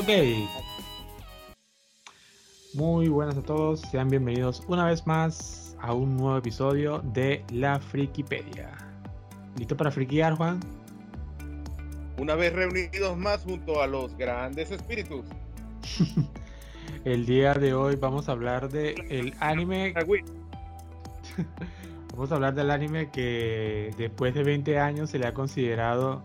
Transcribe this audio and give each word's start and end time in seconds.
Ok. 0.00 0.08
Muy 2.72 3.08
buenas 3.08 3.36
a 3.36 3.42
todos, 3.42 3.82
sean 3.82 4.08
bienvenidos 4.08 4.62
una 4.66 4.86
vez 4.86 5.06
más 5.06 5.76
a 5.78 5.92
un 5.92 6.16
nuevo 6.16 6.38
episodio 6.38 7.02
de 7.12 7.44
La 7.52 7.78
Frikipedia. 7.78 8.70
¿Listo 9.58 9.76
para 9.76 9.90
friquear, 9.90 10.36
Juan? 10.36 10.58
Una 12.16 12.34
vez 12.34 12.54
reunidos 12.54 13.18
más 13.18 13.42
junto 13.42 13.82
a 13.82 13.86
los 13.86 14.16
grandes 14.16 14.70
espíritus. 14.70 15.26
El 17.04 17.26
día 17.26 17.52
de 17.52 17.74
hoy 17.74 17.96
vamos 17.96 18.30
a 18.30 18.32
hablar 18.32 18.70
de 18.70 18.94
el 19.10 19.34
anime. 19.38 19.92
vamos 22.12 22.32
a 22.32 22.36
hablar 22.36 22.54
del 22.54 22.70
anime 22.70 23.10
que 23.10 23.90
después 23.98 24.32
de 24.32 24.44
20 24.44 24.78
años 24.78 25.10
se 25.10 25.18
le 25.18 25.26
ha 25.26 25.34
considerado 25.34 26.22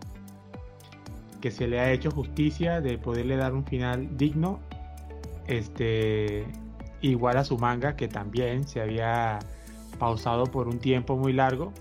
que 1.45 1.51
se 1.51 1.67
le 1.67 1.79
ha 1.79 1.91
hecho 1.91 2.09
justicia 2.09 2.81
de 2.81 2.97
poderle 2.97 3.35
dar 3.35 3.53
un 3.53 3.63
final 3.63 4.17
digno, 4.17 4.57
este, 5.45 6.43
igual 7.01 7.37
a 7.37 7.43
su 7.43 7.55
manga 7.59 7.95
que 7.95 8.07
también 8.07 8.67
se 8.67 8.81
había 8.81 9.37
pausado 9.99 10.45
por 10.45 10.67
un 10.67 10.79
tiempo 10.79 11.15
muy 11.15 11.33
largo, 11.33 11.71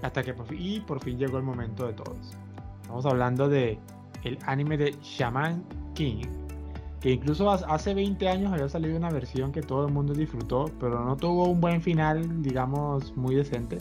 hasta 0.00 0.22
que 0.22 0.32
por 0.32 0.46
fin, 0.46 0.58
y 0.58 0.80
por 0.80 1.04
fin 1.04 1.18
llegó 1.18 1.36
el 1.36 1.42
momento 1.42 1.86
de 1.86 1.92
todos. 1.92 2.34
Estamos 2.80 3.04
hablando 3.04 3.50
de 3.50 3.78
el 4.24 4.38
anime 4.46 4.78
de 4.78 4.96
Shaman 5.02 5.62
King, 5.92 6.22
que 7.02 7.10
incluso 7.10 7.50
hace 7.50 7.92
20 7.92 8.26
años 8.26 8.54
había 8.54 8.70
salido 8.70 8.96
una 8.96 9.10
versión 9.10 9.52
que 9.52 9.60
todo 9.60 9.86
el 9.86 9.92
mundo 9.92 10.14
disfrutó, 10.14 10.64
pero 10.80 11.04
no 11.04 11.14
tuvo 11.14 11.44
un 11.44 11.60
buen 11.60 11.82
final, 11.82 12.42
digamos, 12.42 13.14
muy 13.18 13.34
decente. 13.34 13.76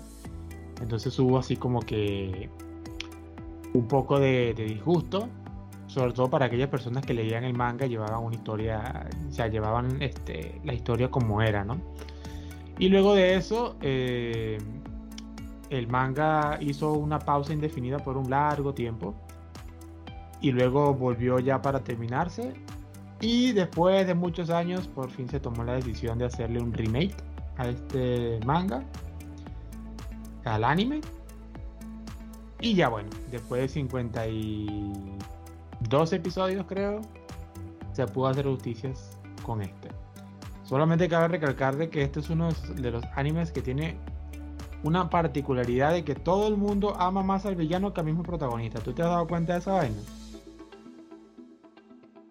Entonces 0.82 1.18
hubo 1.18 1.38
así 1.38 1.56
como 1.56 1.80
que 1.80 2.50
un 3.74 3.88
poco 3.88 4.20
de, 4.20 4.54
disgusto, 4.54 5.30
sobre 5.88 6.14
todo 6.14 6.30
para 6.30 6.46
aquellas 6.46 6.70
personas 6.70 7.06
que 7.06 7.14
leían 7.14 7.44
el 7.44 7.54
manga 7.54 7.86
y 7.86 7.90
llevaban 7.90 8.24
una 8.24 8.36
historia, 8.36 9.08
o 9.28 9.32
sea, 9.32 9.48
llevaban 9.48 10.02
este, 10.02 10.60
la 10.64 10.74
historia 10.74 11.10
como 11.10 11.42
era, 11.42 11.64
¿no? 11.64 11.78
Y 12.80 12.90
luego 12.90 13.16
de 13.16 13.36
eso, 13.36 13.76
eh, 13.82 14.58
el 15.70 15.88
manga 15.88 16.58
hizo 16.62 16.94
una 16.94 17.20
pausa 17.20 17.54
indefinida 17.54 17.98
por 17.98 18.18
un 18.18 18.30
largo 18.30 18.74
tiempo 18.74 19.16
y 20.42 20.52
luego 20.52 20.94
volvió 20.94 21.40
ya 21.40 21.62
para 21.62 21.84
terminarse. 21.84 22.54
Y 23.20 23.52
después 23.54 24.06
de 24.06 24.14
muchos 24.14 24.50
años, 24.50 24.88
por 24.88 25.10
fin 25.10 25.28
se 25.28 25.40
tomó 25.40 25.64
la 25.64 25.74
decisión 25.74 26.20
de 26.20 26.26
hacerle 26.26 26.62
un 26.62 26.72
remake 26.72 27.16
a 27.58 27.68
este 27.70 28.40
manga, 28.46 28.84
al 30.46 30.64
anime. 30.64 31.02
Y 32.60 32.74
ya 32.74 32.90
bueno, 32.90 33.10
después 33.30 33.62
de 33.62 33.68
52 33.68 36.14
episodios 36.14 36.66
creo, 36.68 37.02
se 37.94 38.08
pudo 38.08 38.28
hacer 38.28 38.46
justicias 38.46 39.18
con 39.44 39.62
este. 39.62 39.90
Solamente 40.64 41.08
cabe 41.08 41.28
recalcar 41.30 41.78
de 41.78 41.90
que 41.90 42.02
este 42.02 42.20
es 42.20 42.30
uno 42.30 42.50
de 42.76 42.92
los 42.92 43.06
animes 43.16 43.52
que 43.52 43.62
tiene 43.62 43.98
una 44.84 45.10
particularidad 45.10 45.94
de 45.94 46.04
que 46.04 46.16
todo 46.16 46.48
el 46.48 46.58
mundo 46.58 46.96
ama 46.98 47.24
más 47.24 47.46
al 47.46 47.56
villano 47.56 47.94
que 47.94 48.02
al 48.02 48.06
mismo 48.06 48.24
protagonista. 48.24 48.80
¿Tú 48.80 48.94
te 48.94 49.02
has 49.02 49.10
dado 49.10 49.28
cuenta 49.28 49.54
de 49.54 49.60
esa 49.60 49.74
vaina? 49.74 49.98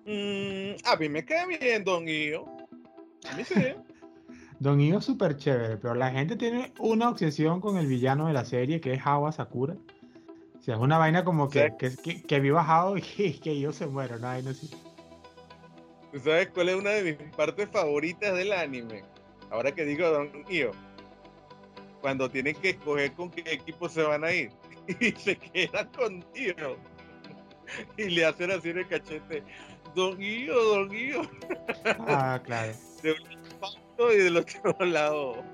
Mm, 0.07 0.77
a 0.85 0.97
mí 0.97 1.09
me 1.09 1.25
queda 1.25 1.47
bien 1.47 1.85
Don 1.85 2.09
Io. 2.09 2.45
A 3.31 3.37
mí 3.37 3.45
sí. 3.45 3.55
Don 4.61 4.81
Io 4.81 4.99
es 4.99 5.05
súper 5.05 5.37
chévere, 5.37 5.77
pero 5.77 5.95
la 5.95 6.11
gente 6.11 6.37
tiene 6.37 6.73
una 6.79 7.09
obsesión 7.09 7.61
con 7.61 7.77
el 7.77 7.87
villano 7.87 8.27
de 8.27 8.33
la 8.33 8.45
serie 8.45 8.81
que 8.81 8.95
es 8.95 9.01
Hawa 9.05 9.33
Sakura 9.33 9.77
sea, 10.67 10.75
es 10.75 10.81
una 10.81 10.99
vaina 10.99 11.25
como 11.25 11.49
que, 11.49 11.73
que, 11.79 12.23
que, 12.23 12.41
viva 12.41 12.57
bajado 12.57 12.97
y 13.19 13.35
que, 13.39 13.59
yo 13.59 13.73
se 13.73 13.87
muero, 13.87 14.19
no, 14.19 14.43
no 14.43 14.53
sé. 14.53 14.67
¿Tú 16.13 16.21
sabes 16.21 16.49
cuál 16.49 16.71
es 16.71 16.77
una 16.77 16.91
de 16.91 17.03
mis 17.05 17.37
partes 17.37 17.69
favoritas 17.71 18.35
del 18.35 18.53
anime? 18.53 19.05
Ahora 19.51 19.73
que 19.73 19.85
digo 19.85 20.09
Don 20.09 20.45
Io. 20.49 20.73
Cuando 22.01 22.29
tienen 22.29 22.57
que 22.57 22.71
escoger 22.71 23.13
con 23.13 23.31
qué 23.31 23.43
equipo 23.53 23.89
se 23.89 24.03
van 24.03 24.25
a 24.25 24.33
ir. 24.33 24.51
Y 25.01 25.11
se 25.13 25.37
quedan 25.37 25.89
con 25.89 26.25
Io. 26.35 26.77
Y 27.97 28.05
le 28.05 28.25
hacen 28.25 28.53
así 28.53 28.71
en 28.71 28.79
el 28.79 28.89
cachete. 28.89 29.43
Don 29.95 30.21
Io, 30.21 30.55
Don 30.55 30.93
Io. 30.93 31.23
Ah, 32.07 32.41
claro. 32.45 32.73
De 33.03 33.13
un 33.13 33.19
lado 33.61 34.13
y 34.13 34.17
del 34.17 34.37
otro 34.37 34.85
lado. 34.85 35.45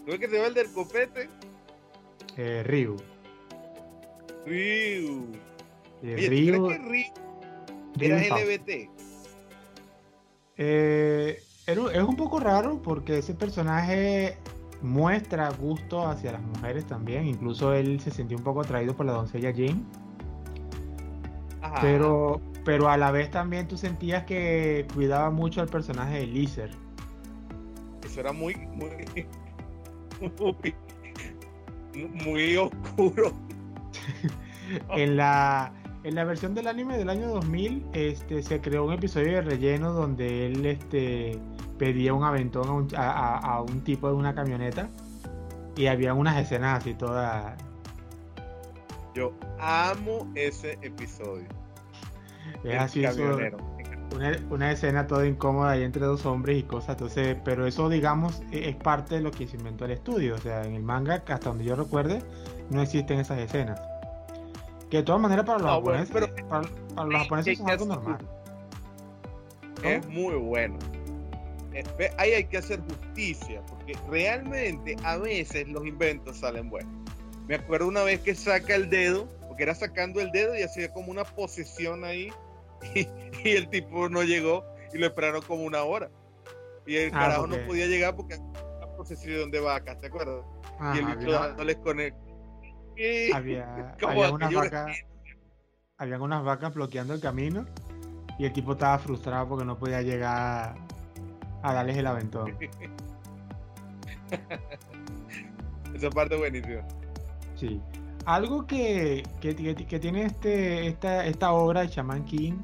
¿Cómo 0.00 0.12
es 0.12 0.18
que 0.18 0.28
se 0.28 0.38
va 0.38 0.46
el 0.46 0.54
del 0.54 0.72
copete? 0.72 1.28
Eh, 2.36 2.62
Ryu. 2.64 2.96
Ryu. 4.46 5.26
Oye, 6.02 6.28
Ryu, 6.28 6.68
que 6.68 6.78
Ryu 6.78 7.20
era 8.00 8.38
LBT? 8.38 8.90
Eh, 10.56 11.42
es 11.66 12.02
un 12.02 12.16
poco 12.16 12.40
raro 12.40 12.80
porque 12.82 13.18
ese 13.18 13.34
personaje 13.34 14.36
muestra 14.82 15.50
gusto 15.50 16.06
hacia 16.06 16.32
las 16.32 16.42
mujeres 16.42 16.86
también. 16.86 17.26
Incluso 17.26 17.72
él 17.72 18.00
se 18.00 18.10
sintió 18.10 18.36
un 18.36 18.44
poco 18.44 18.60
atraído 18.60 18.94
por 18.94 19.06
la 19.06 19.12
doncella 19.12 19.52
Jane. 19.52 19.82
Pero, 21.80 22.40
pero 22.64 22.88
a 22.88 22.96
la 22.96 23.10
vez 23.10 23.30
también 23.30 23.68
tú 23.68 23.76
sentías 23.76 24.24
que 24.24 24.86
cuidaba 24.94 25.30
mucho 25.30 25.60
al 25.60 25.68
personaje 25.68 26.20
de 26.20 26.26
Lizer. 26.26 26.70
Eso 28.04 28.20
era 28.20 28.32
muy, 28.32 28.54
muy, 28.56 29.26
muy, 30.40 30.74
muy 32.24 32.56
oscuro. 32.56 33.32
en, 34.90 35.16
la, 35.16 35.72
en 36.04 36.14
la 36.14 36.24
versión 36.24 36.54
del 36.54 36.68
anime 36.68 36.96
del 36.96 37.10
año 37.10 37.28
2000 37.28 37.86
este, 37.92 38.42
se 38.42 38.60
creó 38.60 38.84
un 38.84 38.92
episodio 38.92 39.32
de 39.34 39.42
relleno 39.42 39.92
donde 39.92 40.46
él 40.46 40.64
este, 40.66 41.38
pedía 41.78 42.14
un 42.14 42.24
aventón 42.24 42.88
a 42.96 43.62
un, 43.62 43.80
tipo 43.80 44.08
de 44.08 44.14
una 44.14 44.34
camioneta 44.34 44.88
y 45.76 45.86
había 45.86 46.14
unas 46.14 46.36
escenas 46.38 46.80
así 46.80 46.94
todas. 46.94 47.56
Yo 49.14 49.32
amo 49.58 50.30
ese 50.34 50.78
episodio. 50.82 51.48
Es 52.64 52.78
así, 52.78 53.04
una, 54.14 54.36
una, 54.50 54.72
escena 54.72 55.06
toda 55.06 55.26
incómoda 55.26 55.70
ahí 55.70 55.82
entre 55.82 56.04
dos 56.04 56.26
hombres 56.26 56.58
y 56.58 56.62
cosas. 56.64 56.90
Entonces, 56.90 57.36
pero 57.44 57.66
eso, 57.66 57.88
digamos, 57.88 58.42
e, 58.50 58.68
es 58.68 58.76
parte 58.76 59.16
de 59.16 59.20
lo 59.20 59.30
que 59.30 59.46
se 59.46 59.56
inventó 59.56 59.84
el 59.84 59.92
estudio. 59.92 60.34
O 60.34 60.38
sea, 60.38 60.64
en 60.64 60.74
el 60.74 60.82
manga, 60.82 61.14
hasta 61.14 61.38
donde 61.38 61.64
yo 61.64 61.76
recuerde, 61.76 62.22
no 62.70 62.82
existen 62.82 63.20
esas 63.20 63.38
escenas. 63.38 63.80
Que 64.90 64.98
de 64.98 65.02
todas 65.02 65.20
maneras 65.20 65.44
para 65.44 65.58
los 65.58 65.70
japoneses, 65.70 66.10
pero, 66.12 66.48
para, 66.48 66.68
los 67.06 67.22
japoneses 67.22 67.60
es 67.60 67.66
algo 67.66 67.86
normal. 67.86 68.18
Es 69.82 70.06
muy 70.08 70.34
bueno. 70.34 70.78
Ahí 72.18 72.32
hay 72.32 72.44
que 72.44 72.58
hacer 72.58 72.80
justicia, 72.80 73.62
porque 73.68 73.96
realmente 74.08 74.96
a 75.04 75.16
veces 75.16 75.68
los 75.68 75.86
inventos 75.86 76.38
salen 76.38 76.68
buenos. 76.68 76.92
Me 77.46 77.56
acuerdo 77.56 77.88
una 77.88 78.02
vez 78.02 78.20
que 78.20 78.34
saca 78.34 78.74
el 78.74 78.90
dedo, 78.90 79.28
porque 79.46 79.62
era 79.62 79.74
sacando 79.74 80.20
el 80.20 80.30
dedo 80.32 80.56
y 80.56 80.62
hacía 80.62 80.92
como 80.92 81.10
una 81.10 81.24
posesión 81.24 82.04
ahí, 82.04 82.32
y, 82.94 83.50
el 83.50 83.68
tipo 83.68 84.08
no 84.08 84.22
llegó 84.22 84.64
y 84.92 84.98
lo 84.98 85.06
esperaron 85.06 85.42
como 85.42 85.62
una 85.62 85.82
hora. 85.82 86.10
Y 86.86 86.96
el 86.96 87.14
ah, 87.14 87.18
carajo 87.20 87.46
no 87.46 87.56
podía 87.66 87.86
llegar 87.86 88.16
porque 88.16 88.36
la 88.80 88.86
posesión 88.96 89.50
de 89.50 89.60
vacas, 89.60 90.00
¿te 90.00 90.08
acuerdas? 90.08 90.44
y 90.94 90.98
el 90.98 91.04
bicho 91.04 91.30
dándoles 91.30 91.76
con 91.76 92.00
el, 92.00 92.14
había, 93.34 93.94
había 94.06 94.32
unas 94.32 94.52
vacas, 94.52 95.04
habían 95.98 96.22
unas 96.22 96.44
vacas 96.44 96.74
bloqueando 96.74 97.14
el 97.14 97.20
camino 97.20 97.66
y 98.38 98.46
el 98.46 98.52
tipo 98.52 98.72
estaba 98.72 98.98
frustrado 98.98 99.48
porque 99.48 99.64
no 99.64 99.78
podía 99.78 100.02
llegar 100.02 100.74
a 101.62 101.72
darles 101.74 101.96
el 101.96 102.06
aventón. 102.06 102.56
Esa 105.94 106.10
parte 106.10 106.36
buenísima. 106.36 106.82
Sí. 107.56 107.80
Algo 108.24 108.66
que, 108.66 109.22
que, 109.40 109.54
tiene 109.98 110.24
este, 110.24 110.86
esta, 110.86 111.26
esta 111.26 111.52
obra 111.52 111.80
de 111.82 111.88
Shaman 111.88 112.24
King 112.24 112.54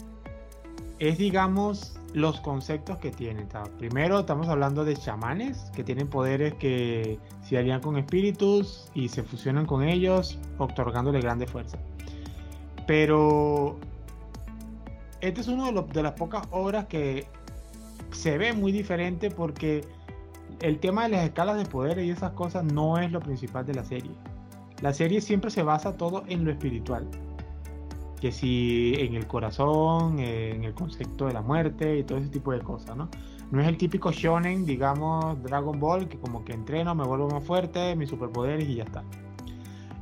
es, 0.99 1.19
digamos, 1.19 1.99
los 2.15 2.41
conceptos 2.41 2.99
que 2.99 3.11
tiene. 3.11 3.47
Primero 3.79 4.21
estamos 4.21 4.49
hablando 4.49 4.85
de 4.85 4.97
chamanes 4.97 5.71
que 5.75 5.85
tienen 5.85 6.09
poderes 6.09 6.55
que 6.55 7.19
se 7.49 7.57
alían 7.57 7.81
con 7.81 7.97
espíritus 7.97 8.89
y 8.95 9.09
se 9.09 9.23
fusionan 9.23 9.67
con 9.67 9.85
ellos, 9.85 10.39
otorgándole 10.59 11.21
grande 11.21 11.47
fuerza. 11.47 11.79
Pero 12.87 13.77
este 15.21 15.41
es 15.43 15.49
uno 15.49 15.71
de, 15.71 15.93
de 15.93 16.03
las 16.03 16.13
pocas 16.13 16.47
obras 16.51 16.87
que 16.87 17.27
se 18.11 18.37
ve 18.39 18.53
muy 18.53 18.73
diferente 18.73 19.31
porque 19.31 19.85
el 20.61 20.79
tema 20.79 21.05
de 21.05 21.11
las 21.11 21.25
escalas 21.25 21.57
de 21.57 21.67
poder 21.67 21.99
y 21.99 22.11
esas 22.11 22.33
cosas 22.33 22.65
no 22.65 22.99
es 22.99 23.13
lo 23.13 23.21
principal 23.21 23.65
de 23.65 23.75
la 23.75 23.85
serie. 23.85 24.11
La 24.83 24.93
serie 24.93 25.21
siempre 25.21 25.51
se 25.51 25.63
basa 25.63 25.97
todo 25.97 26.25
en 26.27 26.45
lo 26.45 26.51
espiritual 26.51 27.07
que 28.21 28.33
si 28.33 28.95
en 28.97 29.15
el 29.15 29.27
corazón, 29.27 30.19
en 30.19 30.65
el 30.65 30.75
concepto 30.75 31.27
de 31.27 31.35
la 31.35 31.43
muerte 31.43 31.99
y 31.99 32.03
todo 32.03 32.19
ese 32.19 32.31
tipo 32.31 32.53
de 32.53 32.61
cosas, 32.61 32.97
¿no? 32.97 33.09
No 33.51 33.61
es 33.61 33.69
el 33.69 33.77
típico 33.77 34.11
shonen, 34.11 34.67
digamos, 34.67 35.41
Dragon 35.43 35.79
Ball, 35.79 36.09
que 36.09 36.19
como 36.19 36.45
que 36.45 36.53
entreno, 36.53 36.95
me 36.95 37.05
vuelvo 37.05 37.29
más 37.29 37.45
fuerte, 37.45 37.95
mis 37.95 38.11
superpoderes 38.11 38.69
y 38.69 38.77
ya 38.77 38.85
está. 38.85 39.05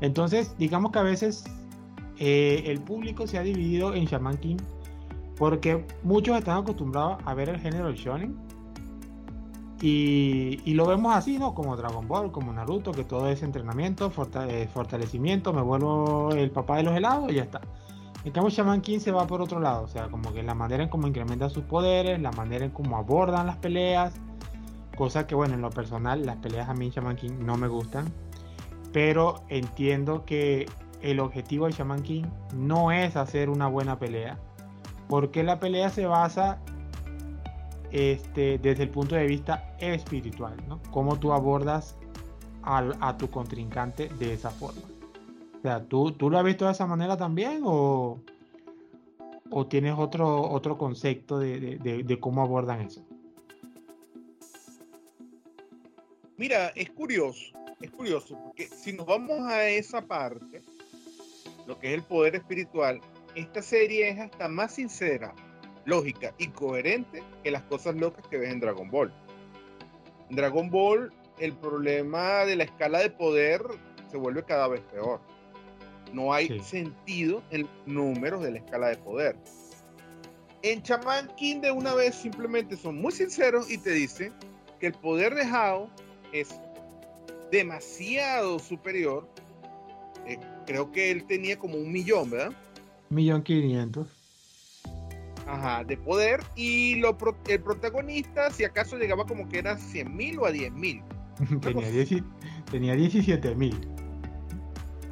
Entonces, 0.01 0.55
digamos 0.59 0.93
que 0.93 0.99
a 0.99 1.03
veces 1.03 1.45
eh, 2.19 2.65
el 2.67 2.81
público 2.81 3.27
se 3.27 3.39
ha 3.39 3.43
dividido 3.43 3.95
en 3.95 4.05
Shaman 4.05 4.37
King 4.37 4.57
Porque 5.37 5.85
muchos 6.03 6.39
están 6.39 6.59
acostumbrados 6.59 7.19
a 7.25 7.35
ver 7.35 7.49
el 7.49 7.59
género 7.59 7.87
del 7.87 7.97
shonen. 7.97 8.37
Y, 9.83 10.73
lo 10.73 10.87
vemos 10.87 11.15
así, 11.15 11.39
¿no? 11.39 11.55
Como 11.55 11.77
Dragon 11.77 12.09
Ball, 12.09 12.33
como 12.33 12.53
Naruto, 12.53 12.93
que 12.93 13.05
todo 13.05 13.29
es 13.29 13.43
entrenamiento, 13.43 14.11
eh, 14.49 14.69
fortalecimiento, 14.73 15.53
me 15.53 15.61
vuelvo 15.61 16.31
el 16.33 16.51
papá 16.51 16.79
de 16.79 16.85
los 16.85 16.97
helados 16.97 17.31
y 17.31 17.35
ya 17.35 17.43
está. 17.43 17.61
En 18.25 18.33
cambio, 18.33 18.51
Shaman 18.51 18.81
King 18.81 19.01
se 19.01 19.13
va 19.13 19.27
por 19.27 19.43
otro 19.43 19.61
lado, 19.61 19.83
o 19.83 19.89
sea, 19.89 20.09
como 20.09 20.33
que 20.33 20.43
la 20.43 20.55
manera 20.55 20.83
en 20.83 20.89
cómo 20.89 21.07
incrementan 21.07 21.51
sus 21.51 21.65
poderes, 21.65 22.21
la 22.21 22.33
manera 22.33 22.65
en 22.65 22.71
cómo 22.71 22.97
abordan 22.97 23.47
las 23.47 23.59
peleas, 23.59 24.15
cosa 24.97 25.27
que, 25.27 25.35
bueno, 25.35 25.55
en 25.55 25.61
lo 25.61 25.69
personal, 25.71 26.25
las 26.25 26.37
peleas 26.37 26.69
a 26.71 26.75
mí 26.75 26.87
en 26.87 26.93
Shaman 26.93 27.17
King 27.17 27.33
no 27.41 27.59
me 27.59 27.69
gustan, 27.69 28.11
pero 28.95 29.43
entiendo 29.51 30.25
que 30.25 30.67
el 31.03 31.21
objetivo 31.21 31.67
de 31.67 31.73
Shaman 31.73 32.03
King 32.03 32.25
no 32.55 32.93
es 32.93 33.15
hacer 33.15 33.51
una 33.51 33.67
buena 33.67 33.99
pelea, 33.99 34.39
porque 35.09 35.43
la 35.43 35.61
pelea 35.61 35.91
se 35.91 36.07
basa 36.07 36.61
este, 37.93 38.59
desde 38.59 38.85
el 38.85 38.89
punto 38.89 39.17
de 39.17 39.27
vista 39.27 39.77
espiritual, 39.79 40.57
¿no? 40.67 40.81
Cómo 40.91 41.19
tú 41.19 41.35
abordas 41.35 41.97
a 42.63 43.17
tu 43.19 43.29
contrincante 43.29 44.09
de 44.09 44.33
esa 44.33 44.49
forma. 44.49 44.94
O 45.65 45.67
sea, 45.67 45.83
¿tú, 45.83 46.13
¿tú 46.13 46.29
lo 46.29 46.37
has 46.37 46.45
visto 46.45 46.67
de 46.67 46.73
esa 46.73 46.85
manera 46.85 47.17
también 47.17 47.63
o, 47.65 48.21
o 49.51 49.67
tienes 49.67 49.95
otro, 49.97 50.43
otro 50.43 50.77
concepto 50.77 51.39
de 51.39 52.19
cómo 52.21 52.43
abordan 52.43 52.83
eso? 52.83 53.03
Mira, 56.37 56.69
es 56.75 56.91
curioso, 56.91 57.55
es 57.81 57.91
curioso, 57.93 58.39
porque 58.45 58.67
si 58.67 58.93
nos 58.93 59.07
vamos 59.07 59.41
a 59.41 59.67
esa 59.67 60.03
parte, 60.03 60.61
lo 61.67 61.79
que 61.79 61.89
es 61.89 61.95
el 61.95 62.03
poder 62.03 62.35
espiritual, 62.35 63.01
esta 63.35 63.63
serie 63.63 64.11
es 64.11 64.21
hasta 64.21 64.49
más 64.49 64.75
sincera, 64.75 65.35
lógica 65.87 66.35
y 66.37 66.49
coherente 66.49 67.23
que 67.43 67.51
las 67.51 67.63
cosas 67.63 67.95
locas 67.95 68.29
que 68.29 68.37
ves 68.37 68.53
en 68.53 68.61
Dragon 68.61 68.91
Ball. 68.91 69.11
En 70.29 70.37
Dragon 70.37 70.69
Ball, 70.69 71.11
el 71.39 71.55
problema 71.55 72.45
de 72.45 72.57
la 72.57 72.65
escala 72.65 72.99
de 72.99 73.09
poder 73.09 73.63
se 74.11 74.19
vuelve 74.19 74.45
cada 74.45 74.69
vez 74.69 74.83
peor. 74.93 75.23
No 76.15 76.33
hay 76.33 76.61
sentido 76.61 77.43
en 77.51 77.69
números 77.87 78.43
de 78.43 78.53
la 78.53 78.59
escala 78.59 78.89
de 78.89 78.97
poder. 78.99 79.37
En 80.63 80.83
Chaman 80.83 81.29
King 81.37 81.61
de 81.61 81.73
una 81.73 81.95
vez 81.95 82.15
simplemente 82.15 82.77
son 82.77 83.01
muy 83.01 83.13
sinceros 83.13 83.71
y 83.71 83.79
te 83.79 83.91
dicen 83.91 84.33
que 84.81 84.87
el 84.87 84.93
poder 84.95 85.35
de 85.35 85.43
Hao 85.43 85.91
es 86.33 86.59
demasiado 87.51 88.59
superior. 88.59 89.29
Eh, 90.27 90.39
creo 90.67 90.91
que 90.93 91.11
él 91.11 91.25
tenía 91.27 91.59
como 91.59 91.77
un 91.77 91.93
millón, 91.93 92.31
¿verdad? 92.31 92.53
Millón 93.11 93.43
quinientos. 93.43 94.09
Ajá, 95.47 95.85
de 95.85 95.97
poder. 95.97 96.41
Y 96.57 96.97
lo, 96.97 97.17
el 97.49 97.61
protagonista, 97.61 98.51
si 98.51 98.65
acaso 98.65 98.97
llegaba 98.97 99.27
como 99.27 99.49
que 99.49 99.59
era 99.59 99.77
100 99.77 100.17
mil 100.17 100.39
o 100.39 100.47
a 100.47 100.53
10 100.53 100.73
mil. 100.73 101.03
tenía, 102.71 102.95
17 102.95 103.55
mil. 103.55 103.94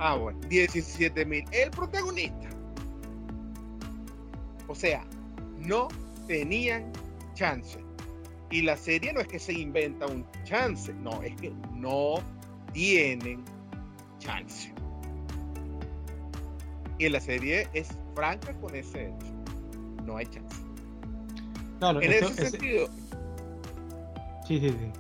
Ah, 0.05 0.17
bueno, 0.17 0.41
17 0.49 1.25
mil. 1.25 1.45
El 1.53 1.71
protagonista. 1.71 2.49
O 4.67 4.75
sea, 4.75 5.05
no 5.59 5.87
tenían 6.27 6.91
chance. 7.35 7.79
Y 8.51 8.63
la 8.63 8.77
serie 8.77 9.13
no 9.13 9.21
es 9.21 9.29
que 9.29 9.39
se 9.39 9.53
inventa 9.53 10.07
un 10.07 10.27
chance, 10.43 10.93
no, 10.93 11.23
es 11.23 11.37
que 11.37 11.53
no 11.75 12.15
tienen 12.73 13.45
chance. 14.19 14.75
Y 16.99 17.09
la 17.09 17.21
serie 17.21 17.69
es 17.73 17.97
franca 18.17 18.53
con 18.55 18.75
ese 18.75 19.07
hecho. 19.07 19.27
No 20.05 20.17
hay 20.17 20.27
chance. 20.27 20.57
en 21.81 22.13
ese 22.13 22.51
sentido. 22.51 22.89
Sí, 24.49 24.59
sí, 24.59 24.69
sí. 24.69 24.93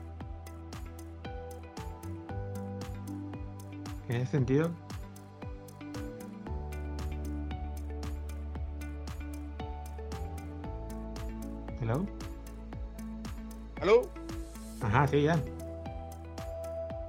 En 4.08 4.16
ese 4.20 4.31
sentido. 4.31 4.81
Hello. 11.92 12.06
¿Aló? 13.80 14.08
Ajá, 14.80 15.06
sí, 15.08 15.22
ya. 15.22 15.38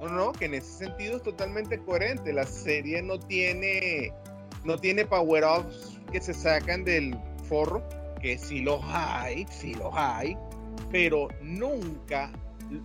No, 0.00 0.08
no, 0.08 0.32
que 0.32 0.44
en 0.44 0.54
ese 0.54 0.70
sentido 0.84 1.16
es 1.16 1.22
totalmente 1.22 1.78
coherente. 1.78 2.32
La 2.32 2.44
serie 2.44 3.00
no 3.00 3.18
tiene, 3.18 4.12
no 4.64 4.78
tiene 4.78 5.06
power-ups 5.06 5.98
que 6.12 6.20
se 6.20 6.34
sacan 6.34 6.84
del 6.84 7.16
forro, 7.48 7.82
que 8.20 8.38
sí 8.38 8.60
los 8.60 8.80
hay, 8.84 9.46
sí 9.50 9.74
los 9.74 9.92
hay, 9.94 10.36
pero 10.90 11.28
nunca 11.40 12.30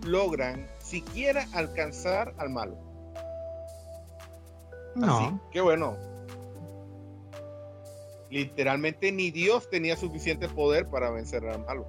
logran 0.04 0.66
siquiera 0.78 1.46
alcanzar 1.52 2.32
al 2.38 2.50
malo. 2.50 2.76
No. 4.94 5.18
Así 5.18 5.34
que 5.52 5.60
bueno. 5.60 5.96
Literalmente 8.30 9.12
ni 9.12 9.30
Dios 9.30 9.68
tenía 9.70 9.96
suficiente 9.96 10.48
poder 10.48 10.88
para 10.88 11.10
vencer 11.10 11.46
al 11.46 11.64
malo. 11.64 11.86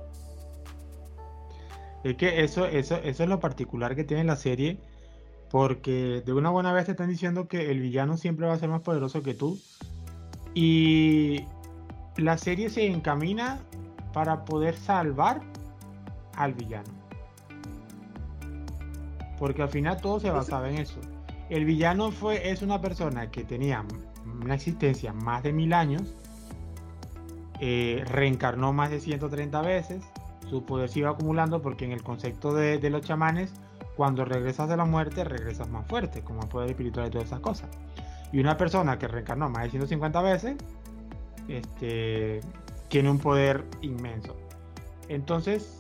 Es 2.04 2.16
que 2.16 2.44
eso, 2.44 2.66
eso, 2.66 2.96
eso 2.96 3.24
es 3.24 3.30
lo 3.30 3.40
particular 3.40 3.96
que 3.96 4.04
tiene 4.04 4.24
la 4.24 4.36
serie, 4.36 4.80
porque 5.52 6.24
de 6.26 6.34
una 6.34 6.50
buena 6.50 6.74
vez 6.74 6.86
te 6.86 6.92
están 6.92 7.10
diciendo 7.10 7.48
que 7.48 7.70
el 7.70 7.80
villano 7.80 8.18
siempre 8.18 8.48
va 8.48 8.54
a 8.54 8.58
ser 8.58 8.70
más 8.70 8.82
poderoso 8.82 9.22
que 9.22 9.34
tú. 9.34 9.60
Y 10.54 11.46
la 12.18 12.38
serie 12.38 12.70
se 12.70 12.86
encamina 12.86 13.62
para 14.14 14.46
poder 14.46 14.76
salvar 14.76 15.42
al 16.36 16.54
villano. 16.54 16.90
Porque 19.38 19.62
al 19.62 19.70
final 19.70 20.00
todo 20.02 20.20
se 20.20 20.32
basaba 20.32 20.70
en 20.70 20.78
eso. 20.78 21.00
El 21.50 21.66
villano 21.66 22.12
fue, 22.12 22.50
es 22.50 22.62
una 22.62 22.80
persona 22.80 23.30
que 23.30 23.44
tenía 23.44 23.84
una 24.26 24.56
existencia 24.56 25.14
más 25.14 25.44
de 25.44 25.52
mil 25.52 25.74
años, 25.74 26.16
eh, 27.64 28.04
reencarnó 28.08 28.74
más 28.74 28.90
de 28.90 29.00
130 29.00 29.62
veces, 29.62 30.04
su 30.50 30.66
poder 30.66 30.90
se 30.90 31.00
iba 31.00 31.12
acumulando 31.12 31.62
porque 31.62 31.86
en 31.86 31.92
el 31.92 32.02
concepto 32.02 32.56
de, 32.56 32.90
los 32.90 33.04
chamanes, 33.04 33.54
cuando 33.96 34.26
regresas 34.26 34.68
de 34.68 34.78
la 34.78 34.86
muerte, 34.86 35.24
regresas 35.24 35.70
más 35.70 35.86
fuerte, 35.86 36.24
como 36.24 36.42
el 36.42 36.48
poder 36.48 36.72
espiritual 36.72 37.08
y 37.08 37.12
todas 37.12 37.28
esas 37.28 37.40
cosas. 37.40 37.70
Y 38.32 38.40
una 38.40 38.58
persona 38.58 38.98
que 38.98 39.08
reencarnó 39.08 39.48
más 39.48 39.66
de 39.66 39.70
150 39.70 40.22
veces, 40.24 40.56
este, 41.48 42.42
tiene 42.88 43.12
un 43.12 43.20
poder 43.20 43.64
inmenso. 43.82 44.36
Entonces, 45.08 45.78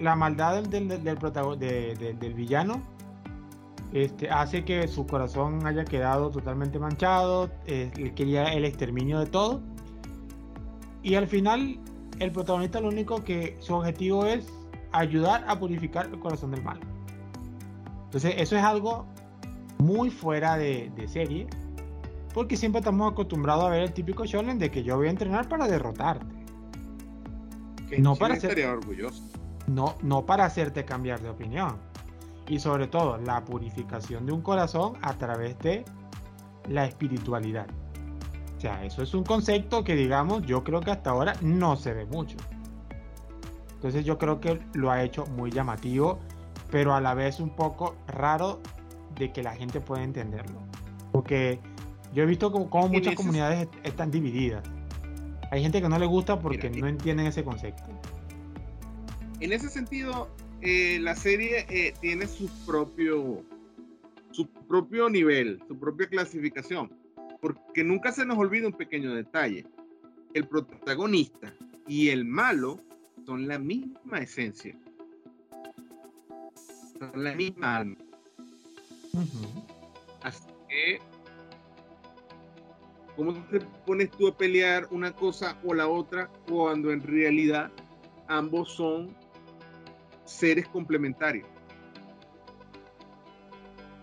la 0.00 0.16
maldad 0.16 0.62
del, 0.64 0.88
del, 0.88 2.34
villano 2.34 2.82
este, 3.94 4.28
hace 4.28 4.66
que 4.66 4.86
su 4.86 5.06
corazón 5.06 5.66
haya 5.66 5.86
quedado 5.86 6.28
totalmente 6.28 6.78
manchado, 6.78 7.50
eh, 7.64 8.12
quería 8.14 8.52
el 8.52 8.66
exterminio 8.66 9.18
de 9.18 9.26
todo. 9.26 9.62
Y 11.06 11.14
al 11.14 11.28
final 11.28 11.78
el 12.18 12.32
protagonista 12.32 12.80
lo 12.80 12.88
único 12.88 13.22
que 13.22 13.56
su 13.60 13.74
objetivo 13.74 14.26
es 14.26 14.48
ayudar 14.90 15.44
a 15.46 15.56
purificar 15.56 16.06
el 16.06 16.18
corazón 16.18 16.50
del 16.50 16.64
mal. 16.64 16.80
Entonces 18.06 18.34
eso 18.38 18.56
es 18.56 18.64
algo 18.64 19.06
muy 19.78 20.10
fuera 20.10 20.56
de, 20.56 20.90
serie, 21.06 21.46
porque 22.34 22.56
siempre 22.56 22.80
estamos 22.80 23.12
acostumbrados 23.12 23.66
a 23.66 23.68
ver 23.68 23.82
el 23.82 23.92
típico 23.92 24.24
shonen 24.24 24.58
de 24.58 24.68
que 24.72 24.82
yo 24.82 24.96
voy 24.96 25.06
a 25.06 25.10
entrenar 25.10 25.48
para 25.48 25.68
derrotarte. 25.68 26.26
no 27.98 28.16
para 28.16 28.34
ser 28.40 28.66
orgulloso. 28.66 29.22
No, 29.68 29.94
no 30.02 30.26
para 30.26 30.44
hacerte 30.44 30.84
cambiar 30.84 31.20
de 31.20 31.28
opinión. 31.28 31.76
Y 32.48 32.58
sobre 32.58 32.88
todo 32.88 33.16
la 33.18 33.44
purificación 33.44 34.26
de 34.26 34.32
un 34.32 34.42
corazón 34.42 34.94
a 35.02 35.14
través 35.14 35.56
de 35.60 35.84
la 36.68 36.84
espiritualidad. 36.84 37.68
O 38.56 38.60
sea, 38.60 38.84
eso 38.84 39.02
es 39.02 39.12
un 39.12 39.22
concepto 39.22 39.84
que 39.84 39.94
digamos, 39.94 40.46
yo 40.46 40.64
creo 40.64 40.80
que 40.80 40.90
hasta 40.90 41.10
ahora 41.10 41.34
no 41.42 41.76
se 41.76 41.92
ve 41.92 42.06
mucho. 42.06 42.36
Entonces 43.74 44.04
yo 44.04 44.16
creo 44.16 44.40
que 44.40 44.58
lo 44.72 44.90
ha 44.90 45.02
hecho 45.02 45.26
muy 45.26 45.50
llamativo, 45.50 46.18
pero 46.70 46.94
a 46.94 47.00
la 47.00 47.12
vez 47.12 47.38
un 47.38 47.50
poco 47.54 47.96
raro 48.08 48.60
de 49.18 49.30
que 49.30 49.42
la 49.42 49.54
gente 49.54 49.80
pueda 49.80 50.02
entenderlo. 50.02 50.58
Porque 51.12 51.58
yo 52.14 52.22
he 52.22 52.26
visto 52.26 52.50
como, 52.50 52.88
muchas 52.88 53.14
comunidades 53.14 53.68
están 53.84 54.10
divididas. 54.10 54.64
Hay 55.50 55.62
gente 55.62 55.82
que 55.82 55.88
no 55.88 55.98
le 55.98 56.06
gusta 56.06 56.40
porque 56.40 56.70
no 56.70 56.88
entienden 56.88 57.26
ese 57.26 57.44
concepto. 57.44 57.84
En 59.40 59.52
ese 59.52 59.68
sentido, 59.68 60.28
eh, 60.62 60.98
la 61.02 61.14
serie 61.14 61.66
eh, 61.68 61.94
tiene 62.00 62.26
su 62.26 62.48
propio, 62.64 63.42
su 64.30 64.48
propio 64.48 65.10
nivel, 65.10 65.62
su 65.68 65.78
propia 65.78 66.08
clasificación 66.08 66.90
porque 67.54 67.84
nunca 67.84 68.12
se 68.12 68.24
nos 68.24 68.38
olvida 68.38 68.66
un 68.66 68.72
pequeño 68.72 69.14
detalle. 69.14 69.66
El 70.34 70.46
protagonista 70.48 71.54
y 71.86 72.08
el 72.08 72.24
malo 72.24 72.80
son 73.24 73.48
la 73.48 73.58
misma 73.58 74.18
esencia. 74.18 74.76
Son 76.98 77.24
la 77.24 77.34
misma 77.34 77.76
alma. 77.76 77.96
Así 80.22 80.44
que 80.68 80.98
¿Cómo 83.16 83.32
te 83.44 83.60
pones 83.86 84.10
tú 84.10 84.28
a 84.28 84.36
pelear 84.36 84.88
una 84.90 85.10
cosa 85.10 85.58
o 85.64 85.72
la 85.72 85.88
otra 85.88 86.30
cuando 86.46 86.92
en 86.92 87.00
realidad 87.00 87.72
ambos 88.28 88.72
son 88.72 89.16
seres 90.26 90.68
complementarios? 90.68 91.48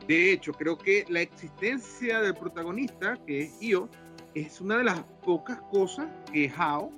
De 0.07 0.33
hecho, 0.33 0.51
creo 0.51 0.77
que 0.77 1.05
la 1.07 1.21
existencia 1.21 2.21
del 2.21 2.35
protagonista, 2.35 3.17
que 3.25 3.43
es 3.43 3.61
Io, 3.61 3.89
es 4.35 4.59
una 4.59 4.77
de 4.77 4.83
las 4.83 5.03
pocas 5.23 5.61
cosas 5.71 6.07
que 6.31 6.51
Hao, 6.55 6.91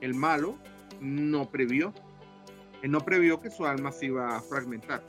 el 0.00 0.14
malo, 0.14 0.56
no 1.00 1.48
previó. 1.48 1.92
Él 2.82 2.90
no 2.90 3.00
previó 3.00 3.40
que 3.40 3.50
su 3.50 3.64
alma 3.66 3.92
se 3.92 4.06
iba 4.06 4.36
a 4.36 4.40
fragmentar. 4.40 5.04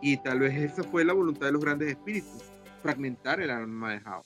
Y 0.00 0.16
tal 0.18 0.40
vez 0.40 0.54
esa 0.54 0.82
fue 0.84 1.04
la 1.04 1.12
voluntad 1.12 1.46
de 1.46 1.52
los 1.52 1.62
grandes 1.62 1.88
espíritus, 1.88 2.52
fragmentar 2.82 3.40
el 3.40 3.50
alma 3.50 3.92
de 3.92 4.00
Hao, 4.04 4.24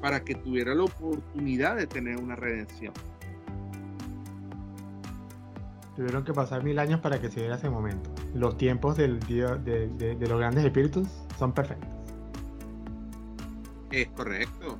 para 0.00 0.24
que 0.24 0.34
tuviera 0.34 0.74
la 0.74 0.84
oportunidad 0.84 1.76
de 1.76 1.86
tener 1.86 2.16
una 2.18 2.36
redención. 2.36 2.92
Tuvieron 5.96 6.24
que 6.24 6.32
pasar 6.32 6.62
mil 6.64 6.78
años 6.78 7.00
para 7.00 7.20
que 7.20 7.30
se 7.30 7.40
diera 7.40 7.56
ese 7.56 7.70
momento. 7.70 8.13
Los 8.34 8.56
tiempos 8.56 8.96
del 8.96 9.20
día 9.20 9.56
de, 9.56 10.16
los 10.20 10.38
grandes 10.38 10.64
espíritus 10.64 11.08
son 11.38 11.52
perfectos. 11.52 11.88
Es 13.90 14.08
correcto. 14.08 14.78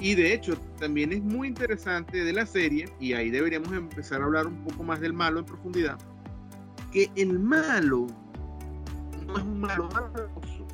Y 0.00 0.14
de 0.14 0.34
hecho, 0.34 0.56
también 0.78 1.12
es 1.12 1.22
muy 1.22 1.48
interesante 1.48 2.24
de 2.24 2.32
la 2.32 2.44
serie, 2.44 2.88
y 2.98 3.12
ahí 3.12 3.30
deberíamos 3.30 3.72
empezar 3.72 4.20
a 4.20 4.24
hablar 4.24 4.46
un 4.46 4.64
poco 4.64 4.82
más 4.82 5.00
del 5.00 5.12
malo 5.12 5.38
en 5.38 5.46
profundidad, 5.46 5.98
que 6.92 7.10
el 7.14 7.38
malo 7.38 8.08
no 9.26 9.38
es 9.38 9.44
un 9.44 9.60
malo 9.60 9.88
maloso. 9.90 10.66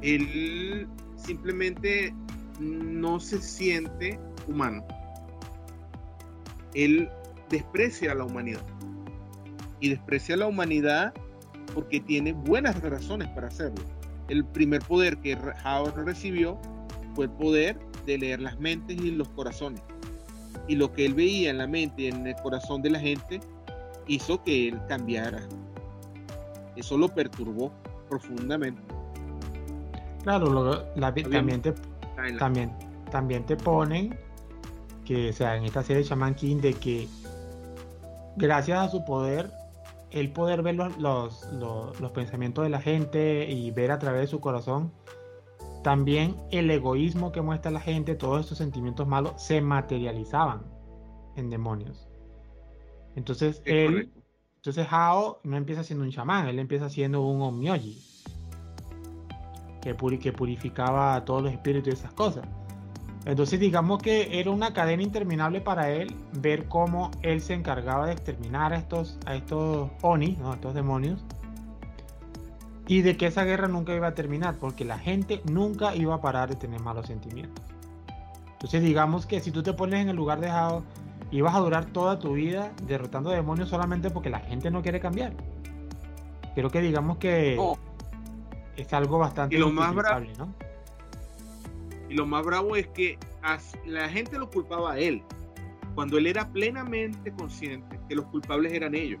Él 0.00 0.88
simplemente 1.16 2.14
no 2.60 3.20
se 3.20 3.42
siente 3.42 4.18
humano 4.46 4.84
él 6.74 7.08
desprecia 7.48 8.12
a 8.12 8.14
la 8.14 8.24
humanidad. 8.24 8.62
Y 9.80 9.88
desprecia 9.88 10.34
a 10.34 10.38
la 10.38 10.46
humanidad 10.46 11.12
porque 11.74 12.00
tiene 12.00 12.32
buenas 12.32 12.80
razones 12.82 13.28
para 13.28 13.48
hacerlo. 13.48 13.82
El 14.28 14.44
primer 14.44 14.82
poder 14.82 15.18
que 15.18 15.36
Howard 15.64 16.04
recibió 16.04 16.58
fue 17.14 17.26
el 17.26 17.30
poder 17.32 17.78
de 18.06 18.18
leer 18.18 18.40
las 18.40 18.58
mentes 18.58 19.00
y 19.00 19.10
los 19.10 19.28
corazones. 19.30 19.82
Y 20.68 20.76
lo 20.76 20.92
que 20.92 21.06
él 21.06 21.14
veía 21.14 21.50
en 21.50 21.58
la 21.58 21.66
mente 21.66 22.02
y 22.02 22.06
en 22.06 22.26
el 22.26 22.36
corazón 22.36 22.82
de 22.82 22.90
la 22.90 23.00
gente 23.00 23.40
hizo 24.06 24.42
que 24.42 24.68
él 24.68 24.80
cambiara. 24.88 25.40
Eso 26.76 26.96
lo 26.96 27.08
perturbó 27.08 27.72
profundamente. 28.08 28.80
Claro, 30.22 30.84
también, 31.30 31.62
te, 31.62 31.74
también, 32.38 32.72
también 33.10 33.44
te 33.46 33.56
ponen 33.56 34.16
que, 35.04 35.32
sea, 35.32 35.56
en 35.56 35.64
esta 35.64 35.82
serie 35.82 36.02
de 36.02 36.08
Shaman 36.08 36.34
King, 36.34 36.56
de 36.56 36.74
que 36.74 37.08
gracias 38.36 38.78
a 38.78 38.88
su 38.88 39.04
poder, 39.04 39.50
el 40.10 40.32
poder 40.32 40.62
ver 40.62 40.74
los, 40.74 40.98
los, 40.98 42.10
pensamientos 42.12 42.64
de 42.64 42.70
la 42.70 42.80
gente 42.80 43.50
y 43.50 43.70
ver 43.70 43.90
a 43.92 43.98
través 43.98 44.22
de 44.22 44.26
su 44.26 44.40
corazón, 44.40 44.92
también 45.82 46.36
el 46.50 46.70
egoísmo 46.70 47.32
que 47.32 47.40
muestra 47.40 47.70
la 47.70 47.80
gente, 47.80 48.14
todos 48.14 48.40
estos 48.40 48.58
sentimientos 48.58 49.06
malos, 49.06 49.40
se 49.40 49.60
materializaban 49.60 50.62
en 51.36 51.48
demonios. 51.48 52.08
Entonces, 53.16 53.62
él, 53.64 54.12
entonces 54.56 54.86
Hao 54.90 55.40
no 55.44 55.56
empieza 55.56 55.84
siendo 55.84 56.04
un 56.04 56.10
chamán, 56.10 56.48
él 56.48 56.58
empieza 56.58 56.88
siendo 56.90 57.22
un 57.22 57.40
omyoji, 57.40 58.02
que, 59.80 59.96
que 60.18 60.32
purificaba 60.32 61.14
a 61.14 61.24
todos 61.24 61.42
los 61.42 61.52
espíritus 61.52 61.94
y 61.94 61.96
esas 61.96 62.12
cosas. 62.12 62.46
Entonces 63.26 63.60
digamos 63.60 64.02
que 64.02 64.40
era 64.40 64.50
una 64.50 64.72
cadena 64.72 65.02
interminable 65.02 65.60
para 65.60 65.90
él 65.90 66.14
ver 66.32 66.66
cómo 66.68 67.10
él 67.22 67.40
se 67.42 67.54
encargaba 67.54 68.06
de 68.06 68.12
exterminar 68.12 68.72
a 68.72 68.76
estos, 68.76 69.18
a 69.26 69.34
estos 69.34 69.90
Oni, 70.00 70.38
a 70.44 70.54
estos 70.54 70.74
demonios, 70.74 71.22
y 72.86 73.02
de 73.02 73.16
que 73.16 73.26
esa 73.26 73.44
guerra 73.44 73.68
nunca 73.68 73.94
iba 73.94 74.08
a 74.08 74.14
terminar, 74.14 74.56
porque 74.58 74.84
la 74.84 74.98
gente 74.98 75.42
nunca 75.44 75.94
iba 75.94 76.14
a 76.14 76.20
parar 76.20 76.48
de 76.48 76.56
tener 76.56 76.80
malos 76.80 77.06
sentimientos. 77.06 77.64
Entonces 78.52 78.82
digamos 78.82 79.26
que 79.26 79.40
si 79.40 79.50
tú 79.50 79.62
te 79.62 79.72
pones 79.74 80.00
en 80.00 80.08
el 80.08 80.16
lugar 80.16 80.40
de 80.40 80.48
Hao, 80.48 80.82
ibas 81.30 81.54
a 81.54 81.60
durar 81.60 81.84
toda 81.86 82.18
tu 82.18 82.32
vida 82.32 82.72
derrotando 82.86 83.30
demonios 83.30 83.68
solamente 83.68 84.10
porque 84.10 84.30
la 84.30 84.40
gente 84.40 84.70
no 84.70 84.82
quiere 84.82 84.98
cambiar. 84.98 85.32
Creo 86.54 86.70
que 86.70 86.80
digamos 86.80 87.18
que 87.18 87.58
es 88.76 88.92
algo 88.92 89.18
bastante 89.18 89.56
y 89.56 89.58
lo 89.58 89.70
más 89.70 89.94
¿no? 90.38 90.52
Y 92.10 92.14
lo 92.14 92.26
más 92.26 92.44
bravo 92.44 92.74
es 92.74 92.88
que 92.88 93.16
la 93.86 94.08
gente 94.08 94.36
lo 94.36 94.50
culpaba 94.50 94.94
a 94.94 94.98
él, 94.98 95.22
cuando 95.94 96.18
él 96.18 96.26
era 96.26 96.50
plenamente 96.52 97.30
consciente 97.32 98.00
que 98.08 98.16
los 98.16 98.26
culpables 98.26 98.72
eran 98.72 98.96
ellos. 98.96 99.20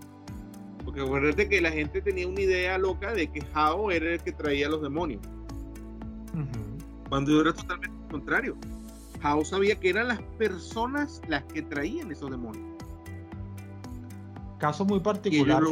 Porque 0.84 1.00
acuérdate 1.00 1.48
que 1.48 1.60
la 1.60 1.70
gente 1.70 2.02
tenía 2.02 2.26
una 2.26 2.40
idea 2.40 2.78
loca 2.78 3.12
de 3.12 3.30
que 3.30 3.44
Hao 3.54 3.92
era 3.92 4.14
el 4.14 4.20
que 4.20 4.32
traía 4.32 4.68
los 4.68 4.82
demonios. 4.82 5.22
Cuando 7.08 7.40
era 7.40 7.52
totalmente 7.52 7.96
contrario. 8.10 8.56
Hao 9.22 9.44
sabía 9.44 9.78
que 9.78 9.90
eran 9.90 10.08
las 10.08 10.20
personas 10.38 11.22
las 11.28 11.44
que 11.44 11.62
traían 11.62 12.10
esos 12.10 12.30
demonios. 12.30 12.64
Caso 14.58 14.84
muy 14.84 14.98
particular 14.98 15.62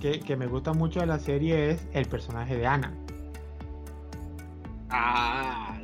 que, 0.00 0.20
que 0.20 0.36
me 0.36 0.46
gusta 0.46 0.74
mucho 0.74 1.00
de 1.00 1.06
la 1.06 1.18
serie 1.18 1.70
es 1.70 1.86
el 1.92 2.06
personaje 2.06 2.56
de 2.56 2.66
Ana. 2.66 2.92
Ah, 4.90 5.76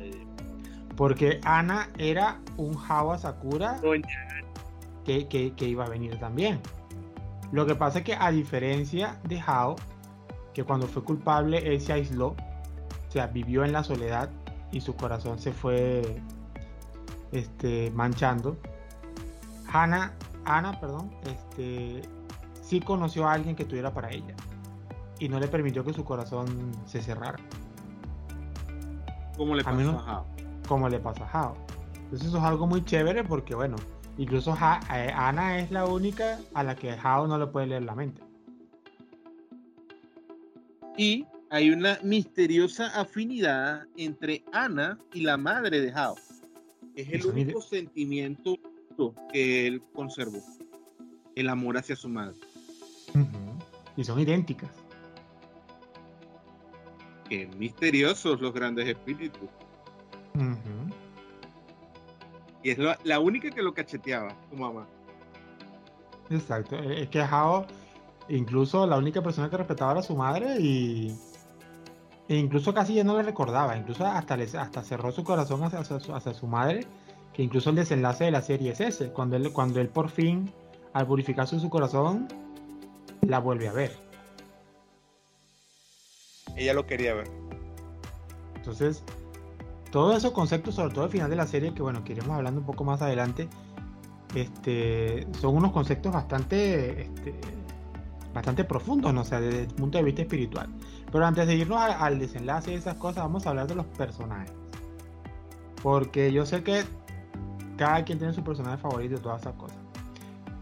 porque 0.95 1.39
Ana 1.43 1.89
era 1.97 2.39
un 2.57 2.77
Hawa 2.77 3.17
Sakura 3.17 3.79
que, 5.03 5.53
iba 5.59 5.85
a 5.85 5.89
venir 5.89 6.17
también. 6.19 6.59
Lo 7.51 7.65
que 7.65 7.75
pasa 7.75 7.99
es 7.99 8.05
que 8.05 8.15
a 8.15 8.31
diferencia 8.31 9.19
de 9.23 9.39
Hao, 9.45 9.75
que 10.53 10.63
cuando 10.63 10.87
fue 10.87 11.03
culpable 11.03 11.59
él 11.59 11.79
se 11.81 11.93
aisló, 11.93 12.27
o 12.27 13.11
sea, 13.11 13.27
vivió 13.27 13.63
en 13.63 13.71
la 13.71 13.83
soledad 13.83 14.29
y 14.71 14.81
su 14.81 14.95
corazón 14.95 15.39
se 15.39 15.51
fue 15.51 16.21
este, 17.31 17.91
manchando. 17.91 18.57
Ana, 19.71 20.13
Ana, 20.45 20.79
perdón, 20.79 21.11
este, 21.25 22.01
sí 22.61 22.79
conoció 22.79 23.27
a 23.27 23.33
alguien 23.33 23.55
que 23.55 23.65
tuviera 23.65 23.93
para 23.93 24.09
ella 24.11 24.35
y 25.19 25.29
no 25.29 25.39
le 25.39 25.47
permitió 25.47 25.83
que 25.83 25.93
su 25.93 26.03
corazón 26.03 26.71
se 26.85 27.01
cerrara. 27.01 27.37
¿Cómo 29.37 29.55
le 29.55 29.63
pasó 29.63 29.91
a, 29.91 29.93
a 29.93 30.15
Hao? 30.17 30.35
como 30.67 30.89
le 30.89 30.99
pasa 30.99 31.25
a 31.25 31.41
Hao. 31.41 31.57
Entonces 31.95 32.27
eso 32.27 32.37
es 32.37 32.43
algo 32.43 32.67
muy 32.67 32.83
chévere 32.83 33.23
porque 33.23 33.55
bueno, 33.55 33.75
incluso 34.17 34.53
eh, 34.53 35.11
Ana 35.15 35.59
es 35.59 35.71
la 35.71 35.85
única 35.85 36.39
a 36.53 36.63
la 36.63 36.75
que 36.75 36.91
Hao 36.91 37.27
no 37.27 37.37
le 37.37 37.47
puede 37.47 37.67
leer 37.67 37.83
la 37.83 37.95
mente. 37.95 38.21
Y 40.97 41.25
hay 41.49 41.71
una 41.71 41.99
misteriosa 42.03 42.87
afinidad 42.99 43.85
entre 43.97 44.43
Ana 44.53 44.97
y 45.13 45.21
la 45.21 45.37
madre 45.37 45.81
de 45.81 45.91
Hao. 45.91 46.15
Es 46.95 47.11
el 47.11 47.25
único 47.25 47.61
sentimiento 47.61 48.57
que 49.31 49.67
él 49.67 49.81
conservó. 49.93 50.39
El 51.35 51.49
amor 51.49 51.77
hacia 51.77 51.97
su 51.97 52.07
madre. 52.07 52.37
Y 53.97 54.03
son 54.05 54.19
idénticas. 54.19 54.84
Qué 57.29 57.47
misteriosos 57.57 58.39
los 58.41 58.53
grandes 58.53 58.87
espíritus. 58.87 59.49
Y 62.63 62.71
es 62.71 62.77
la, 63.03 63.19
única 63.19 63.49
que 63.51 63.61
lo 63.61 63.73
cacheteaba, 63.73 64.35
tu 64.49 64.57
mamá. 64.57 64.87
Exacto, 66.29 66.75
e, 66.75 67.03
es 67.03 67.09
que 67.09 67.21
Hao, 67.21 67.67
incluso 68.27 68.87
la 68.87 68.97
única 68.97 69.21
persona 69.21 69.49
que 69.49 69.57
respetaba 69.57 69.91
era 69.93 70.01
su 70.01 70.15
madre 70.15 70.59
y 70.59 71.15
e 72.27 72.35
incluso 72.37 72.73
casi 72.73 72.95
ya 72.95 73.03
no 73.03 73.17
le 73.17 73.23
recordaba, 73.23 73.77
incluso 73.77 74.03
hasta, 74.05 74.33
hasta 74.33 74.83
cerró 74.83 75.11
su 75.11 75.23
corazón 75.23 75.63
hacia, 75.63 75.79
hacia, 75.79 76.33
su, 76.33 76.47
madre, 76.47 76.87
que 77.33 77.43
incluso 77.43 77.69
el 77.69 77.75
desenlace 77.75 78.25
de 78.25 78.31
la 78.31 78.41
serie 78.41 78.71
es 78.71 78.81
ese, 78.81 79.11
cuando 79.11 79.35
él, 79.35 79.51
cuando 79.53 79.79
él 79.79 79.89
por 79.89 80.09
fin, 80.09 80.51
al 80.93 81.05
purificar 81.05 81.47
su, 81.47 81.59
su 81.59 81.69
corazón, 81.69 82.27
la 83.21 83.39
vuelve 83.39 83.67
a 83.67 83.73
ver. 83.73 84.04
Ella 86.55 86.73
lo 86.73 86.85
quería 86.85 87.13
ver. 87.13 87.29
Entonces, 88.55 89.03
todos 89.91 90.17
esos 90.17 90.31
conceptos, 90.31 90.75
sobre 90.75 90.93
todo 90.93 91.05
al 91.05 91.09
final 91.09 91.29
de 91.29 91.35
la 91.35 91.47
serie, 91.47 91.73
que 91.73 91.81
bueno, 91.81 92.03
que 92.03 92.13
iremos 92.13 92.31
hablando 92.31 92.59
un 92.59 92.65
poco 92.65 92.83
más 92.83 93.01
adelante, 93.01 93.47
este, 94.33 95.27
son 95.39 95.55
unos 95.55 95.71
conceptos 95.71 96.11
bastante, 96.11 97.03
este, 97.03 97.33
bastante 98.33 98.63
profundos, 98.63 99.13
¿no? 99.13 99.23
sea, 99.23 99.39
desde 99.39 99.61
el 99.61 99.67
punto 99.67 99.97
de 99.97 100.03
vista 100.03 100.21
espiritual. 100.21 100.67
Pero 101.11 101.25
antes 101.25 101.47
de 101.47 101.55
irnos 101.55 101.79
al 101.79 102.19
desenlace 102.19 102.71
de 102.71 102.77
esas 102.77 102.95
cosas, 102.95 103.23
vamos 103.23 103.45
a 103.45 103.51
hablar 103.51 103.67
de 103.67 103.75
los 103.75 103.85
personajes. 103.85 104.51
Porque 105.81 106.33
yo 106.33 106.45
sé 106.45 106.63
que 106.63 106.83
cada 107.77 108.03
quien 108.03 108.17
tiene 108.17 108.33
su 108.33 108.43
personaje 108.43 108.77
favorito 108.77 109.15
y 109.15 109.19
todas 109.19 109.41
esas 109.41 109.53
cosas. 109.53 109.77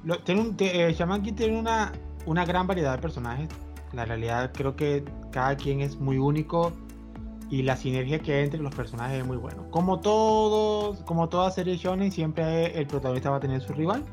Lo, 0.04 0.20
tiene 0.20 0.42
un, 0.42 0.56
eh, 0.60 0.94
Shaman 0.96 1.24
King 1.24 1.34
tiene 1.34 1.58
una, 1.58 1.92
una 2.26 2.46
gran 2.46 2.68
variedad 2.68 2.96
de 2.96 3.02
personajes. 3.02 3.50
La 3.94 4.06
realidad 4.06 4.52
creo 4.54 4.76
que 4.76 5.04
cada 5.32 5.56
quien 5.56 5.82
es 5.82 5.98
muy 5.98 6.18
único 6.18 6.74
y 7.50 7.62
la 7.62 7.78
sinergia 7.78 8.18
que 8.18 8.34
hay 8.34 8.46
entre 8.46 8.60
los 8.60 8.74
personajes 8.74 9.20
es 9.20 9.28
muy 9.28 9.38
bueno. 9.38 9.70
Como 9.70 10.00
todos, 10.00 11.02
como 11.04 11.30
toda 11.30 11.52
serie 11.52 11.78
shonen, 11.78 12.12
siempre 12.12 12.78
el 12.78 12.88
protagonista 12.88 13.30
va 13.30 13.38
a 13.38 13.40
tener 13.40 13.62
su 13.62 13.74
rival. 13.74 14.04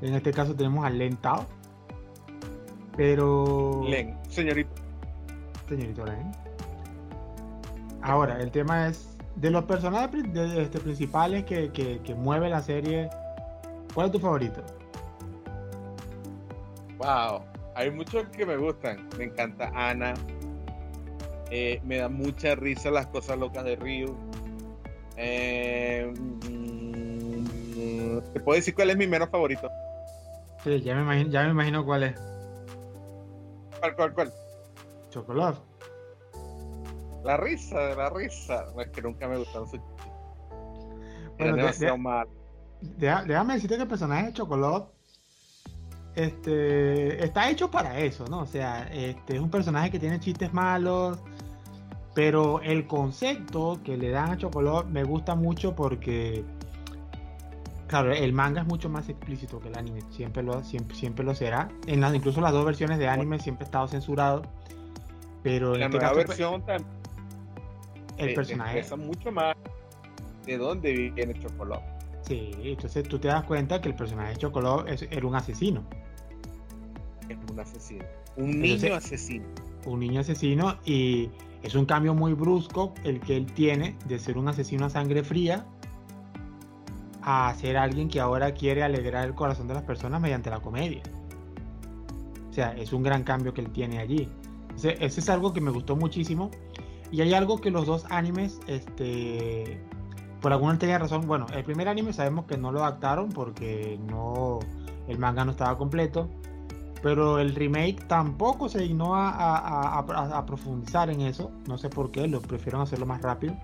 En 0.00 0.14
este 0.14 0.32
caso 0.32 0.54
tenemos 0.54 0.86
a 0.86 0.90
Len 0.90 1.16
Tao. 1.18 1.44
Pero. 2.96 3.82
Len, 3.86 4.16
señorito. 4.30 4.70
Señorito 5.68 6.06
Len. 6.06 6.32
Ahora, 8.00 8.40
el 8.40 8.50
tema 8.50 8.88
es. 8.88 9.14
De 9.36 9.50
los 9.50 9.64
personajes 9.64 10.24
este, 10.34 10.80
principales 10.80 11.44
que, 11.44 11.70
que, 11.70 12.14
mueve 12.16 12.48
la 12.48 12.60
serie, 12.60 13.08
¿cuál 13.94 14.06
es 14.06 14.12
tu 14.12 14.18
favorito? 14.18 14.62
Wow, 16.98 17.42
hay 17.78 17.90
muchos 17.92 18.28
que 18.30 18.44
me 18.44 18.56
gustan. 18.56 19.08
Me 19.16 19.24
encanta 19.24 19.70
Ana, 19.72 20.14
eh, 21.48 21.80
me 21.84 21.98
da 21.98 22.08
mucha 22.08 22.56
risa 22.56 22.90
las 22.90 23.06
cosas 23.06 23.38
locas 23.38 23.64
de 23.64 23.76
Ryu. 23.76 24.16
Eh, 25.16 26.12
mm, 26.50 28.18
¿Te 28.32 28.40
puedo 28.40 28.56
decir 28.56 28.74
cuál 28.74 28.90
es 28.90 28.96
mi 28.96 29.06
menos 29.06 29.30
favorito? 29.30 29.70
Sí, 30.64 30.80
ya 30.82 30.96
me 30.96 31.02
imagino, 31.02 31.30
ya 31.30 31.44
me 31.44 31.50
imagino 31.50 31.84
cuál 31.84 32.02
es. 32.02 32.20
¿Cuál, 33.78 33.94
cuál, 33.94 34.12
cuál? 34.12 34.32
Chocolate. 35.10 35.60
La 37.22 37.36
risa, 37.36 37.78
de 37.78 37.94
la 37.94 38.10
risa. 38.10 38.64
es 38.76 38.88
que 38.88 39.02
nunca 39.02 39.28
me 39.28 39.38
gustaron 39.38 39.68
sus 39.68 39.78
Bueno, 41.38 41.54
demasiado 41.54 41.96
mal. 41.96 42.26
Déjame 42.80 43.54
decirte 43.54 43.76
que 43.76 43.82
el 43.82 43.88
personaje 43.88 44.26
de 44.26 44.32
Chocolate 44.32 44.97
este, 46.18 47.24
está 47.24 47.48
hecho 47.48 47.70
para 47.70 48.00
eso, 48.00 48.26
¿no? 48.26 48.40
O 48.40 48.46
sea, 48.46 48.88
este, 48.92 49.36
es 49.36 49.40
un 49.40 49.50
personaje 49.50 49.90
que 49.90 50.00
tiene 50.00 50.18
chistes 50.18 50.52
malos, 50.52 51.18
pero 52.12 52.60
el 52.60 52.88
concepto 52.88 53.78
que 53.84 53.96
le 53.96 54.10
dan 54.10 54.32
a 54.32 54.36
Chocolate 54.36 54.88
me 54.88 55.04
gusta 55.04 55.36
mucho 55.36 55.76
porque, 55.76 56.44
claro, 57.86 58.12
el 58.12 58.32
manga 58.32 58.62
es 58.62 58.66
mucho 58.66 58.88
más 58.88 59.08
explícito 59.08 59.60
que 59.60 59.68
el 59.68 59.78
anime, 59.78 60.00
siempre 60.10 60.42
lo, 60.42 60.64
siempre, 60.64 60.96
siempre 60.96 61.24
lo 61.24 61.36
será. 61.36 61.68
En 61.86 62.00
las, 62.00 62.12
incluso 62.12 62.40
las 62.40 62.52
dos 62.52 62.64
versiones 62.64 62.98
de 62.98 63.06
anime 63.06 63.38
siempre 63.38 63.64
ha 63.64 63.66
estado 63.66 63.86
censurado. 63.86 64.42
Pero 65.44 65.74
en 65.74 65.80
la 65.80 65.86
este 65.86 65.98
nueva 65.98 66.14
pues, 66.14 66.26
versión 66.26 66.62
también. 66.62 66.90
El 68.16 68.34
personaje. 68.34 68.78
Pesa 68.78 68.96
mucho 68.96 69.30
más 69.30 69.54
de 70.44 70.58
dónde 70.58 70.92
viene 71.14 71.38
Chocolate. 71.38 71.86
Sí, 72.22 72.50
entonces 72.64 73.08
tú 73.08 73.20
te 73.20 73.28
das 73.28 73.44
cuenta 73.44 73.80
que 73.80 73.88
el 73.88 73.94
personaje 73.94 74.30
de 74.30 74.38
Chocolate 74.38 75.08
era 75.12 75.24
un 75.24 75.36
asesino. 75.36 75.84
Un 77.58 77.62
asesino. 77.62 78.04
Un 78.36 78.60
niño 78.60 78.94
asesino. 78.94 79.44
Un 79.84 80.00
niño 80.00 80.20
asesino 80.20 80.76
y 80.84 81.28
es 81.62 81.74
un 81.74 81.86
cambio 81.86 82.14
muy 82.14 82.34
brusco 82.34 82.94
el 83.02 83.18
que 83.18 83.36
él 83.36 83.46
tiene 83.46 83.96
de 84.06 84.18
ser 84.20 84.38
un 84.38 84.46
asesino 84.46 84.86
a 84.86 84.90
sangre 84.90 85.24
fría 85.24 85.66
a 87.22 87.52
ser 87.56 87.76
alguien 87.76 88.08
que 88.08 88.20
ahora 88.20 88.54
quiere 88.54 88.84
alegrar 88.84 89.26
el 89.26 89.34
corazón 89.34 89.66
de 89.66 89.74
las 89.74 89.82
personas 89.82 90.20
mediante 90.20 90.50
la 90.50 90.60
comedia. 90.60 91.02
O 92.48 92.52
sea, 92.52 92.76
es 92.76 92.92
un 92.92 93.02
gran 93.02 93.24
cambio 93.24 93.52
que 93.52 93.60
él 93.60 93.70
tiene 93.70 93.98
allí. 93.98 94.28
Ese, 94.76 95.02
es 95.02 95.28
algo 95.28 95.52
que 95.52 95.60
me 95.60 95.70
gustó 95.72 95.96
muchísimo. 95.96 96.50
Y 97.10 97.22
hay 97.22 97.34
algo 97.34 97.60
que 97.60 97.70
los 97.70 97.86
dos 97.86 98.06
animes, 98.10 98.60
este, 98.68 99.80
por 100.40 100.52
alguna 100.52 100.78
tenía 100.78 100.98
razón. 100.98 101.26
Bueno, 101.26 101.46
el 101.52 101.64
primer 101.64 101.88
anime 101.88 102.12
sabemos 102.12 102.46
que 102.46 102.56
no 102.56 102.70
lo 102.70 102.84
adaptaron 102.84 103.30
porque 103.30 103.98
no, 104.06 104.60
el 105.08 105.18
manga 105.18 105.44
no 105.44 105.50
estaba 105.50 105.76
completo 105.76 106.30
pero 107.02 107.38
el 107.38 107.54
remake 107.54 108.04
tampoco 108.06 108.68
se 108.68 108.80
dignó 108.80 109.14
a, 109.14 110.44
profundizar 110.46 111.10
en 111.10 111.22
eso. 111.22 111.50
No 111.68 111.78
sé 111.78 111.88
por 111.88 112.10
qué, 112.10 112.26
lo 112.26 112.40
prefieren 112.40 112.80
hacerlo 112.80 113.06
más 113.06 113.22
rápido. 113.22 113.54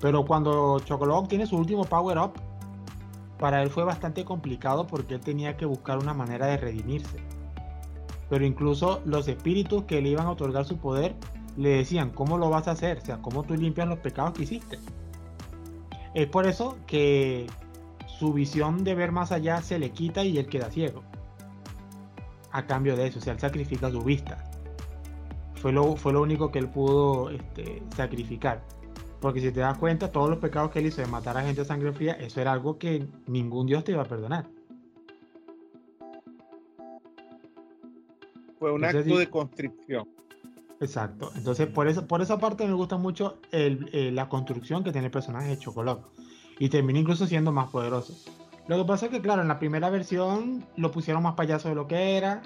Pero 0.00 0.24
cuando 0.24 0.80
Chocolate 0.80 1.28
tiene 1.28 1.46
su 1.46 1.56
último 1.56 1.84
power 1.84 2.18
up, 2.18 2.32
para 3.38 3.62
él 3.62 3.70
fue 3.70 3.84
bastante 3.84 4.24
complicado 4.24 4.86
porque 4.86 5.14
él 5.14 5.20
tenía 5.20 5.56
que 5.56 5.66
buscar 5.66 5.98
una 5.98 6.14
manera 6.14 6.46
de 6.46 6.56
redimirse. 6.56 7.18
Pero 8.30 8.46
incluso 8.46 9.02
los 9.04 9.28
espíritus 9.28 9.84
que 9.84 10.00
le 10.00 10.10
iban 10.10 10.26
a 10.26 10.30
otorgar 10.30 10.64
su 10.64 10.78
poder 10.78 11.14
le 11.56 11.70
decían, 11.70 12.10
¿cómo 12.10 12.38
lo 12.38 12.48
vas 12.48 12.68
a 12.68 12.70
hacer? 12.70 12.98
O 12.98 13.04
sea, 13.04 13.18
¿cómo 13.18 13.42
tú 13.42 13.54
limpias 13.54 13.86
los 13.86 13.98
pecados 13.98 14.32
que 14.32 14.44
hiciste? 14.44 14.78
Es 16.14 16.26
por 16.28 16.46
eso 16.46 16.78
que 16.86 17.46
su 18.06 18.32
visión 18.32 18.84
de 18.84 18.94
ver 18.94 19.12
más 19.12 19.32
allá 19.32 19.60
se 19.60 19.78
le 19.78 19.90
quita 19.90 20.24
y 20.24 20.38
él 20.38 20.46
queda 20.46 20.70
ciego 20.70 21.02
a 22.52 22.66
cambio 22.66 22.96
de 22.96 23.06
eso, 23.06 23.18
o 23.18 23.22
sea, 23.22 23.32
él 23.32 23.40
sacrifica 23.40 23.90
su 23.90 24.02
vista. 24.02 24.44
Fue 25.54 25.72
lo, 25.72 25.96
fue 25.96 26.12
lo 26.12 26.22
único 26.22 26.50
que 26.50 26.58
él 26.58 26.68
pudo 26.68 27.30
este, 27.30 27.82
sacrificar. 27.96 28.62
Porque 29.20 29.40
si 29.40 29.52
te 29.52 29.60
das 29.60 29.78
cuenta, 29.78 30.10
todos 30.10 30.28
los 30.28 30.38
pecados 30.38 30.70
que 30.70 30.80
él 30.80 30.86
hizo 30.86 31.00
de 31.00 31.06
matar 31.06 31.38
a 31.38 31.42
gente 31.42 31.60
a 31.60 31.64
sangre 31.64 31.92
fría, 31.92 32.14
eso 32.14 32.40
era 32.40 32.52
algo 32.52 32.78
que 32.78 33.06
ningún 33.26 33.66
Dios 33.66 33.84
te 33.84 33.92
iba 33.92 34.02
a 34.02 34.06
perdonar. 34.06 34.46
Fue 38.58 38.72
un 38.72 38.84
acto 38.84 39.18
de 39.18 39.30
constricción. 39.30 40.08
Exacto. 40.80 41.30
Entonces, 41.36 41.68
por, 41.68 41.86
eso, 41.86 42.06
por 42.08 42.20
esa 42.22 42.38
parte 42.38 42.66
me 42.66 42.72
gusta 42.72 42.96
mucho 42.96 43.38
eh, 43.52 44.10
la 44.12 44.28
construcción 44.28 44.82
que 44.82 44.90
tiene 44.90 45.06
el 45.06 45.12
personaje 45.12 45.48
de 45.48 45.58
Chocolate. 45.58 46.02
Y 46.58 46.68
termina 46.68 46.98
incluso 46.98 47.26
siendo 47.26 47.52
más 47.52 47.70
poderoso. 47.70 48.14
Lo 48.68 48.76
que 48.78 48.84
pasa 48.84 49.06
es 49.06 49.12
que, 49.12 49.20
claro, 49.20 49.42
en 49.42 49.48
la 49.48 49.58
primera 49.58 49.90
versión 49.90 50.64
lo 50.76 50.90
pusieron 50.90 51.22
más 51.22 51.34
payaso 51.34 51.68
de 51.68 51.74
lo 51.74 51.86
que 51.86 52.16
era. 52.16 52.42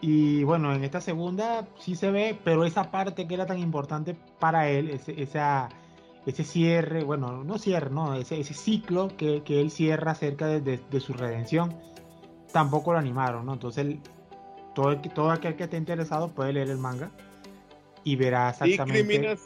Y 0.00 0.44
bueno, 0.44 0.74
en 0.74 0.84
esta 0.84 1.00
segunda 1.00 1.66
sí 1.78 1.96
se 1.96 2.10
ve, 2.10 2.38
pero 2.44 2.66
esa 2.66 2.90
parte 2.90 3.26
que 3.26 3.34
era 3.34 3.46
tan 3.46 3.58
importante 3.58 4.14
para 4.38 4.68
él, 4.68 4.90
ese, 4.90 5.20
esa, 5.22 5.70
ese 6.26 6.44
cierre, 6.44 7.04
bueno, 7.04 7.42
no 7.42 7.56
cierre, 7.56 7.88
no, 7.88 8.14
ese, 8.14 8.38
ese 8.38 8.52
ciclo 8.52 9.08
que, 9.16 9.42
que, 9.42 9.62
él 9.62 9.70
cierra 9.70 10.12
acerca 10.12 10.46
de, 10.46 10.60
de, 10.60 11.00
su 11.00 11.14
redención, 11.14 11.74
tampoco 12.52 12.92
lo 12.92 12.98
animaron, 12.98 13.46
¿no? 13.46 13.54
Entonces, 13.54 13.96
todo, 14.74 14.94
todo 14.98 15.30
aquel 15.30 15.56
que 15.56 15.64
esté 15.64 15.78
interesado 15.78 16.28
puede 16.28 16.52
leer 16.52 16.68
el 16.68 16.78
manga 16.78 17.10
y 18.02 18.16
verá 18.16 18.50
exactamente 18.50 19.38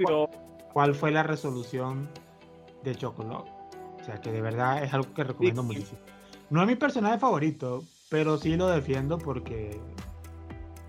cuál, 0.72 0.94
fue 0.96 1.12
la 1.12 1.22
resolución 1.22 2.08
de 2.82 2.96
Chocolate 2.96 3.57
sea 4.08 4.20
que 4.20 4.32
de 4.32 4.40
verdad 4.40 4.82
es 4.82 4.94
algo 4.94 5.12
que 5.12 5.22
recomiendo 5.22 5.62
muchísimo. 5.62 5.98
No 6.48 6.62
es 6.62 6.66
mi 6.66 6.76
personaje 6.76 7.18
favorito, 7.18 7.84
pero 8.08 8.38
sí 8.38 8.56
lo 8.56 8.68
defiendo 8.68 9.18
porque 9.18 9.78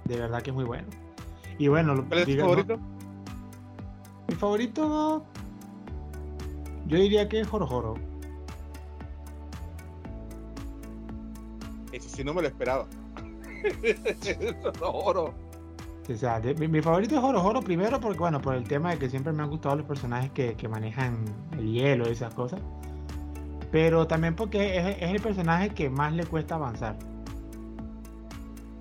de 0.06 0.18
verdad 0.18 0.42
que 0.42 0.52
es 0.52 0.56
muy 0.56 0.64
bueno. 0.64 0.88
Y 1.58 1.68
bueno, 1.68 2.06
¿cuál 2.08 2.22
es 2.22 2.26
tu 2.26 2.38
favorito? 2.38 2.80
Mi 4.30 4.36
favorito, 4.36 5.26
yo 6.88 6.98
diría 6.98 7.28
que 7.28 7.42
es 7.42 7.48
Joro 7.48 7.96
Eso 11.92 12.08
sí 12.10 12.24
no 12.24 12.34
me 12.34 12.42
lo 12.44 12.48
esperaba. 12.48 12.88
Joro. 14.80 15.34
O 16.08 16.16
sea, 16.16 16.40
mi, 16.40 16.82
favorito 16.82 17.16
es 17.16 17.22
Joro 17.22 17.62
primero 17.62 18.00
porque, 18.00 18.20
bueno, 18.20 18.42
por 18.42 18.56
el 18.56 18.64
tema 18.64 18.92
de 18.92 18.98
que 18.98 19.10
siempre 19.10 19.34
me 19.34 19.44
han 19.44 19.50
gustado 19.50 19.76
los 19.76 19.86
personajes 19.86 20.32
que, 20.32 20.54
que 20.56 20.70
manejan 20.70 21.26
el 21.52 21.74
hielo 21.74 22.08
y 22.08 22.14
esas 22.14 22.34
cosas 22.34 22.62
pero 23.72 24.08
también 24.08 24.36
porque 24.36 24.78
es, 24.78 24.98
el 25.02 25.22
personaje 25.22 25.70
que 25.70 25.90
más 25.90 26.14
le 26.14 26.26
cuesta 26.26 26.56
avanzar. 26.56 26.98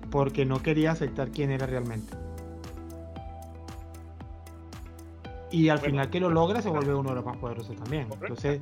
Porque 0.09 0.45
no 0.45 0.61
quería 0.63 0.91
aceptar 0.91 1.29
quién 1.29 1.51
era 1.51 1.67
realmente. 1.67 2.13
Y 5.51 5.69
al 5.69 5.79
final 5.79 6.09
que 6.09 6.19
lo 6.19 6.29
logra 6.29 6.61
se 6.61 6.69
vuelve 6.69 6.93
uno 6.93 7.09
de 7.09 7.15
los 7.15 7.25
más 7.25 7.37
poderosos 7.37 7.75
también. 7.75 8.07
Entonces 8.11 8.61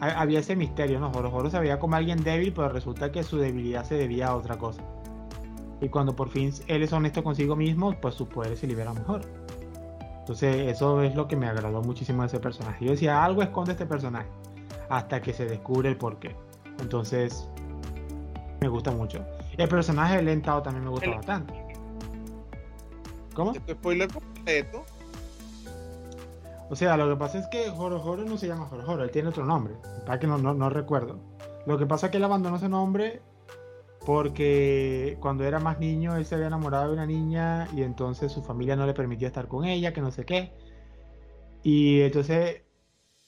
había 0.00 0.40
ese 0.40 0.56
misterio, 0.56 1.00
¿no? 1.00 1.10
Joro 1.10 1.30
Joro 1.30 1.50
se 1.50 1.58
veía 1.58 1.78
como 1.78 1.96
alguien 1.96 2.22
débil, 2.22 2.52
pero 2.52 2.68
resulta 2.68 3.12
que 3.12 3.22
su 3.22 3.38
debilidad 3.38 3.84
se 3.84 3.94
debía 3.94 4.28
a 4.28 4.36
otra 4.36 4.56
cosa. 4.56 4.82
Y 5.80 5.88
cuando 5.88 6.16
por 6.16 6.28
fin 6.30 6.52
él 6.66 6.82
es 6.82 6.92
honesto 6.92 7.22
consigo 7.22 7.56
mismo, 7.56 7.94
pues 8.00 8.14
sus 8.14 8.28
poderes 8.28 8.58
se 8.58 8.66
liberan 8.66 8.94
mejor. 8.94 9.22
Entonces 10.20 10.72
eso 10.72 11.02
es 11.02 11.14
lo 11.14 11.28
que 11.28 11.36
me 11.36 11.46
agradó 11.46 11.82
muchísimo 11.82 12.22
de 12.22 12.28
ese 12.28 12.40
personaje. 12.40 12.84
Yo 12.84 12.92
decía, 12.92 13.22
algo 13.22 13.42
esconde 13.42 13.72
este 13.72 13.86
personaje 13.86 14.28
hasta 14.88 15.20
que 15.20 15.32
se 15.32 15.46
descubre 15.46 15.88
el 15.88 15.96
porqué. 15.96 16.34
Entonces, 16.80 17.48
me 18.60 18.68
gusta 18.68 18.90
mucho. 18.90 19.24
El 19.56 19.68
personaje 19.68 20.16
de 20.16 20.22
Lentao 20.22 20.62
también 20.62 20.84
me 20.84 20.90
gusta 20.90 21.10
bastante. 21.10 21.54
¿Cómo? 23.34 23.52
¿Te 23.52 23.72
spoiler 23.72 24.08
completo? 24.08 24.84
O 26.70 26.76
sea, 26.76 26.96
lo 26.96 27.08
que 27.08 27.16
pasa 27.16 27.38
es 27.38 27.46
que 27.48 27.70
Joro 27.70 28.00
Joro 28.00 28.24
no 28.24 28.38
se 28.38 28.46
llama 28.46 28.66
Joro 28.66 28.84
Joro, 28.84 29.04
él 29.04 29.10
tiene 29.10 29.28
otro 29.28 29.44
nombre. 29.44 29.74
Para 30.06 30.18
que 30.18 30.26
no, 30.26 30.38
no, 30.38 30.70
recuerdo. 30.70 31.18
Lo 31.66 31.78
que 31.78 31.86
pasa 31.86 32.06
es 32.06 32.10
que 32.10 32.16
él 32.16 32.24
abandonó 32.24 32.56
ese 32.56 32.68
nombre 32.68 33.22
porque 34.04 35.16
cuando 35.20 35.44
era 35.44 35.60
más 35.60 35.78
niño 35.78 36.16
él 36.16 36.26
se 36.26 36.34
había 36.34 36.48
enamorado 36.48 36.88
de 36.88 36.94
una 36.94 37.06
niña 37.06 37.68
y 37.74 37.82
entonces 37.82 38.32
su 38.32 38.42
familia 38.42 38.76
no 38.76 38.86
le 38.86 38.92
permitía 38.92 39.28
estar 39.28 39.48
con 39.48 39.64
ella, 39.64 39.92
que 39.92 40.00
no 40.00 40.10
sé 40.10 40.24
qué. 40.24 40.52
Y 41.62 42.00
entonces 42.00 42.63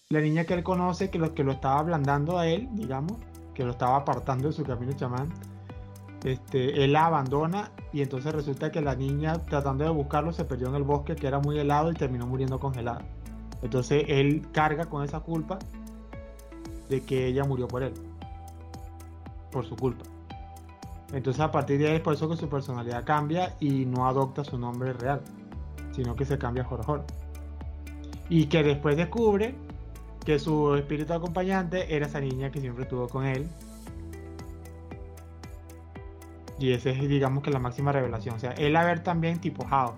la 0.09 0.21
niña 0.21 0.45
que 0.45 0.55
él 0.55 0.63
conoce, 0.63 1.11
que 1.11 1.19
lo, 1.19 1.35
que 1.35 1.43
lo 1.43 1.53
estaba 1.53 1.81
ablandando 1.81 2.39
a 2.39 2.47
él, 2.47 2.69
digamos, 2.73 3.15
que 3.55 3.65
lo 3.65 3.73
estaba 3.73 3.97
apartando 3.97 4.49
de 4.49 4.55
su 4.55 4.63
camino 4.63 4.93
chamán, 4.93 5.29
este, 6.25 6.85
él 6.85 6.93
la 6.93 7.07
abandona 7.07 7.73
y 7.93 8.03
entonces 8.03 8.33
resulta 8.33 8.71
que 8.71 8.81
la 8.81 8.95
niña 8.95 9.43
tratando 9.43 9.85
de 9.85 9.91
buscarlo 9.91 10.33
se 10.33 10.45
perdió 10.45 10.69
en 10.69 10.77
el 10.77 10.85
bosque 10.85 11.17
que 11.17 11.27
era 11.27 11.41
muy 11.41 11.59
helado 11.59 11.91
y 11.91 11.95
terminó 11.95 12.27
muriendo 12.27 12.59
congelada. 12.61 13.05
Entonces 13.63 14.05
él 14.07 14.47
carga 14.53 14.87
con 14.87 15.03
esa 15.03 15.21
culpa 15.21 15.59
de 16.89 17.03
que 17.03 17.27
ella 17.27 17.45
murió 17.45 17.67
por 17.67 17.83
él. 17.83 17.95
Por 19.51 19.67
su 19.67 19.75
culpa. 19.75 20.05
Entonces 21.13 21.41
a 21.41 21.51
partir 21.51 21.79
de 21.79 21.89
ahí 21.89 21.97
es 21.97 22.01
por 22.01 22.15
eso 22.15 22.29
que 22.29 22.37
su 22.37 22.49
personalidad 22.49 23.05
cambia 23.05 23.57
y 23.59 23.87
no 23.87 24.07
adopta 24.07 24.45
su 24.45 24.57
nombre 24.57 24.93
real, 24.93 25.21
sino 25.91 26.15
que 26.15 26.25
se 26.25 26.39
cambia 26.39 26.63
a 26.63 26.67
Jorjor. 26.67 27.05
Y 28.29 28.47
que 28.47 28.63
después 28.63 28.97
descubre 28.97 29.66
que 30.27 30.41
su 30.41 30.75
espíritu 30.75 31.13
acompañante 31.13 31.95
era 31.95 32.07
esa 32.07 32.21
niña 32.21 32.51
que 32.51 32.61
siempre 32.61 32.83
estuvo 32.83 33.09
con 33.09 33.25
él. 33.25 33.49
Y 36.59 36.73
esa 36.73 36.91
es, 36.91 37.09
digamos 37.09 37.45
que 37.45 37.51
la 37.51 37.61
máxima 37.61 37.93
revelación. 37.93 38.35
O 38.35 38.39
sea, 38.39 38.51
él 38.53 38.75
haber 38.75 39.05
también 39.05 39.41
tipo 39.41 39.65
Hao, 39.71 39.95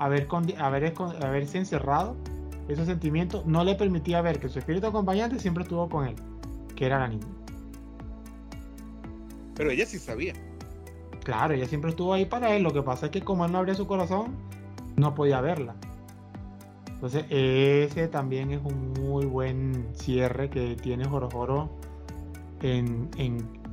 haber, 0.00 0.26
haber, 0.58 0.94
haberse 1.22 1.58
encerrado, 1.58 2.16
esos 2.68 2.86
sentimientos 2.86 3.46
no 3.46 3.62
le 3.62 3.76
permitía 3.76 4.20
ver 4.20 4.40
que 4.40 4.48
su 4.48 4.58
espíritu 4.58 4.88
acompañante 4.88 5.38
siempre 5.38 5.62
estuvo 5.62 5.88
con 5.88 6.08
él, 6.08 6.16
que 6.74 6.86
era 6.86 6.98
la 6.98 7.08
niña. 7.08 7.26
Pero 9.54 9.70
ella 9.70 9.86
sí 9.86 10.00
sabía. 10.00 10.34
Claro, 11.22 11.54
ella 11.54 11.66
siempre 11.66 11.90
estuvo 11.90 12.14
ahí 12.14 12.24
para 12.24 12.56
él. 12.56 12.64
Lo 12.64 12.72
que 12.72 12.82
pasa 12.82 13.06
es 13.06 13.12
que 13.12 13.20
como 13.20 13.44
él 13.44 13.52
no 13.52 13.58
abría 13.58 13.74
su 13.74 13.86
corazón, 13.86 14.34
no 14.96 15.14
podía 15.14 15.40
verla. 15.40 15.76
Entonces, 16.98 17.26
ese 17.30 18.08
también 18.08 18.50
es 18.50 18.60
un 18.64 18.92
muy 18.94 19.24
buen 19.24 19.86
cierre 19.94 20.50
que 20.50 20.74
tiene 20.74 21.04
Jorojoro 21.04 21.70
en, 22.60 23.08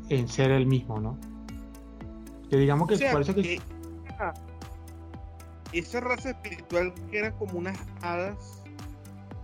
en, 0.10 0.28
ser 0.30 0.52
el 0.52 0.68
mismo, 0.68 1.00
¿no? 1.00 1.18
Que 2.52 2.58
digamos 2.58 2.88
que 2.88 3.04
por 3.10 3.22
eso 3.22 3.34
que. 3.34 3.60
esa 5.72 6.00
raza 6.02 6.30
espiritual 6.30 6.94
que 7.10 7.18
eran 7.18 7.32
como 7.40 7.58
unas 7.58 7.80
hadas, 8.04 8.62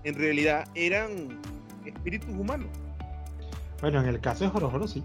en 0.03 0.13
realidad 0.13 0.67
eran 0.75 1.39
espíritus 1.83 2.29
humanos. 2.29 2.69
Bueno, 3.81 3.99
en 4.01 4.09
el 4.09 4.19
caso 4.19 4.43
de 4.43 4.51
Jorojoro 4.51 4.87
sí. 4.87 5.03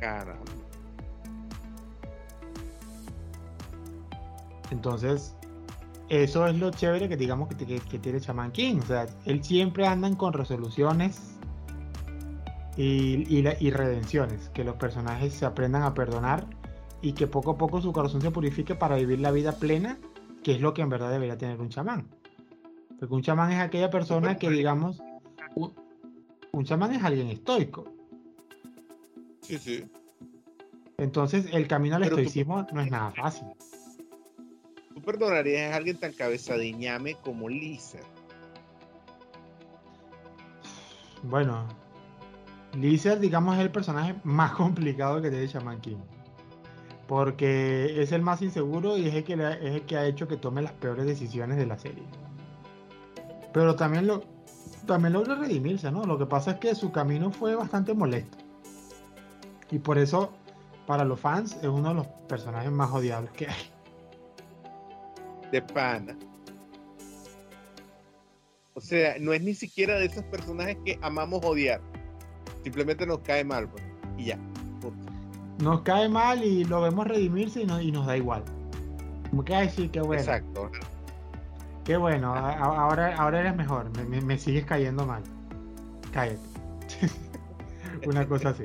Caramba. 0.00 0.42
Entonces, 4.72 5.37
eso 6.08 6.46
es 6.46 6.56
lo 6.58 6.70
chévere 6.70 7.08
que 7.08 7.16
digamos 7.16 7.48
que, 7.48 7.80
tiene 7.98 8.18
Shaman 8.18 8.52
King. 8.52 8.80
O 8.82 8.86
sea, 8.86 9.06
él 9.26 9.44
siempre 9.44 9.86
andan 9.86 10.16
con 10.16 10.32
resoluciones 10.32 11.36
y, 12.76 13.70
redenciones. 13.70 14.48
Que 14.50 14.64
los 14.64 14.76
personajes 14.76 15.34
se 15.34 15.44
aprendan 15.44 15.82
a 15.82 15.94
perdonar 15.94 16.46
y 17.02 17.12
que 17.12 17.26
poco 17.26 17.52
a 17.52 17.58
poco 17.58 17.80
su 17.82 17.92
corazón 17.92 18.22
se 18.22 18.30
purifique 18.30 18.74
para 18.74 18.96
vivir 18.96 19.20
la 19.20 19.30
vida 19.30 19.52
plena, 19.52 19.98
que 20.42 20.52
es 20.52 20.60
lo 20.60 20.72
que 20.72 20.82
en 20.82 20.88
verdad 20.88 21.10
debería 21.10 21.36
tener 21.36 21.60
un 21.60 21.68
chamán. 21.68 22.08
Porque 22.98 23.14
un 23.14 23.22
chamán 23.22 23.52
es 23.52 23.60
aquella 23.60 23.90
persona 23.90 24.38
que, 24.38 24.48
digamos, 24.48 25.02
un, 25.54 26.64
chamán 26.64 26.94
es 26.94 27.04
alguien 27.04 27.28
estoico. 27.28 27.84
Sí, 29.42 29.58
sí. 29.58 29.84
Entonces, 30.96 31.46
el 31.52 31.68
camino 31.68 31.96
al 31.96 32.04
estoicismo 32.04 32.66
no 32.72 32.80
es 32.80 32.90
nada 32.90 33.12
fácil 33.12 33.46
perdonarías 35.08 35.72
a 35.72 35.76
alguien 35.76 35.96
tan 35.96 36.12
cabezadiñame 36.12 37.14
como 37.24 37.48
Lisa? 37.48 37.98
Bueno, 41.22 41.66
Lisa, 42.74 43.16
digamos, 43.16 43.56
es 43.56 43.62
el 43.62 43.70
personaje 43.70 44.16
más 44.22 44.52
complicado 44.62 45.22
que 45.22 45.30
tiene 45.30 45.46
Shaman 45.46 45.80
King. 45.80 45.96
Porque 47.06 48.02
es 48.02 48.12
el 48.12 48.20
más 48.20 48.42
inseguro 48.42 48.98
y 48.98 49.08
es 49.08 49.14
el, 49.14 49.24
que 49.24 49.32
es 49.32 49.74
el 49.76 49.86
que 49.86 49.96
ha 49.96 50.04
hecho 50.04 50.28
que 50.28 50.36
tome 50.36 50.60
las 50.60 50.72
peores 50.72 51.06
decisiones 51.06 51.56
de 51.56 51.64
la 51.64 51.78
serie. 51.78 52.04
Pero 53.54 53.76
también, 53.76 54.06
lo, 54.06 54.24
también 54.86 55.14
logra 55.14 55.36
redimirse, 55.36 55.90
¿no? 55.90 56.04
Lo 56.04 56.18
que 56.18 56.26
pasa 56.26 56.50
es 56.50 56.56
que 56.58 56.74
su 56.74 56.92
camino 56.92 57.30
fue 57.30 57.54
bastante 57.54 57.94
molesto. 57.94 58.36
Y 59.70 59.78
por 59.78 59.96
eso, 59.96 60.34
para 60.86 61.06
los 61.06 61.18
fans, 61.18 61.56
es 61.62 61.68
uno 61.68 61.88
de 61.88 61.94
los 61.94 62.06
personajes 62.28 62.70
más 62.70 62.90
odiables 62.90 63.32
que 63.32 63.46
hay 63.46 63.77
de 65.50 65.62
pana. 65.62 66.16
O 68.74 68.80
sea, 68.80 69.16
no 69.18 69.32
es 69.32 69.42
ni 69.42 69.54
siquiera 69.54 69.98
de 69.98 70.06
esos 70.06 70.22
personajes 70.24 70.76
que 70.84 70.98
amamos 71.02 71.44
odiar. 71.44 71.80
Simplemente 72.62 73.06
nos 73.06 73.18
cae 73.20 73.44
mal, 73.44 73.68
pues, 73.68 73.82
y 74.16 74.26
ya. 74.26 74.38
Nos 75.60 75.80
cae 75.80 76.08
mal 76.08 76.44
y 76.44 76.64
lo 76.64 76.80
vemos 76.82 77.06
redimirse 77.06 77.62
y, 77.62 77.88
y 77.88 77.90
nos 77.90 78.06
da 78.06 78.16
igual. 78.16 78.44
Como 79.30 79.44
que, 79.44 79.54
ay, 79.54 79.68
sí, 79.68 79.88
qué 79.88 80.00
bueno. 80.00 80.22
Exacto. 80.22 80.70
Qué 81.84 81.96
bueno, 81.96 82.34
ahora, 82.34 83.16
ahora 83.16 83.40
eres 83.40 83.56
mejor, 83.56 83.90
me, 84.06 84.38
sigues 84.38 84.66
cayendo 84.66 85.06
mal. 85.06 85.22
Cállate. 86.12 86.38
Una 88.06 88.28
cosa 88.28 88.50
así. 88.50 88.64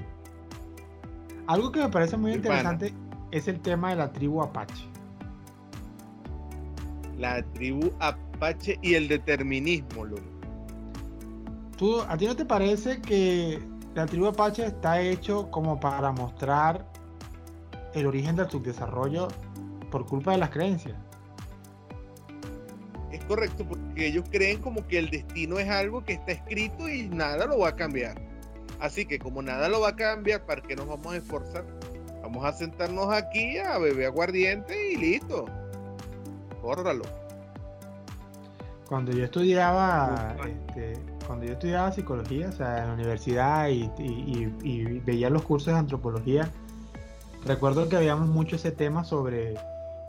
Algo 1.48 1.72
que 1.72 1.80
me 1.80 1.90
parece 1.90 2.18
muy 2.18 2.34
interesante 2.34 2.94
es 3.32 3.48
el 3.48 3.62
tema 3.62 3.92
de 3.92 3.96
la 3.96 4.12
tribu 4.12 4.44
Apache 4.44 4.93
la 7.24 7.42
tribu 7.54 7.90
Apache 8.00 8.78
y 8.82 8.96
el 8.96 9.08
determinismo, 9.08 10.06
¿Tú, 11.78 12.02
¿A 12.02 12.18
ti 12.18 12.28
no 12.28 12.36
te 12.36 12.44
parece 12.44 13.02
que 13.02 13.60
la 13.96 14.06
tribu 14.06 14.28
Apache 14.28 14.66
está 14.66 15.00
hecho 15.00 15.50
como 15.50 15.80
para 15.80 16.12
mostrar 16.12 16.86
el 17.94 18.08
origen 18.08 18.36
del 18.36 18.50
subdesarrollo 18.50 19.30
por 19.90 20.06
culpa 20.06 20.34
de 20.34 20.40
las 20.40 20.50
creencias? 20.50 20.96
Es 23.14 23.24
correcto, 23.24 23.66
porque 23.66 24.06
ellos 24.06 24.26
creen 24.30 24.60
como 24.60 24.86
que 24.86 25.00
el 25.00 25.10
destino 25.10 25.60
es 25.60 25.70
algo 25.70 26.04
que 26.04 26.14
está 26.14 26.34
escrito 26.34 26.90
y 26.90 27.08
nada 27.08 27.46
lo 27.46 27.60
va 27.60 27.70
a 27.70 27.76
cambiar. 27.78 28.22
Así 28.82 29.06
que 29.06 29.18
como 29.18 29.42
nada 29.42 29.70
lo 29.70 29.80
va 29.80 29.90
a 29.90 29.96
cambiar, 29.96 30.46
¿para 30.46 30.62
qué 30.62 30.76
nos 30.76 30.88
vamos 30.88 31.14
a 31.14 31.18
esforzar? 31.18 31.66
Vamos 32.22 32.44
a 32.44 32.52
sentarnos 32.52 33.14
aquí 33.14 33.58
a 33.60 33.78
beber 33.78 34.08
aguardiente 34.08 34.92
y 34.92 34.98
listo 34.98 35.46
córralo. 36.64 37.04
Cuando 38.88 39.12
yo 39.12 39.26
estudiaba, 39.26 40.36
este, 40.46 40.94
cuando 41.28 41.46
yo 41.46 41.54
estudiaba 41.54 41.92
psicología, 41.92 42.50
o 42.50 42.52
sea, 42.54 42.84
en 42.84 42.88
la 42.88 42.94
universidad 42.94 43.68
y, 43.70 45.00
veía 45.06 45.30
los 45.30 45.44
cursos 45.44 45.74
de 45.74 45.80
antropología, 45.80 46.50
recuerdo 47.46 47.90
que 47.90 47.98
habíamos 47.98 48.30
mucho 48.30 48.56
ese 48.56 48.72
tema 48.72 49.04
sobre 49.04 49.56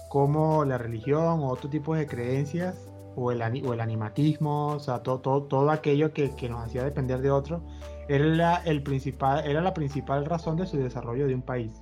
cómo 0.09 0.65
la 0.65 0.79
religión 0.79 1.41
o 1.41 1.49
otro 1.49 1.69
tipo 1.69 1.95
de 1.97 2.07
creencias 2.07 2.89
o 3.17 3.33
el, 3.33 3.43
o 3.43 3.73
el 3.73 3.81
animatismo, 3.81 4.69
o 4.69 4.81
sea, 4.81 5.03
todo, 5.03 5.21
todo, 5.21 5.71
aquello 5.71 6.13
que, 6.13 6.31
nos 6.49 6.65
hacía 6.65 6.85
depender 6.85 7.21
de 7.21 7.33
otro, 7.33 7.63
era 8.09 8.57
el 8.65 8.83
principal, 8.83 9.45
era 9.45 9.61
la 9.61 9.75
principal 9.75 10.25
razón 10.25 10.57
de 10.57 10.67
su 10.67 10.77
desarrollo 10.77 11.27
de 11.27 11.35
un 11.35 11.43
país. 11.43 11.73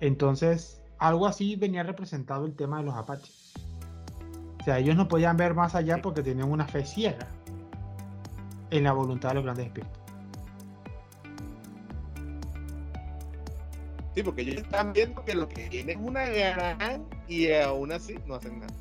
Entonces, 0.00 0.85
algo 0.98 1.26
así 1.26 1.56
venía 1.56 1.82
representado 1.82 2.46
el 2.46 2.54
tema 2.54 2.78
de 2.78 2.84
los 2.84 2.94
apaches. 2.94 3.54
O 4.60 4.64
sea, 4.64 4.78
ellos 4.78 4.96
no 4.96 5.08
podían 5.08 5.36
ver 5.36 5.54
más 5.54 5.74
allá 5.74 6.00
porque 6.02 6.22
tenían 6.22 6.50
una 6.50 6.66
fe 6.66 6.84
ciega 6.84 7.28
en 8.70 8.84
la 8.84 8.92
voluntad 8.92 9.30
de 9.30 9.34
los 9.36 9.44
grandes 9.44 9.66
espíritus. 9.66 10.06
Sí, 14.14 14.22
porque 14.22 14.40
ellos 14.42 14.56
están 14.56 14.94
viendo 14.94 15.22
que 15.24 15.34
lo 15.34 15.46
que 15.46 15.68
tienen 15.68 16.00
es 16.00 16.04
una 16.04 16.24
gran 16.24 17.04
y 17.28 17.52
aún 17.52 17.92
así 17.92 18.14
no 18.26 18.36
hacen 18.36 18.60
nada. 18.60 18.72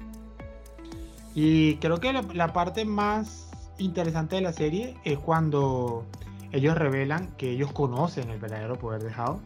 Y 1.35 1.75
creo 1.75 1.99
que 1.99 2.13
la, 2.13 2.53
parte 2.53 2.85
más 2.85 3.49
interesante 3.77 4.37
de 4.37 4.41
la 4.41 4.53
serie 4.53 4.95
es 5.03 5.19
cuando 5.19 6.05
ellos 6.53 6.77
revelan 6.77 7.27
que 7.35 7.51
ellos 7.51 7.73
conocen 7.73 8.29
el 8.29 8.39
verdadero 8.39 8.79
poder 8.79 9.03
de 9.03 9.13
Hao 9.13 9.41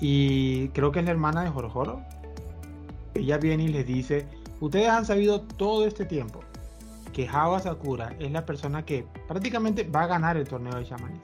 y 0.00 0.68
creo 0.68 0.92
que 0.92 1.00
es 1.00 1.04
la 1.04 1.10
hermana 1.10 1.42
de 1.42 1.50
Jorojoro. 1.50 2.02
Ella 3.14 3.38
viene 3.38 3.64
y 3.64 3.68
les 3.68 3.86
dice, 3.86 4.26
ustedes 4.60 4.88
han 4.88 5.04
sabido 5.04 5.40
todo 5.40 5.86
este 5.86 6.04
tiempo 6.04 6.40
que 7.12 7.28
Hawa 7.28 7.58
Sakura 7.58 8.14
es 8.20 8.30
la 8.30 8.46
persona 8.46 8.84
que 8.84 9.04
prácticamente 9.26 9.84
va 9.84 10.04
a 10.04 10.06
ganar 10.06 10.36
el 10.36 10.46
torneo 10.46 10.74
de 10.74 10.84
chamanes. 10.84 11.20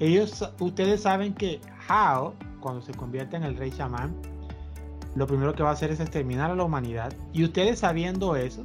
Ellos, 0.00 0.44
ustedes 0.58 1.02
saben 1.02 1.32
que 1.34 1.60
Hao, 1.86 2.34
cuando 2.60 2.82
se 2.82 2.92
convierte 2.92 3.36
en 3.36 3.44
el 3.44 3.56
rey 3.56 3.70
chamán, 3.70 4.16
lo 5.14 5.26
primero 5.26 5.54
que 5.54 5.62
va 5.62 5.70
a 5.70 5.72
hacer 5.74 5.90
es 5.90 6.00
exterminar 6.00 6.50
a 6.50 6.56
la 6.56 6.64
humanidad. 6.64 7.12
Y 7.32 7.44
ustedes 7.44 7.78
sabiendo 7.80 8.34
eso, 8.34 8.64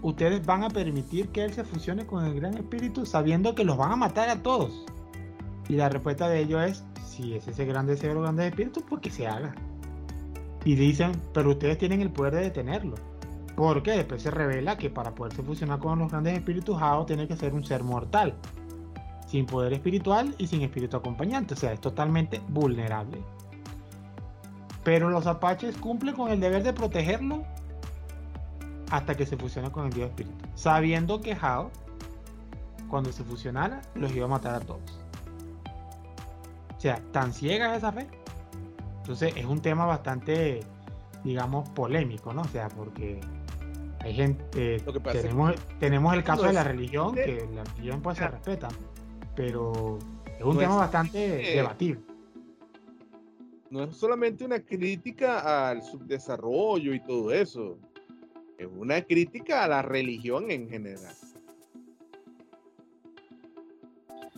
ustedes 0.00 0.46
van 0.46 0.64
a 0.64 0.70
permitir 0.70 1.28
que 1.28 1.44
él 1.44 1.52
se 1.52 1.64
fusione 1.64 2.06
con 2.06 2.24
el 2.24 2.34
gran 2.34 2.54
espíritu 2.56 3.04
sabiendo 3.04 3.54
que 3.54 3.64
los 3.64 3.76
van 3.76 3.92
a 3.92 3.96
matar 3.96 4.30
a 4.30 4.42
todos. 4.42 4.84
Y 5.68 5.74
la 5.74 5.88
respuesta 5.88 6.28
de 6.28 6.40
ellos 6.40 6.62
es, 6.62 6.84
si 7.14 7.34
es 7.34 7.46
ese 7.48 7.64
gran 7.64 7.86
deseo 7.86 8.08
de 8.10 8.14
los 8.14 8.22
grandes 8.24 8.46
espíritus, 8.46 8.82
pues 8.88 9.00
que 9.00 9.10
se 9.10 9.26
haga. 9.26 9.54
Y 10.64 10.74
dicen, 10.74 11.12
pero 11.32 11.50
ustedes 11.50 11.78
tienen 11.78 12.00
el 12.02 12.10
poder 12.10 12.34
de 12.34 12.40
detenerlo. 12.42 12.96
Porque 13.54 13.92
después 13.92 14.22
se 14.22 14.30
revela 14.30 14.76
que 14.76 14.90
para 14.90 15.14
poderse 15.14 15.42
fusionar 15.42 15.78
con 15.78 15.98
los 15.98 16.10
grandes 16.10 16.36
espíritus, 16.36 16.76
Hao 16.80 17.06
tiene 17.06 17.28
que 17.28 17.36
ser 17.36 17.54
un 17.54 17.64
ser 17.64 17.82
mortal. 17.84 18.34
sin 19.26 19.46
poder 19.46 19.72
espiritual 19.72 20.34
y 20.38 20.46
sin 20.46 20.62
espíritu 20.62 20.96
acompañante, 20.96 21.54
o 21.54 21.56
sea, 21.56 21.72
es 21.72 21.80
totalmente 21.80 22.40
vulnerable. 22.48 23.18
Pero 24.84 25.10
los 25.10 25.26
apaches 25.26 25.76
cumplen 25.76 26.14
con 26.14 26.30
el 26.30 26.40
deber 26.40 26.62
de 26.62 26.72
protegerlo 26.72 27.42
hasta 28.90 29.16
que 29.16 29.26
se 29.26 29.36
fusione 29.36 29.72
con 29.72 29.86
el 29.86 29.92
dios 29.92 30.10
espíritu, 30.10 30.36
sabiendo 30.54 31.20
que 31.20 31.36
Hao, 31.40 31.70
cuando 32.88 33.10
se 33.12 33.24
fusionara, 33.24 33.82
los 33.94 34.14
iba 34.14 34.26
a 34.26 34.28
matar 34.28 34.54
a 34.54 34.60
todos. 34.60 35.03
O 36.84 36.86
sea, 36.86 37.00
tan 37.12 37.32
ciega 37.32 37.72
es 37.72 37.78
esa 37.78 37.92
fe. 37.92 38.06
Entonces 38.98 39.32
es 39.34 39.46
un 39.46 39.62
tema 39.62 39.86
bastante, 39.86 40.60
digamos, 41.24 41.66
polémico, 41.70 42.34
¿no? 42.34 42.42
O 42.42 42.48
sea, 42.48 42.68
porque 42.68 43.22
hay 44.00 44.12
gente, 44.12 44.82
tenemos, 45.10 45.54
tenemos 45.80 46.12
el 46.12 46.22
caso 46.22 46.42
de 46.42 46.52
la 46.52 46.62
religión, 46.62 47.14
que 47.14 47.48
la 47.54 47.64
religión 47.64 48.02
pues 48.02 48.18
se 48.18 48.28
respeta, 48.28 48.68
pero 49.34 49.98
es 50.38 50.44
un 50.44 50.58
tema 50.58 50.76
bastante 50.76 51.18
debatible. 51.54 52.02
No 53.70 53.84
es 53.84 53.96
solamente 53.96 54.44
una 54.44 54.60
crítica 54.60 55.70
al 55.70 55.82
subdesarrollo 55.82 56.92
y 56.92 57.00
todo 57.00 57.32
eso, 57.32 57.78
es 58.58 58.68
una 58.76 59.00
crítica 59.00 59.64
a 59.64 59.68
la 59.68 59.80
religión 59.80 60.50
en 60.50 60.68
general. 60.68 61.14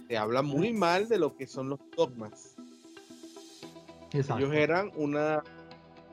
Se 0.09 0.17
habla 0.17 0.43
muy 0.43 0.73
mal 0.73 1.09
de 1.09 1.19
lo 1.19 1.37
que 1.37 1.47
son 1.47 1.69
los 1.69 1.81
dogmas. 1.97 2.55
Ellos 4.13 4.53
eran 4.53 4.91
una 4.97 5.43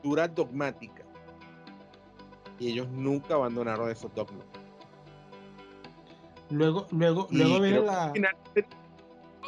cultura 0.01 0.27
dogmática 0.27 1.03
y 2.60 2.69
ellos 2.69 2.88
nunca 2.89 3.36
abandonaron 3.36 3.89
esos 3.89 4.13
dogmas. 4.15 4.45
Luego, 6.49 6.88
luego, 6.91 7.27
luego 7.32 7.60
viene 7.60 7.79
la. 7.82 8.13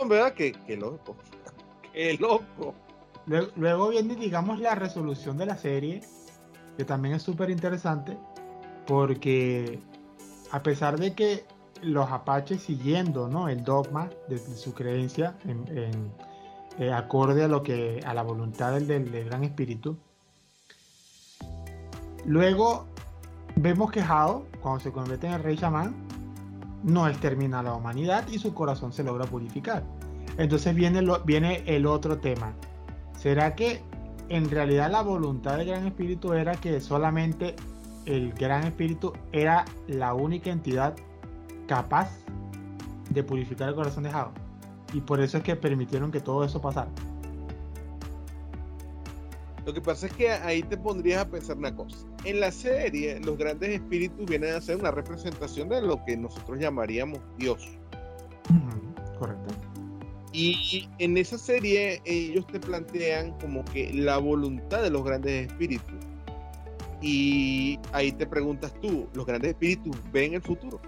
¿Verdad? 0.08 0.34
Qué, 0.36 0.78
loco. 0.78 1.16
Qué 1.94 2.18
loco. 2.20 2.74
Luego, 3.26 3.90
viene, 3.90 4.16
digamos, 4.16 4.60
la 4.60 4.76
resolución 4.76 5.38
de 5.38 5.46
la 5.46 5.58
serie, 5.58 6.02
que 6.78 6.86
también 6.86 7.16
es 7.16 7.24
súper 7.24 7.50
interesante, 7.50 8.18
porque 8.86 9.80
a 10.52 10.62
pesar 10.62 11.00
de 11.00 11.14
que 11.14 11.46
los 11.82 12.10
apaches 12.10 12.62
siguiendo 12.62 13.28
¿no? 13.28 13.50
el 13.50 13.64
dogma 13.64 14.10
de, 14.28 14.38
su 14.38 14.74
creencia 14.74 15.36
en, 15.46 16.12
eh, 16.80 16.92
acorde 16.92 17.44
a 17.44 17.48
lo 17.48 17.64
que 17.64 18.02
a 18.06 18.14
la 18.14 18.24
voluntad 18.24 18.80
del, 18.80 19.26
gran 19.26 19.44
espíritu 19.44 19.98
luego 22.26 22.88
Vemos 23.58 23.90
que 23.90 24.02
Hao, 24.02 24.46
cuando 24.62 24.82
se 24.82 24.92
convierte 24.92 25.28
en 25.28 25.34
el 25.34 25.44
rey 25.44 25.56
chamán, 25.56 25.96
no 26.84 27.08
extermina 27.08 27.60
a 27.60 27.64
la 27.64 27.74
humanidad 27.74 28.28
y 28.28 28.38
su 28.38 28.54
corazón 28.54 28.92
se 28.92 29.02
logra 29.02 29.26
purificar. 29.26 29.84
Entonces 30.38 30.76
viene, 30.76 31.02
viene 31.26 31.64
el 31.66 31.86
otro 31.86 32.18
tema. 32.18 32.54
¿Será 33.18 33.56
que 33.56 33.82
en 34.28 34.50
realidad 34.50 34.92
la 34.92 35.02
voluntad 35.02 35.58
del 35.58 35.68
Gran 35.68 35.88
Espíritu 35.88 36.34
era 36.34 36.56
que 36.56 36.82
solamente 36.82 37.56
el 38.06 38.34
Gran 38.34 38.66
Espíritu 38.66 39.14
era 39.32 39.64
la 39.88 40.14
única 40.14 40.50
entidad 40.50 40.96
capaz 41.68 42.10
de 43.10 43.24
purificar 43.24 43.70
el 43.70 43.76
corazón 43.76 44.04
de 44.04 44.10
Hao? 44.10 44.32
Y 44.94 45.02
por 45.02 45.20
eso 45.20 45.38
es 45.38 45.44
que 45.44 45.56
permitieron 45.56 46.12
que 46.12 46.20
todo 46.20 46.44
eso 46.44 46.62
pasara. 46.62 46.90
Lo 49.66 49.74
que 49.74 49.82
pasa 49.82 50.06
es 50.06 50.14
que 50.14 50.30
ahí 50.30 50.62
te 50.62 50.78
pondrías 50.78 51.26
a 51.26 51.30
pensar 51.30 51.58
una 51.58 51.76
cosa. 51.76 51.98
En 52.24 52.40
la 52.40 52.52
serie, 52.52 53.20
los 53.20 53.38
grandes 53.38 53.70
espíritus 53.72 54.26
vienen 54.28 54.54
a 54.54 54.62
ser 54.62 54.78
una 54.78 54.92
representación 54.92 55.70
de 55.70 55.82
lo 55.82 56.04
que 56.06 56.16
nosotros 56.16 56.60
llamaríamos 56.60 57.20
Dios. 57.38 57.68
correcto. 59.18 59.56
Y 60.32 60.88
en 61.00 61.18
esa 61.18 61.38
serie 61.38 62.02
ellos 62.04 62.46
te 62.48 62.60
plantean 62.60 63.32
como 63.40 63.64
que 63.66 63.92
la 63.94 64.18
voluntad 64.18 64.84
de 64.84 64.90
los 64.90 65.04
grandes 65.04 65.48
espíritus. 65.48 65.96
Y 67.02 67.80
ahí 67.92 68.12
te 68.12 68.28
preguntas 68.28 68.74
tú, 68.82 69.08
¿los 69.14 69.26
grandes 69.26 69.52
espíritus 69.52 69.96
ven 70.12 70.34
el 70.34 70.42
futuro? 70.42 70.80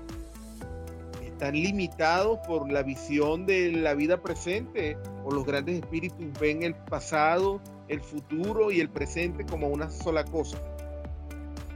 ¿Están 1.38 1.54
limitados 1.54 2.40
por 2.48 2.72
la 2.72 2.82
visión 2.82 3.46
de 3.46 3.72
la 3.72 3.94
vida 3.94 4.22
presente? 4.22 4.98
¿O 5.24 5.32
los 5.32 5.46
grandes 5.46 5.76
espíritus 5.76 6.26
ven 6.40 6.64
el 6.64 6.74
pasado 6.74 7.62
el 7.88 8.02
futuro 8.02 8.72
y 8.72 8.80
el 8.80 8.90
presente 8.90 9.46
como 9.46 9.68
una 9.68 9.90
sola 9.90 10.24
cosa. 10.26 10.58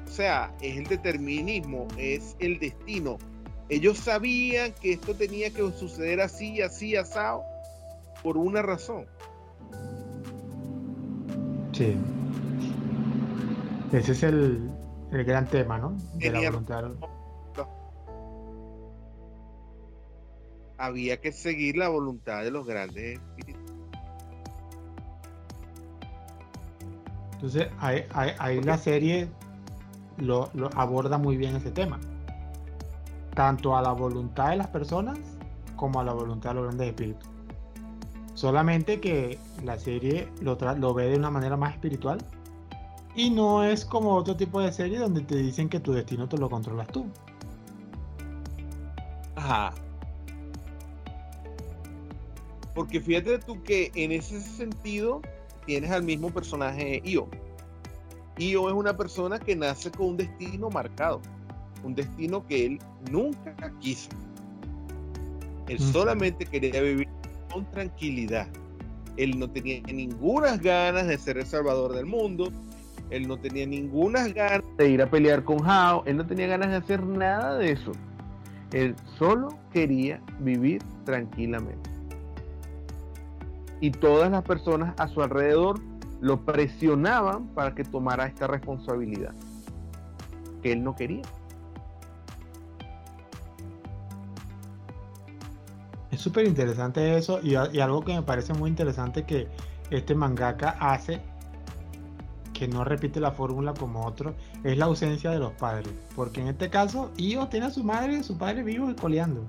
O 0.05 0.09
sea, 0.11 0.53
es 0.61 0.77
el 0.77 0.85
determinismo, 0.85 1.87
es 1.97 2.35
el 2.39 2.59
destino. 2.59 3.17
Ellos 3.69 3.97
sabían 3.97 4.73
que 4.81 4.93
esto 4.93 5.15
tenía 5.15 5.49
que 5.51 5.71
suceder 5.71 6.19
así, 6.19 6.61
así, 6.61 6.97
asado, 6.97 7.43
por 8.21 8.37
una 8.37 8.61
razón. 8.61 9.05
Sí. 11.71 11.95
Ese 13.93 14.11
es 14.11 14.23
el, 14.23 14.69
gran 15.11 15.47
tema, 15.47 15.77
¿no? 15.77 15.95
De 16.15 16.29
la 16.29 16.41
voluntad. 16.49 16.91
Había 20.81 21.17
que 21.17 21.31
seguir 21.31 21.77
la 21.77 21.89
voluntad 21.89 22.43
de 22.43 22.49
los 22.49 22.65
grandes 22.65 23.19
espíritus. 23.19 23.61
Entonces, 27.33 27.67
ahí, 27.79 28.61
la 28.61 28.77
serie 28.77 29.27
lo, 30.17 30.49
aborda 30.75 31.19
muy 31.19 31.37
bien 31.37 31.55
ese 31.55 31.69
tema. 31.69 31.99
Tanto 33.35 33.77
a 33.77 33.81
la 33.81 33.91
voluntad 33.91 34.49
de 34.49 34.57
las 34.57 34.67
personas 34.67 35.19
como 35.75 35.99
a 35.99 36.03
la 36.03 36.13
voluntad 36.13 36.49
de 36.49 36.55
los 36.55 36.63
grandes 36.65 36.87
espíritus. 36.87 37.29
Solamente 38.33 38.99
que 38.99 39.37
la 39.63 39.77
serie 39.77 40.27
lo, 40.41 40.57
lo 40.77 40.93
ve 40.95 41.09
de 41.09 41.15
una 41.15 41.29
manera 41.29 41.57
más 41.57 41.73
espiritual. 41.73 42.17
Y 43.15 43.29
no 43.29 43.63
es 43.63 43.85
como 43.85 44.15
otro 44.15 44.35
tipo 44.35 44.61
de 44.61 44.71
serie 44.71 44.97
donde 44.97 45.21
te 45.21 45.35
dicen 45.35 45.69
que 45.69 45.79
tu 45.79 45.93
destino 45.93 46.27
te 46.27 46.37
lo 46.37 46.49
controlas 46.49 46.87
tú. 46.87 47.05
Ajá. 49.35 49.73
Porque 52.73 53.01
fíjate 53.01 53.39
tú 53.39 53.61
que 53.63 53.91
en 53.95 54.11
ese 54.11 54.39
sentido 54.39 55.21
tienes 55.65 55.91
al 55.91 56.03
mismo 56.03 56.29
personaje 56.29 57.01
Io. 57.03 57.27
Io 58.37 58.69
es 58.69 58.73
una 58.73 58.95
persona 58.95 59.39
que 59.39 59.55
nace 59.55 59.91
con 59.91 60.07
un 60.07 60.17
destino 60.17 60.69
marcado, 60.69 61.21
un 61.83 61.93
destino 61.95 62.45
que 62.47 62.65
él 62.65 62.79
nunca 63.11 63.55
quiso. 63.79 64.09
Él 65.67 65.79
solamente 65.79 66.45
quería 66.45 66.81
vivir 66.81 67.07
con 67.51 67.69
tranquilidad. 67.71 68.47
Él 69.17 69.37
no 69.37 69.49
tenía 69.49 69.81
ninguna 69.81 70.57
ganas 70.57 71.07
de 71.07 71.17
ser 71.17 71.37
el 71.37 71.45
salvador 71.45 71.93
del 71.93 72.05
mundo. 72.05 72.51
Él 73.09 73.27
no 73.27 73.37
tenía 73.37 73.65
ninguna 73.65 74.27
ganas 74.29 74.63
de 74.77 74.89
ir 74.89 75.01
a 75.01 75.09
pelear 75.09 75.43
con 75.43 75.59
Hao. 75.69 76.03
Él 76.05 76.17
no 76.17 76.25
tenía 76.25 76.47
ganas 76.47 76.69
de 76.69 76.77
hacer 76.77 77.03
nada 77.03 77.57
de 77.57 77.71
eso. 77.71 77.91
Él 78.71 78.95
solo 79.19 79.57
quería 79.73 80.21
vivir 80.39 80.81
tranquilamente 81.03 81.90
y 83.81 83.91
todas 83.91 84.31
las 84.31 84.43
personas 84.43 84.93
a 84.97 85.07
su 85.07 85.21
alrededor 85.21 85.79
lo 86.21 86.45
presionaban 86.45 87.47
para 87.47 87.75
que 87.75 87.83
tomara 87.83 88.27
esta 88.27 88.47
responsabilidad 88.47 89.33
que 90.61 90.71
él 90.71 90.83
no 90.83 90.95
quería. 90.95 91.23
Es 96.11 96.21
súper 96.21 96.45
interesante 96.45 97.17
eso 97.17 97.39
y, 97.41 97.55
algo 97.55 98.03
que 98.03 98.13
me 98.13 98.21
parece 98.21 98.53
muy 98.53 98.69
interesante 98.69 99.23
que 99.23 99.47
este 99.89 100.13
mangaka 100.13 100.77
hace, 100.79 101.21
que 102.53 102.67
no 102.67 102.83
repite 102.83 103.19
la 103.19 103.31
fórmula 103.31 103.73
como 103.73 104.05
otro, 104.05 104.35
es 104.63 104.77
la 104.77 104.85
ausencia 104.85 105.31
de 105.31 105.39
los 105.39 105.53
padres. 105.53 105.91
Porque 106.15 106.41
en 106.41 106.49
este 106.49 106.69
caso, 106.69 107.11
Io 107.17 107.47
tiene 107.47 107.67
a 107.67 107.71
su 107.71 107.83
madre, 107.83 108.21
su 108.23 108.37
padre 108.37 108.61
vivo 108.61 108.91
y 108.91 108.95
coleando. 108.95 109.47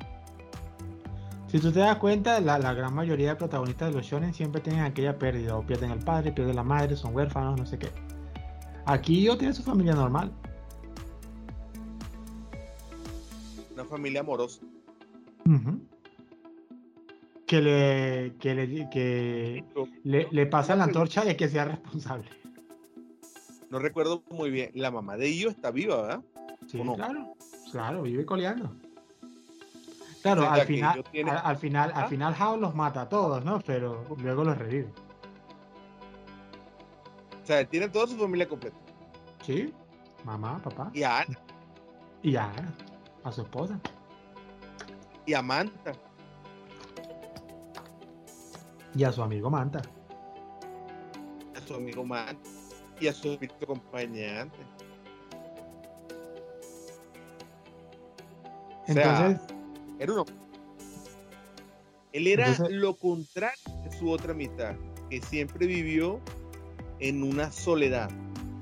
Si 1.52 1.60
tú 1.60 1.70
te 1.70 1.80
das 1.80 1.98
cuenta, 1.98 2.40
la, 2.40 2.72
gran 2.72 2.94
mayoría 2.94 3.28
de 3.28 3.36
protagonistas 3.36 3.90
de 3.90 3.94
los 3.94 4.06
shonen 4.06 4.32
siempre 4.32 4.62
tienen 4.62 4.84
aquella 4.84 5.18
pérdida, 5.18 5.54
o 5.54 5.66
pierden 5.66 5.90
el 5.90 5.98
padre, 5.98 6.32
pierden 6.32 6.56
la 6.56 6.62
madre, 6.62 6.96
son 6.96 7.14
huérfanos, 7.14 7.60
no 7.60 7.66
sé 7.66 7.78
qué. 7.78 7.90
Aquí 8.86 9.22
yo 9.22 9.36
tiene 9.36 9.52
su 9.52 9.62
familia 9.62 9.94
normal. 9.94 10.32
Una 13.74 13.84
familia 13.84 14.20
amorosa. 14.20 14.62
Que 17.46 17.60
le, 17.60 18.34
que 18.40 18.54
le, 18.54 18.88
que 18.88 19.64
le, 20.04 20.46
pasa 20.46 20.74
la 20.74 20.84
antorcha 20.84 21.22
de 21.22 21.36
que 21.36 21.50
sea 21.50 21.66
responsable. 21.66 22.30
No 23.68 23.78
recuerdo 23.78 24.22
muy 24.30 24.50
bien. 24.50 24.70
La 24.72 24.90
mamá 24.90 25.18
de 25.18 25.28
ellos 25.28 25.52
está 25.52 25.70
viva, 25.70 26.00
¿verdad? 26.00 26.22
Sí, 26.66 26.80
claro. 26.96 27.34
Claro, 27.70 28.02
vive 28.04 28.24
coleando. 28.24 28.74
Claro, 30.22 30.48
al 30.48 30.64
final, 30.66 31.04
al, 31.42 31.56
final, 31.56 31.92
al 31.94 32.08
final 32.08 32.34
Hao 32.38 32.56
los 32.56 32.74
mata 32.76 33.02
a 33.02 33.08
todos, 33.08 33.44
¿no? 33.44 33.60
Pero 33.60 34.06
luego 34.18 34.44
los 34.44 34.56
revive. 34.56 34.88
O 37.42 37.46
sea, 37.46 37.64
tiene 37.64 37.88
toda 37.88 38.06
su 38.06 38.16
familia 38.16 38.48
completa. 38.48 38.76
Sí, 39.44 39.74
mamá, 40.24 40.60
papá. 40.62 40.90
Y 40.94 41.02
a 41.02 41.18
Ana. 41.18 41.38
Y 42.22 42.36
a 42.36 42.44
Ana, 42.44 42.72
a 43.24 43.32
su 43.32 43.42
esposa. 43.42 43.80
Y 45.26 45.34
a 45.34 45.42
Manta. 45.42 45.92
Y 48.94 49.02
a 49.02 49.10
su 49.10 49.22
amigo 49.24 49.50
Manta. 49.50 49.82
A 51.56 51.66
su 51.66 51.74
amigo 51.74 52.04
Manta. 52.04 52.48
Y 53.00 53.08
a 53.08 53.12
su 53.12 53.36
acompañante. 53.60 54.58
Entonces, 58.86 59.40
era 60.02 60.12
uno. 60.12 60.24
Él 62.12 62.26
era 62.26 62.54
lo 62.68 62.94
contrario 62.94 63.58
de 63.84 63.98
su 63.98 64.10
otra 64.10 64.34
mitad, 64.34 64.74
que 65.08 65.22
siempre 65.22 65.66
vivió 65.66 66.20
en 66.98 67.22
una 67.22 67.50
soledad. 67.50 68.10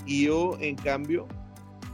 Y 0.07 0.27
yo, 0.27 0.57
en 0.61 0.77
cambio, 0.77 1.27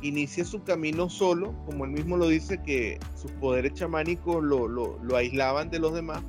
inicia 0.03 0.45
su 0.45 0.63
camino 0.63 1.09
solo, 1.09 1.55
como 1.65 1.85
él 1.85 1.93
mismo 1.93 2.17
lo 2.17 2.29
dice, 2.29 2.63
que 2.63 2.99
sus 3.21 3.31
poderes 3.33 3.75
chamánicos 3.75 4.43
lo, 4.43 4.69
lo, 4.69 5.17
aislaban 5.17 5.71
de 5.71 5.79
los 5.79 5.95
demás. 5.95 6.23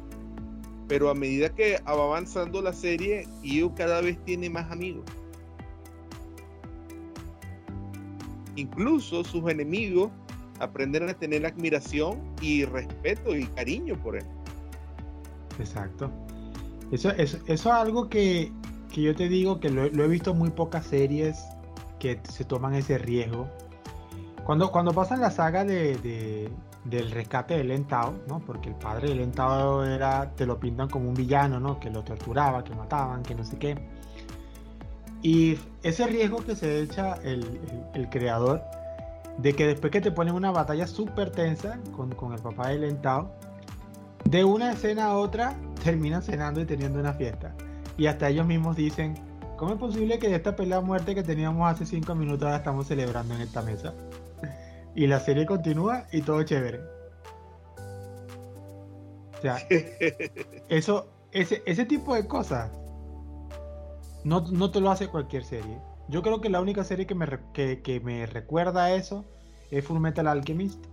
Pero 0.88 1.10
a 1.10 1.14
medida 1.14 1.54
que 1.54 1.78
va 1.86 1.92
avanzando 1.92 2.62
la 2.62 2.72
serie, 2.72 3.28
Io 3.44 3.76
cada 3.76 4.00
vez 4.02 4.18
tiene 4.24 4.50
más 4.50 4.72
amigos. 4.72 5.04
Incluso 8.56 9.24
sus 9.24 9.50
enemigos 9.50 10.10
aprender 10.60 11.04
a 11.04 11.14
tener 11.14 11.46
admiración 11.46 12.20
y 12.42 12.66
respeto 12.66 13.36
y 13.36 13.46
cariño 13.48 13.96
por 14.02 14.18
él. 14.18 14.26
Exacto. 15.60 16.12
Eso, 16.92 17.10
eso, 17.12 17.38
eso 17.48 17.70
es 17.70 17.76
algo 17.76 18.10
que, 18.10 18.52
yo 18.96 19.16
te 19.16 19.28
digo 19.28 19.60
que 19.60 19.70
lo, 19.70 19.84
he 19.86 20.08
visto 20.08 20.34
muy 20.34 20.50
pocas 20.50 20.86
series 20.86 21.44
que 22.00 22.20
se 22.30 22.46
toman 22.46 22.74
ese 22.76 22.98
riesgo. 22.98 23.48
Cuando, 24.46 24.72
cuando 24.72 24.94
pasan 24.94 25.20
la 25.20 25.30
saga 25.30 25.66
de, 25.66 26.50
del 26.86 27.12
rescate 27.12 27.58
de 27.58 27.64
Lentao, 27.66 28.16
¿no? 28.28 28.40
Porque 28.40 28.70
el 28.70 28.76
padre 28.76 29.10
de 29.10 29.16
Lentao 29.16 29.84
era, 29.84 30.32
te 30.36 30.46
lo 30.46 30.58
pintan 30.60 30.90
como 30.90 31.10
un 31.10 31.16
villano, 31.16 31.60
¿no? 31.60 31.80
Que 31.80 31.90
lo 31.90 32.04
torturaba, 32.04 32.64
que 32.64 32.74
mataban, 32.74 33.24
que 33.24 33.36
no 33.36 33.44
sé 33.44 33.58
qué. 33.58 33.78
Y 35.22 35.58
ese 35.84 36.08
riesgo 36.08 36.38
que 36.46 36.56
se 36.56 36.82
echa 36.82 37.16
el, 37.24 37.60
el 37.94 38.10
creador 38.10 38.62
de 39.38 39.54
que 39.54 39.68
después 39.68 39.92
que 39.92 40.02
te 40.02 40.12
ponen 40.12 40.34
una 40.34 40.52
batalla 40.52 40.88
súper 40.88 41.32
tensa 41.32 41.80
con, 41.96 42.34
el 42.34 42.40
papá 42.40 42.70
de 42.70 42.80
Lentao, 42.80 43.32
de 44.26 44.44
una 44.44 44.72
escena 44.72 45.06
a 45.06 45.18
otra 45.18 45.56
terminan 45.84 46.24
cenando 46.24 46.60
y 46.60 46.66
teniendo 46.66 47.00
una 47.00 47.14
fiesta. 47.14 47.56
Y 47.98 48.08
hasta 48.08 48.30
ellos 48.30 48.46
mismos 48.46 48.76
dicen, 48.76 49.16
¿cómo 49.56 49.74
es 49.74 49.80
posible 49.80 50.20
que 50.20 50.30
de 50.30 50.36
esta 50.36 50.56
pelea 50.56 50.78
a 50.78 50.82
muerte 50.82 51.16
que 51.16 51.24
teníamos 51.24 51.72
hace 51.72 51.86
5 51.86 52.16
minutos 52.16 52.44
ahora 52.44 52.58
estamos 52.58 52.88
celebrando 52.88 53.36
en 53.36 53.42
esta 53.42 53.62
mesa? 53.62 53.94
Y 54.96 55.08
la 55.08 55.20
serie 55.20 55.46
continúa 55.46 56.06
y 56.12 56.22
todo 56.22 56.42
chévere. 56.44 56.80
O 59.38 59.42
sea, 59.42 59.58
eso, 60.70 61.08
ese, 61.32 61.62
ese 61.66 61.86
tipo 61.86 62.16
de 62.16 62.28
cosas 62.28 62.72
no, 64.24 64.42
no 64.52 64.72
te 64.72 64.82
lo 64.82 64.90
hace 64.90 65.08
cualquier 65.08 65.44
serie. 65.44 65.78
Yo 66.10 66.22
creo 66.22 66.40
que 66.40 66.50
la 66.50 66.62
única 66.62 66.84
serie 66.84 67.06
que 67.06 67.16
me, 67.16 67.28
que, 67.54 68.02
me 68.04 68.26
recuerda 68.26 68.86
a 68.86 68.94
eso 68.94 69.26
es 69.72 69.84
Full 69.84 70.00
Metal 70.00 70.28
Alchemist, 70.28 70.84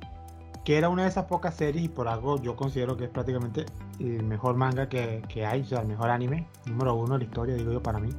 que 0.64 0.76
era 0.76 0.88
una 0.88 1.02
de 1.02 1.08
esas 1.08 1.26
pocas 1.26 1.54
series 1.54 1.84
y 1.84 1.88
por 1.88 2.08
algo 2.08 2.40
yo 2.42 2.56
considero 2.56 2.96
que 2.96 3.04
es 3.04 3.10
prácticamente 3.10 3.66
el 4.00 4.24
mejor 4.24 4.56
manga 4.56 4.88
que, 4.88 5.22
hay, 5.46 5.60
o 5.60 5.64
sea, 5.64 5.80
el 5.82 5.88
mejor 5.88 6.10
anime, 6.10 6.48
número 6.66 6.94
uno 6.94 7.14
de 7.14 7.18
la 7.20 7.24
historia, 7.24 7.54
digo 7.54 7.72
yo 7.72 7.82
para 7.82 8.00
mí, 8.00 8.10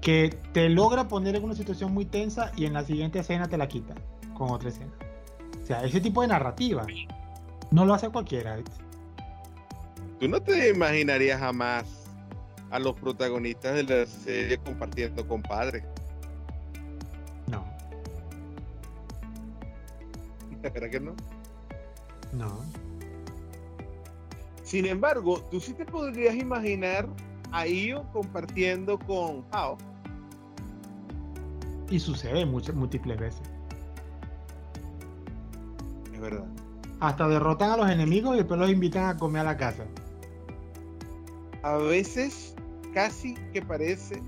que 0.00 0.34
te 0.52 0.68
logra 0.70 1.08
poner 1.08 1.36
en 1.36 1.44
una 1.44 1.54
situación 1.54 1.92
muy 1.92 2.06
tensa 2.06 2.50
y 2.56 2.64
en 2.64 2.72
la 2.72 2.84
siguiente 2.84 3.18
escena 3.18 3.48
te 3.48 3.58
la 3.58 3.68
quita 3.68 3.94
con 4.34 4.50
otra 4.50 4.70
escena. 4.70 4.92
O 5.62 5.66
sea, 5.66 5.84
ese 5.84 6.00
tipo 6.00 6.22
de 6.22 6.28
narrativa 6.28 6.86
no 7.70 7.84
lo 7.84 7.92
hace 7.94 8.08
cualquiera. 8.08 8.58
Tú 10.18 10.28
no 10.28 10.40
te 10.40 10.70
imaginarías 10.70 11.38
jamás 11.38 12.01
a 12.72 12.78
los 12.78 12.96
protagonistas 12.96 13.74
de 13.74 13.82
la 13.84 14.06
serie 14.06 14.56
compartiendo 14.56 15.28
con 15.28 15.42
padres. 15.42 15.84
No. 17.46 17.64
¿Verdad 20.62 20.90
que 20.90 21.00
no? 21.00 21.14
No. 22.32 22.60
Sin 24.64 24.86
embargo, 24.86 25.42
tú 25.50 25.60
sí 25.60 25.74
te 25.74 25.84
podrías 25.84 26.34
imaginar 26.34 27.06
a 27.52 27.66
Io 27.66 28.10
compartiendo 28.10 28.98
con 28.98 29.44
Hao. 29.50 29.76
Y 31.90 32.00
sucede 32.00 32.46
muchas, 32.46 32.74
múltiples 32.74 33.18
veces. 33.18 33.42
Es 36.14 36.20
verdad. 36.20 36.46
Hasta 37.00 37.28
derrotan 37.28 37.72
a 37.72 37.76
los 37.76 37.90
enemigos 37.90 38.34
y 38.34 38.38
después 38.38 38.58
los 38.58 38.70
invitan 38.70 39.10
a 39.10 39.18
comer 39.18 39.42
a 39.42 39.44
la 39.44 39.56
casa. 39.58 39.84
A 41.62 41.76
veces 41.76 42.52
casi 42.92 43.34
que 43.52 43.62
parece 43.62 44.22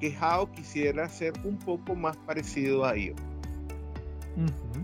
que 0.00 0.16
Hao 0.20 0.50
quisiera 0.52 1.08
ser 1.08 1.32
un 1.44 1.58
poco 1.58 1.94
más 1.94 2.16
parecido 2.18 2.84
a 2.84 2.96
Io. 2.96 3.14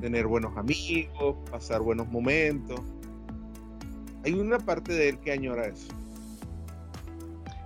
Tener 0.00 0.26
buenos 0.26 0.56
amigos, 0.56 1.36
pasar 1.50 1.80
buenos 1.80 2.08
momentos. 2.08 2.80
Hay 4.24 4.34
una 4.34 4.58
parte 4.58 4.92
de 4.92 5.10
él 5.10 5.18
que 5.18 5.32
añora 5.32 5.66
eso. 5.66 5.92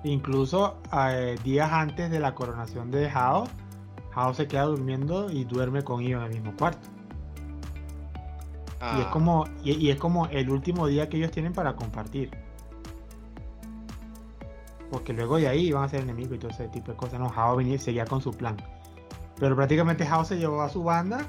Incluso 0.03 0.81
eh, 0.93 1.37
días 1.45 1.71
antes 1.73 2.11
de 2.11 2.21
la 2.21 2.35
coronación 2.35 2.91
de 2.91 3.09
Hao, 3.09 3.47
Hao 4.15 4.35
se 4.35 4.47
queda 4.47 4.65
durmiendo 4.65 5.31
y 5.31 5.45
duerme 5.45 5.83
con 5.83 6.03
Io 6.03 6.19
en 6.19 6.25
el 6.25 6.31
mismo 6.31 6.55
cuarto. 6.57 6.89
Y, 8.81 9.01
es 9.01 9.07
ah. 9.07 9.11
como, 9.13 9.47
y 9.63 9.89
es 9.89 9.97
como 9.97 10.27
el 10.27 10.51
último 10.51 10.87
día 10.87 11.09
que 11.09 11.17
ellos 11.17 11.31
tienen 11.31 11.53
para 11.53 11.75
compartir 11.75 12.31
porque 14.95 15.13
luego 15.13 15.39
de 15.39 15.49
ahí 15.49 15.67
iban 15.67 15.83
a 15.83 15.89
ser 15.89 16.03
enemigos 16.03 16.37
y 16.37 16.39
todo 16.39 16.53
ese 16.53 16.69
tipo 16.69 16.93
de 16.93 16.97
cosas. 16.97 17.19
No, 17.19 17.27
Hao 17.27 17.57
venía 17.57 17.77
seguía 17.81 18.05
con 18.05 18.23
su 18.23 18.31
plan. 18.31 18.57
Pero 19.41 19.57
prácticamente 19.57 20.05
Hao 20.05 20.25
se 20.25 20.37
llevó 20.37 20.63
a 20.63 20.69
su 20.69 20.85
banda 20.85 21.27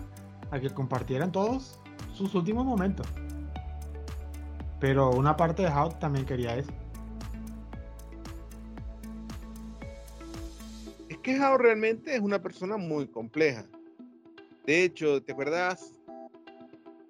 a 0.52 0.60
que 0.60 0.70
compartieran 0.70 1.32
todos 1.32 1.80
sus 2.14 2.36
últimos 2.36 2.64
momentos. 2.64 3.08
Pero 4.80 5.10
una 5.10 5.36
parte 5.36 5.64
de 5.64 5.70
Hao 5.70 5.90
también 5.90 6.28
quería 6.28 6.56
eso. 6.56 6.72
Es 11.10 11.18
que 11.18 11.36
Hao 11.36 11.58
realmente 11.58 12.14
es 12.14 12.22
una 12.22 12.40
persona 12.44 12.78
muy 12.78 13.08
compleja. 13.08 13.66
De 14.68 14.84
hecho, 14.84 15.24
¿te 15.24 15.32
acuerdas? 15.32 15.92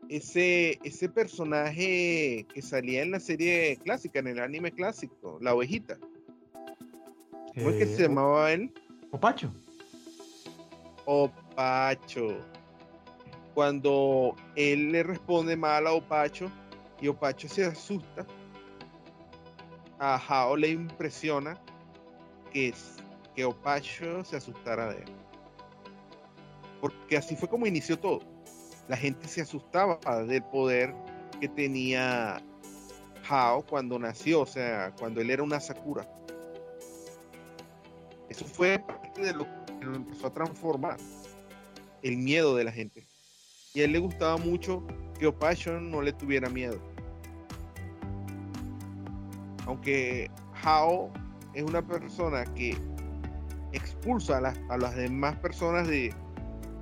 Ese, 0.07 0.79
ese 0.85 1.09
personaje 1.09 2.45
que 2.53 2.61
salía 2.61 3.03
en 3.03 3.11
la 3.11 3.19
serie 3.19 3.77
clásica, 3.83 4.19
en 4.19 4.27
el 4.27 4.39
anime 4.39 4.71
clásico, 4.71 5.37
la 5.41 5.53
ovejita. 5.53 5.97
¿Cómo 7.55 7.69
es 7.69 7.77
que 7.77 7.85
se 7.85 8.03
eh, 8.03 8.07
llamaba 8.07 8.51
él? 8.51 8.73
Opacho. 9.11 9.49
Opacho. 11.05 12.37
Cuando 13.53 14.35
él 14.55 14.91
le 14.91 15.03
responde 15.03 15.55
mal 15.55 15.87
a 15.87 15.93
Opacho 15.93 16.51
y 16.99 17.07
Opacho 17.07 17.47
se 17.47 17.63
asusta, 17.63 18.25
a 19.99 20.19
Jao 20.19 20.57
le 20.57 20.69
impresiona 20.69 21.57
que, 22.51 22.73
que 23.33 23.45
Opacho 23.45 24.25
se 24.25 24.35
asustara 24.35 24.93
de 24.93 25.03
él. 25.03 25.11
Porque 26.81 27.15
así 27.15 27.37
fue 27.37 27.47
como 27.47 27.65
inició 27.65 27.97
todo. 27.97 28.19
La 28.89 28.97
gente 28.97 29.29
se 29.29 29.41
asustaba 29.41 29.97
del 30.23 30.43
poder 30.43 30.93
que 31.39 31.47
tenía 31.47 32.41
Hao 33.29 33.65
cuando 33.65 33.97
nació, 33.97 34.41
o 34.41 34.45
sea, 34.45 34.93
cuando 34.99 35.21
él 35.21 35.29
era 35.29 35.41
una 35.41 35.61
Sakura. 35.61 36.05
Eso 38.29 38.45
fue 38.45 38.79
parte 38.79 39.21
de 39.21 39.33
lo 39.33 39.45
que 39.45 39.85
empezó 39.85 40.27
a 40.27 40.33
transformar 40.33 40.97
el 42.01 42.17
miedo 42.17 42.55
de 42.55 42.63
la 42.63 42.71
gente. 42.71 43.07
Y 43.73 43.81
a 43.81 43.85
él 43.85 43.91
le 43.91 43.99
gustaba 43.99 44.37
mucho 44.37 44.85
que 45.19 45.27
Opacho 45.27 45.79
no 45.79 46.01
le 46.01 46.13
tuviera 46.13 46.49
miedo. 46.49 46.79
Aunque 49.65 50.29
Hao 50.63 51.11
es 51.53 51.63
una 51.63 51.81
persona 51.81 52.45
que 52.53 52.77
expulsa 53.71 54.37
a 54.37 54.77
las, 54.77 54.95
demás 54.95 55.35
personas 55.37 55.87
de, 55.87 56.13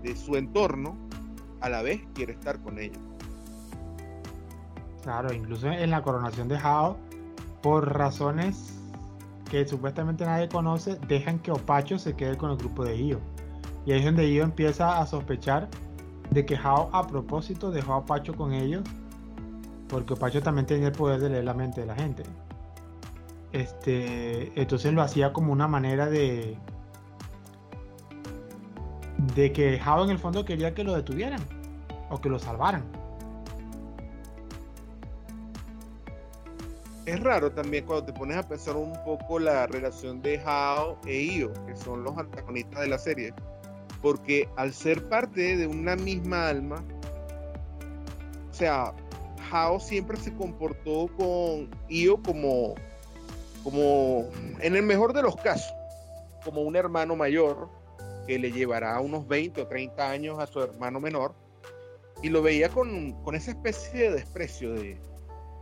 de 0.03 0.15
su 0.15 0.35
entorno, 0.35 0.97
a 1.61 1.69
la 1.69 1.81
vez 1.81 2.01
quiere 2.13 2.33
estar 2.33 2.61
con 2.61 2.77
ellos. 2.77 2.99
Claro, 5.01 5.33
incluso 5.33 5.67
en 5.67 5.89
la 5.89 6.01
coronación 6.01 6.47
de 6.47 6.57
Hao, 6.57 6.97
por 7.61 7.97
razones 7.97 8.82
que 9.49 9.65
supuestamente 9.67 10.25
nadie 10.25 10.49
conoce, 10.49 10.95
dejan 11.07 11.39
que 11.39 11.51
Opacho 11.51 11.99
se 11.99 12.15
quede 12.15 12.37
con 12.37 12.51
el 12.51 12.57
grupo 12.57 12.83
de 12.83 12.97
Io. 12.97 13.19
Y 13.85 13.91
ahí 13.91 13.99
es 13.99 14.05
donde 14.05 14.27
Io 14.29 14.43
empieza 14.43 14.99
a 14.99 15.05
sospechar 15.05 15.69
de 16.31 16.45
que 16.45 16.55
Hao 16.55 16.89
a 16.93 17.05
propósito 17.05 17.71
dejó 17.71 17.93
a 17.93 17.97
Opacho 17.97 18.35
con 18.35 18.53
ellos, 18.53 18.83
porque 19.87 20.13
Opacho 20.13 20.41
también 20.41 20.65
tenía 20.65 20.87
el 20.87 20.93
poder 20.93 21.19
de 21.19 21.29
leer 21.29 21.43
la 21.43 21.53
mente 21.53 21.81
de 21.81 21.87
la 21.87 21.95
gente. 21.95 22.23
Este, 23.51 24.59
entonces 24.59 24.93
lo 24.93 25.01
hacía 25.03 25.31
como 25.31 25.53
una 25.53 25.67
manera 25.67 26.07
de 26.07 26.57
de 29.35 29.53
que 29.53 29.79
Hao 29.79 30.03
en 30.03 30.09
el 30.09 30.19
fondo 30.19 30.43
quería 30.43 30.73
que 30.73 30.83
lo 30.83 30.95
detuvieran 30.95 31.39
o 32.09 32.19
que 32.19 32.29
lo 32.29 32.39
salvaran. 32.39 32.83
Es 37.13 37.19
raro 37.19 37.51
también 37.51 37.85
cuando 37.85 38.05
te 38.05 38.13
pones 38.13 38.37
a 38.37 38.43
pensar 38.43 38.75
un 38.75 38.93
poco 39.03 39.37
la 39.37 39.67
relación 39.67 40.21
de 40.21 40.41
Hao 40.43 40.97
e 41.05 41.21
Io, 41.21 41.53
que 41.67 41.75
son 41.75 42.03
los 42.03 42.17
antagonistas 42.17 42.81
de 42.81 42.87
la 42.87 42.97
serie, 42.97 43.33
porque 44.01 44.49
al 44.55 44.73
ser 44.73 45.07
parte 45.09 45.55
de 45.55 45.67
una 45.67 45.95
misma 45.95 46.49
alma, 46.49 46.83
o 48.49 48.53
sea, 48.53 48.93
Hao 49.51 49.79
siempre 49.79 50.17
se 50.17 50.33
comportó 50.33 51.07
con 51.15 51.69
Io 51.87 52.21
como, 52.23 52.73
como, 53.63 54.27
en 54.59 54.75
el 54.75 54.83
mejor 54.83 55.13
de 55.13 55.21
los 55.21 55.35
casos, 55.35 55.71
como 56.43 56.61
un 56.61 56.75
hermano 56.75 57.15
mayor 57.15 57.69
que 58.25 58.39
le 58.39 58.51
llevará 58.51 58.99
unos 58.99 59.27
20 59.27 59.61
o 59.61 59.67
30 59.67 60.09
años 60.09 60.39
a 60.39 60.47
su 60.47 60.63
hermano 60.63 60.99
menor, 60.99 61.35
y 62.23 62.29
lo 62.29 62.41
veía 62.41 62.69
con, 62.69 63.11
con 63.23 63.35
esa 63.35 63.51
especie 63.51 64.09
de 64.09 64.11
desprecio 64.15 64.73
de 64.73 65.12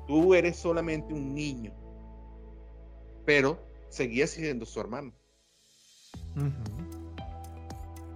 Tú 0.07 0.33
eres 0.33 0.57
solamente 0.57 1.13
un 1.13 1.33
niño. 1.33 1.71
Pero 3.25 3.59
seguía 3.89 4.27
siendo 4.27 4.65
su 4.65 4.79
hermano. 4.79 5.13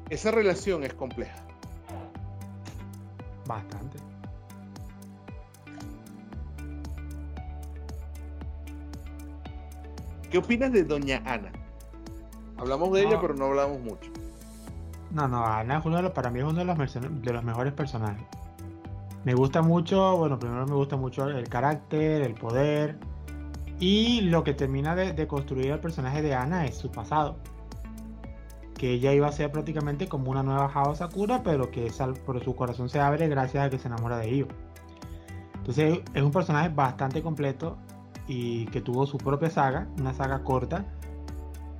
Esa 0.09 0.31
relación 0.31 0.83
es 0.83 0.93
compleja. 0.93 1.45
Bastante. 3.47 3.97
¿Qué 10.31 10.39
opinas 10.39 10.71
de 10.71 10.83
Doña 10.83 11.21
Ana? 11.25 11.51
Hablamos 12.57 12.91
de 12.93 13.03
ella, 13.03 13.19
pero 13.21 13.33
no 13.33 13.45
hablamos 13.45 13.79
mucho. 13.79 14.11
No, 15.11 15.27
no, 15.27 15.45
Ana 15.45 15.79
es 15.79 15.85
uno 15.85 15.97
de 15.97 16.03
los, 16.03 16.11
para 16.11 16.29
mí 16.29 16.39
es 16.39 16.45
uno 16.45 16.59
de 16.59 16.65
los, 16.65 17.21
de 17.21 17.33
los 17.33 17.43
mejores 17.43 17.73
personajes. 17.73 18.25
Me 19.25 19.33
gusta 19.33 19.63
mucho, 19.63 20.17
bueno, 20.17 20.37
primero 20.37 20.67
me 20.67 20.75
gusta 20.75 20.97
mucho 20.97 21.27
el 21.27 21.49
carácter, 21.49 22.21
el 22.21 22.35
poder 22.35 22.99
y 23.79 24.21
lo 24.21 24.43
que 24.43 24.53
termina 24.53 24.95
de, 24.95 25.27
construir 25.27 25.71
el 25.71 25.79
personaje 25.79 26.21
de 26.21 26.35
Ana 26.35 26.65
es 26.65 26.77
su 26.77 26.91
pasado. 26.91 27.35
Que 28.75 28.91
ella 28.91 29.13
iba 29.13 29.27
a 29.27 29.31
ser 29.31 29.51
prácticamente 29.51 30.07
como 30.07 30.29
una 30.29 30.43
nueva 30.43 30.71
Hao 30.71 30.93
Sakura, 30.93 31.41
pero 31.41 31.71
que 31.71 31.91
por 32.23 32.43
su 32.43 32.55
corazón 32.55 32.87
se 32.87 32.99
abre 32.99 33.27
gracias 33.27 33.65
a 33.65 33.69
que 33.71 33.79
se 33.79 33.87
enamora 33.87 34.17
de 34.17 34.29
Io. 34.29 34.47
Entonces 35.55 36.01
es 36.13 36.21
un 36.21 36.31
personaje 36.31 36.69
bastante 36.69 37.23
completo 37.23 37.77
y 38.27 38.67
que 38.67 38.81
tuvo 38.81 39.07
su 39.07 39.17
propia 39.17 39.49
saga, 39.49 39.87
una 39.99 40.13
saga 40.13 40.43
corta, 40.43 40.85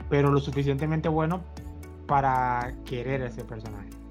pero 0.09 0.31
lo 0.31 0.39
suficientemente 0.39 1.09
bueno 1.09 1.41
para 2.07 2.73
querer 2.85 3.21
a 3.21 3.27
ese 3.27 3.43
personaje. 3.43 4.04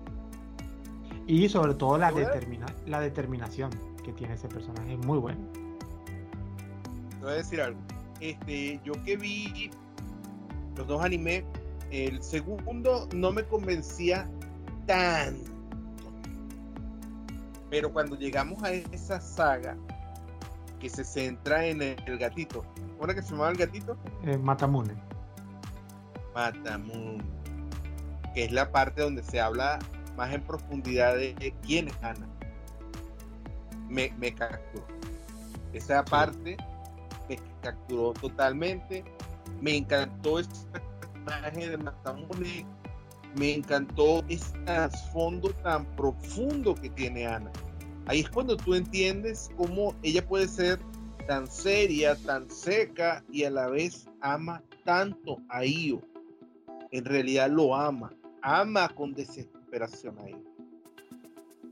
Y 1.26 1.48
sobre 1.48 1.74
todo 1.74 1.96
la, 1.98 2.12
determina 2.12 2.66
la 2.86 3.00
determinación 3.00 3.70
que 4.04 4.12
tiene 4.12 4.34
ese 4.34 4.48
personaje 4.48 4.92
es 4.92 4.98
muy 5.06 5.18
bueno. 5.18 5.40
Te 7.10 7.24
voy 7.24 7.32
a 7.32 7.36
decir 7.36 7.60
algo. 7.60 7.80
Este, 8.20 8.80
yo 8.84 8.92
que 9.04 9.16
vi 9.16 9.70
los 10.76 10.86
dos 10.86 11.02
animes, 11.02 11.44
el 11.90 12.22
segundo 12.22 13.08
no 13.14 13.32
me 13.32 13.44
convencía 13.44 14.28
tanto. 14.86 15.50
Pero 17.70 17.92
cuando 17.92 18.16
llegamos 18.16 18.62
a 18.62 18.72
esa 18.72 19.20
saga 19.20 19.76
que 20.78 20.90
se 20.90 21.04
centra 21.04 21.64
en 21.66 21.82
el, 21.82 22.18
gatito, 22.18 22.64
¿cómo 22.92 23.04
era 23.04 23.14
que 23.14 23.22
se 23.22 23.30
llamaba 23.30 23.50
el 23.50 23.56
gatito? 23.56 23.96
Eh, 24.24 24.36
Matamune. 24.36 24.94
Matamune. 26.34 27.24
Que 28.34 28.44
es 28.44 28.52
la 28.52 28.70
parte 28.70 29.00
donde 29.00 29.22
se 29.22 29.40
habla 29.40 29.78
más 30.16 30.32
en 30.32 30.42
profundidad 30.42 31.16
de 31.16 31.54
quién 31.62 31.88
es 31.88 32.02
Ana. 32.02 32.28
Me, 33.88 34.12
me 34.18 34.34
capturó. 34.34 34.86
Esa 35.72 36.04
parte 36.04 36.56
me 37.28 37.38
capturó 37.62 38.12
totalmente. 38.12 39.04
Me 39.60 39.76
encantó 39.76 40.38
ese 40.38 40.50
personaje 40.72 41.70
de 41.70 41.76
Matamune. 41.76 42.66
Me 43.36 43.54
encantó 43.54 44.24
ese 44.28 44.56
trasfondo 44.64 45.50
tan 45.62 45.84
profundo 45.96 46.74
que 46.74 46.90
tiene 46.90 47.26
Ana. 47.26 47.50
Ahí 48.06 48.20
es 48.20 48.30
cuando 48.30 48.56
tú 48.56 48.74
entiendes 48.74 49.50
cómo 49.56 49.94
ella 50.02 50.24
puede 50.26 50.46
ser 50.46 50.78
tan 51.26 51.46
seria, 51.50 52.16
tan 52.16 52.50
seca 52.50 53.24
y 53.30 53.44
a 53.44 53.50
la 53.50 53.68
vez 53.68 54.06
ama 54.20 54.62
tanto 54.84 55.38
a 55.48 55.64
Io. 55.64 56.02
En 56.90 57.04
realidad 57.04 57.50
lo 57.50 57.74
ama, 57.74 58.12
ama 58.42 58.88
con 58.90 59.14
desesperación 59.14 59.53
ahí. 59.82 60.36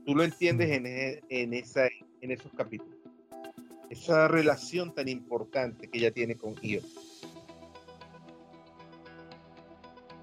Tú 0.05 0.15
lo 0.15 0.23
entiendes 0.23 0.69
en, 0.69 0.85
e, 0.85 1.21
en, 1.29 1.53
esa, 1.53 1.87
en 2.21 2.31
esos 2.31 2.51
capítulos. 2.53 2.97
Esa 3.89 4.27
relación 4.27 4.93
tan 4.93 5.07
importante 5.07 5.89
que 5.89 5.99
ella 5.99 6.11
tiene 6.11 6.35
con 6.35 6.55
Io. 6.61 6.81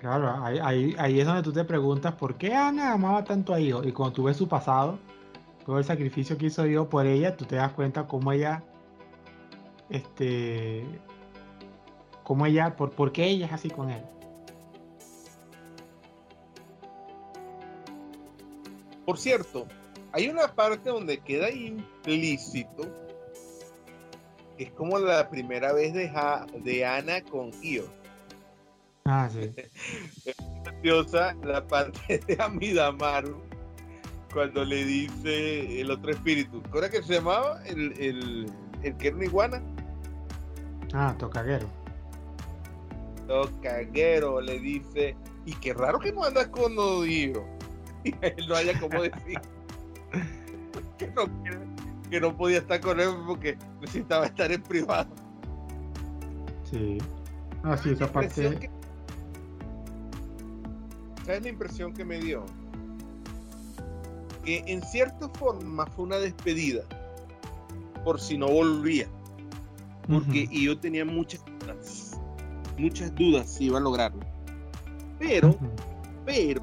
Claro, 0.01 0.43
ahí, 0.43 0.95
ahí, 0.99 1.21
es 1.21 1.27
donde 1.27 1.43
tú 1.43 1.53
te 1.53 1.63
preguntas 1.65 2.15
por 2.15 2.37
qué 2.37 2.55
Ana 2.55 2.93
amaba 2.93 3.23
tanto 3.25 3.53
a 3.55 3.61
Io. 3.61 3.85
Y 3.85 3.93
cuando 3.93 4.15
tú 4.15 4.25
ves 4.25 4.37
su 4.37 4.49
pasado, 4.49 4.99
todo 5.65 5.79
el 5.79 5.85
sacrificio 5.85 6.37
que 6.37 6.47
hizo 6.47 6.67
Io 6.67 6.89
por 6.89 7.07
ella, 7.07 7.37
tú 7.37 7.45
te 7.45 7.57
das 7.57 7.73
cuenta 7.73 8.07
cómo 8.07 8.33
ella, 8.33 8.63
este, 9.89 10.85
cómo 12.25 12.47
ella, 12.47 12.77
por, 12.77 12.93
por 12.93 13.13
qué 13.13 13.27
ella 13.27 13.47
es 13.47 13.53
así 13.53 13.71
con 13.71 13.91
él. 13.91 14.03
Por 19.11 19.19
cierto, 19.19 19.67
hay 20.13 20.29
una 20.29 20.55
parte 20.55 20.89
donde 20.89 21.19
queda 21.19 21.51
implícito 21.51 22.85
que 24.57 24.63
es 24.63 24.71
como 24.71 25.01
la 25.01 25.29
primera 25.29 25.73
vez 25.73 25.93
de, 25.95 26.13
de 26.63 26.87
Ana 26.87 27.21
con 27.25 27.51
Io. 27.61 27.93
Ah, 29.07 29.29
sí. 29.29 29.53
es 30.27 30.37
graciosa 30.63 31.35
la 31.43 31.67
parte 31.67 32.21
de 32.25 32.41
Amidamaru 32.41 33.43
cuando 34.33 34.65
le 34.65 34.85
dice 34.85 35.81
el 35.81 35.91
otro 35.91 36.13
espíritu. 36.13 36.63
¿Cómo 36.63 36.79
era 36.79 36.89
que 36.89 37.03
se 37.03 37.15
llamaba? 37.15 37.65
El, 37.67 37.93
el, 38.01 38.47
el 38.85 38.97
que 38.97 39.09
era 39.09 39.17
una 39.17 39.25
iguana. 39.25 39.63
Ah, 40.95 41.17
Tocaguero. 41.19 41.67
Tocaguero 43.27 44.41
le 44.41 44.61
dice, 44.61 45.17
y 45.47 45.55
qué 45.55 45.75
raro 45.75 45.99
que 45.99 46.13
no 46.13 46.23
andas 46.23 46.47
con 46.47 46.75
Io 47.11 47.60
él 48.23 48.47
no 48.49 48.55
haya 48.55 48.79
como 48.81 49.03
decir 49.03 49.39
que 52.09 52.21
no, 52.21 52.37
podía 52.37 52.59
estar 52.59 52.81
con 52.81 53.01
él 53.01 53.11
porque 53.27 53.57
necesitaba 53.81 54.27
estar 54.27 54.51
en 54.51 54.63
privado. 54.63 55.09
Sí. 56.71 56.99
Ah, 57.63 57.77
sí, 57.77 57.91
esa 57.91 58.11
parte. 58.11 58.71
¿Sabes 61.25 61.43
la 61.43 61.49
impresión 61.49 61.93
que 61.93 62.05
me 62.05 62.19
dio? 62.19 62.45
Que 64.45 64.65
en 64.67 64.83
cierta 64.83 65.29
forma 65.31 65.87
fue 65.87 66.07
una 66.07 66.17
despedida 66.17 66.83
por 68.05 68.21
si 68.21 68.37
no 68.37 68.49
volvía. 68.49 69.07
Porque 70.09 70.49
yo 70.51 70.77
tenía 70.79 71.05
muchas 71.05 71.41
dudas, 71.45 72.19
muchas 72.77 73.15
dudas 73.15 73.49
si 73.49 73.67
iba 73.67 73.79
a 73.79 73.81
lograrlo. 73.81 74.21
Pero, 75.21 75.55
pero, 76.25 76.63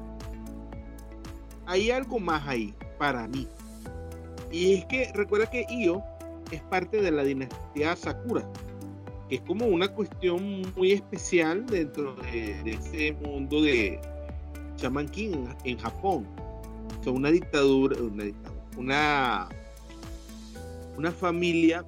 hay 1.68 1.90
algo 1.90 2.18
más 2.18 2.48
ahí 2.48 2.74
para 2.98 3.28
mí. 3.28 3.46
Y 4.50 4.74
es 4.74 4.86
que 4.86 5.12
recuerda 5.14 5.48
que 5.48 5.66
Io 5.68 6.02
es 6.50 6.62
parte 6.62 7.00
de 7.00 7.10
la 7.10 7.22
dinastía 7.22 7.94
Sakura, 7.94 8.42
que 9.28 9.36
es 9.36 9.42
como 9.42 9.66
una 9.66 9.86
cuestión 9.88 10.62
muy 10.74 10.92
especial 10.92 11.66
dentro 11.66 12.16
de, 12.32 12.72
ese 12.72 13.12
mundo 13.12 13.60
de 13.60 14.00
Shaman 14.78 15.08
King 15.10 15.46
en, 15.64 15.78
Japón. 15.78 16.26
Son 17.04 17.16
una 17.16 17.30
dictadura, 17.30 17.96
una 18.00 18.24
una, 18.78 19.48
una 20.96 21.12
familia 21.12 21.84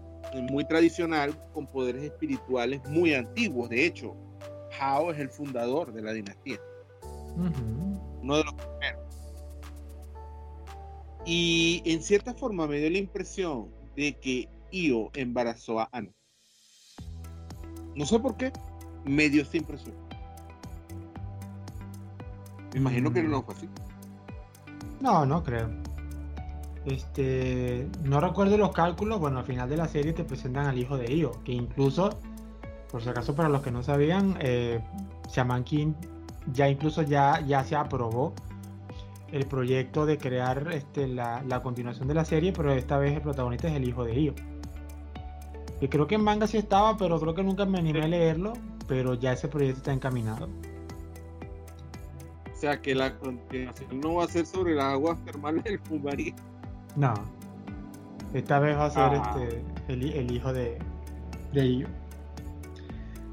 muy 0.51 0.65
tradicional 0.67 1.35
con 1.55 1.67
poderes 1.67 2.03
espirituales 2.03 2.83
muy 2.87 3.15
antiguos. 3.15 3.71
De 3.71 3.87
hecho, 3.87 4.15
Hao 4.79 5.11
es 5.11 5.19
el 5.19 5.31
fundador 5.31 5.93
de 5.93 6.03
la 6.03 6.13
dinastía. 6.13 6.61
Uno 8.21 8.37
de 8.37 8.45
los 8.45 8.55
primeros. 8.55 9.00
Y 11.33 11.81
en 11.85 12.03
cierta 12.03 12.35
forma 12.35 12.67
me 12.67 12.81
dio 12.81 12.91
la 12.91 12.99
impresión 12.99 13.69
de 13.95 14.19
que 14.19 14.49
Io 14.73 15.11
embarazó 15.15 15.79
a 15.79 15.89
Ana. 15.93 16.11
No 17.95 18.05
sé 18.05 18.19
por 18.19 18.37
qué, 18.37 18.53
me 19.05 19.29
dio 19.29 19.43
esta 19.43 19.57
impresión. 19.57 19.95
Me 22.73 22.81
imagino 22.81 23.13
que 23.13 23.23
no 23.23 23.45
fue 23.45 23.55
así. 23.55 23.69
No, 25.01 25.25
no 25.25 25.45
creo. 25.45 25.71
Este, 26.85 27.87
no 28.03 28.19
recuerdo 28.19 28.59
los 28.59 28.73
cálculos. 28.73 29.21
Bueno, 29.21 29.39
al 29.39 29.45
final 29.45 29.69
de 29.69 29.77
la 29.77 29.87
serie 29.87 30.13
te 30.13 30.25
presentan 30.25 30.67
al 30.67 30.81
hijo 30.81 30.99
de 30.99 31.15
Io, 31.15 31.45
que 31.45 31.53
incluso, 31.53 32.19
por 32.91 33.05
si 33.05 33.09
acaso 33.09 33.37
para 33.37 33.49
los 33.49 33.63
que 33.63 33.71
no 33.71 33.85
sabían, 33.85 34.37
eh, 34.41 34.81
Shaman 35.33 35.63
King 35.63 35.93
ya 36.53 36.69
incluso 36.69 37.03
ya, 37.03 37.41
ya 37.47 37.63
se 37.63 37.77
aprobó 37.77 38.35
el 39.33 39.47
proyecto 39.47 40.07
de 40.07 40.19
crear 40.19 40.71
este, 40.73 41.07
la, 41.07 41.61
continuación 41.63 42.09
de 42.09 42.15
la 42.15 42.25
serie, 42.25 42.53
pero 42.53 42.73
esta 42.73 42.99
vez 42.99 43.15
el 43.15 43.23
protagonista 43.23 43.69
es 43.69 43.75
el 43.75 43.89
hijo 43.89 44.05
de 44.05 44.21
Io. 44.21 44.35
Que 45.79 45.89
creo 45.89 46.07
que 46.07 46.17
en 46.17 46.25
manga 46.25 46.47
sí 46.47 46.59
estaba, 46.59 46.97
pero 46.97 47.19
creo 47.19 47.35
que 47.35 47.43
nunca 47.43 47.65
me 47.65 47.79
animé 47.79 48.03
a 48.03 48.09
leerlo. 48.09 48.53
Pero 48.87 49.15
ya 49.15 49.33
ese 49.33 49.47
proyecto 49.47 49.79
está 49.79 49.93
encaminado. 49.93 50.49
O 52.53 52.57
sea 52.57 52.81
que 52.83 52.95
la 52.95 53.17
continuación 53.17 54.01
no 54.01 54.15
va 54.17 54.25
a 54.25 54.29
ser 54.29 54.45
sobre 54.45 54.75
las 54.75 54.87
aguas 54.87 55.25
termales 55.25 55.63
del 55.65 55.79
Fumarí. 55.79 56.35
No. 56.97 57.15
Esta 58.35 58.59
vez 58.59 58.77
va 58.77 58.87
a 58.87 58.91
ser 58.91 59.03
ah. 59.03 59.37
este, 59.39 59.65
el, 59.89 60.31
hijo 60.31 60.53
de, 60.53 60.79
de 61.53 61.67
Iyo. 61.67 61.87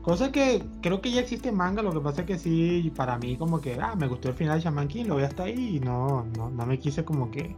Cosa 0.07 0.31
que 0.31 0.63
creo 0.81 1.01
que 1.01 1.11
ya 1.11 1.19
existe 1.19 1.51
manga, 1.51 1.81
lo 1.81 1.91
que 1.91 1.99
pasa 1.99 2.21
es 2.21 2.27
que 2.27 2.37
sí, 2.39 2.93
para 2.95 3.17
mí 3.17 3.35
como 3.35 3.59
que, 3.59 3.77
ah, 3.77 3.93
me 3.93 4.07
gustó 4.07 4.29
el 4.29 4.35
final 4.35 4.57
de 4.57 4.63
Shaman 4.63 4.87
King, 4.87 5.03
lo 5.03 5.15
voy 5.15 5.23
hasta 5.23 5.43
ahí 5.43 5.75
y 5.75 5.79
no, 5.81 6.25
no, 6.37 6.49
no 6.49 6.65
me 6.65 6.79
quise 6.79 7.03
como 7.03 7.29
que 7.29 7.53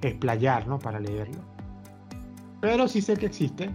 explayar, 0.00 0.68
¿no? 0.68 0.78
Para 0.78 1.00
leerlo. 1.00 1.40
Pero 2.60 2.86
sí 2.86 3.02
sé 3.02 3.16
que 3.16 3.26
existe 3.26 3.70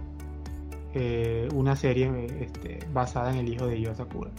eh, 0.94 1.46
una 1.54 1.76
serie 1.76 2.10
este, 2.40 2.78
basada 2.94 3.30
en 3.30 3.36
el 3.36 3.52
hijo 3.52 3.66
de 3.66 3.82
Yu 3.82 3.94
Sakura. 3.94 4.30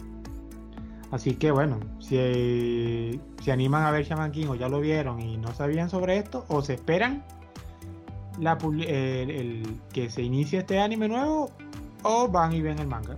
Así 1.12 1.36
que 1.36 1.52
bueno, 1.52 1.78
si 2.00 3.20
se 3.40 3.52
animan 3.52 3.84
a 3.84 3.92
ver 3.92 4.04
Shaman 4.04 4.32
King 4.32 4.46
o 4.48 4.56
ya 4.56 4.68
lo 4.68 4.80
vieron 4.80 5.20
y 5.20 5.36
no 5.36 5.54
sabían 5.54 5.88
sobre 5.90 6.16
esto, 6.18 6.44
o 6.48 6.60
se 6.60 6.74
esperan 6.74 7.22
la, 8.40 8.58
el, 8.80 9.78
que 9.92 10.10
se 10.10 10.22
inicie 10.22 10.58
este 10.58 10.80
anime 10.80 11.06
nuevo, 11.06 11.52
o 12.02 12.26
van 12.26 12.52
y 12.52 12.60
ven 12.60 12.80
el 12.80 12.88
manga. 12.88 13.16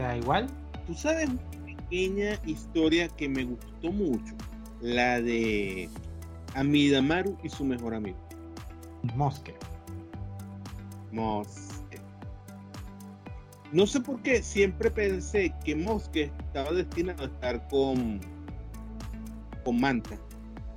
Sea, 0.00 0.16
igual. 0.16 0.46
Tú 0.86 0.94
sabes 0.94 1.28
una 1.28 1.76
pequeña 1.76 2.38
historia 2.46 3.06
que 3.08 3.28
me 3.28 3.44
gustó 3.44 3.92
mucho, 3.92 4.34
la 4.80 5.20
de 5.20 5.90
Amidamaru 6.54 7.36
y 7.42 7.50
su 7.50 7.66
mejor 7.66 7.94
amigo. 7.94 8.16
Mosque. 9.14 9.54
Mosque. 11.12 12.00
No 13.72 13.86
sé 13.86 14.00
por 14.00 14.22
qué 14.22 14.42
siempre 14.42 14.90
pensé 14.90 15.54
que 15.66 15.76
Mosque 15.76 16.32
estaba 16.46 16.72
destinado 16.72 17.24
a 17.24 17.26
estar 17.26 17.68
con, 17.68 18.20
con 19.66 19.78
Manta. 19.78 20.16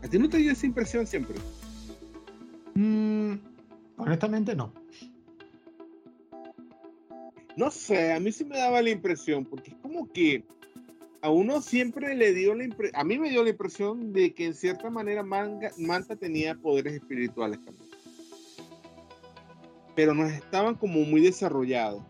¿A 0.03 0.07
ti 0.09 0.19
no 0.19 0.27
te 0.27 0.39
dio 0.39 0.51
esa 0.51 0.65
impresión 0.65 1.07
siempre? 1.07 1.37
Mm, 2.75 3.35
honestamente 3.95 4.53
no. 4.53 4.73
No 7.55 7.69
sé, 7.69 8.13
a 8.13 8.19
mí 8.19 8.31
sí 8.31 8.45
me 8.45 8.57
daba 8.57 8.81
la 8.81 8.89
impresión, 8.89 9.45
porque 9.45 9.71
es 9.71 9.77
como 9.77 10.11
que 10.11 10.43
a 11.21 11.29
uno 11.29 11.61
siempre 11.61 12.15
le 12.15 12.33
dio 12.33 12.55
la 12.55 12.63
impresión, 12.63 12.99
a 12.99 13.03
mí 13.03 13.17
me 13.17 13.29
dio 13.29 13.43
la 13.43 13.51
impresión 13.51 14.11
de 14.11 14.33
que 14.33 14.45
en 14.45 14.53
cierta 14.53 14.89
manera 14.89 15.23
Manta 15.23 16.15
tenía 16.15 16.55
poderes 16.55 16.93
espirituales 16.95 17.63
también. 17.63 17.89
Pero 19.95 20.15
no 20.15 20.25
estaban 20.25 20.75
como 20.75 21.01
muy 21.01 21.21
desarrollados. 21.21 22.03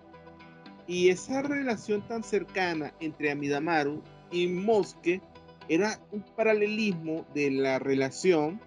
Y 0.87 1.09
esa 1.09 1.41
relación 1.41 2.05
tan 2.07 2.23
cercana 2.23 2.93
entre 2.99 3.31
Amidamaru 3.31 4.01
y 4.31 4.47
Mosque 4.47 5.21
era 5.69 5.99
un 6.11 6.23
paralelismo 6.35 7.25
de 7.33 7.51
la 7.51 7.79
relación 7.79 8.59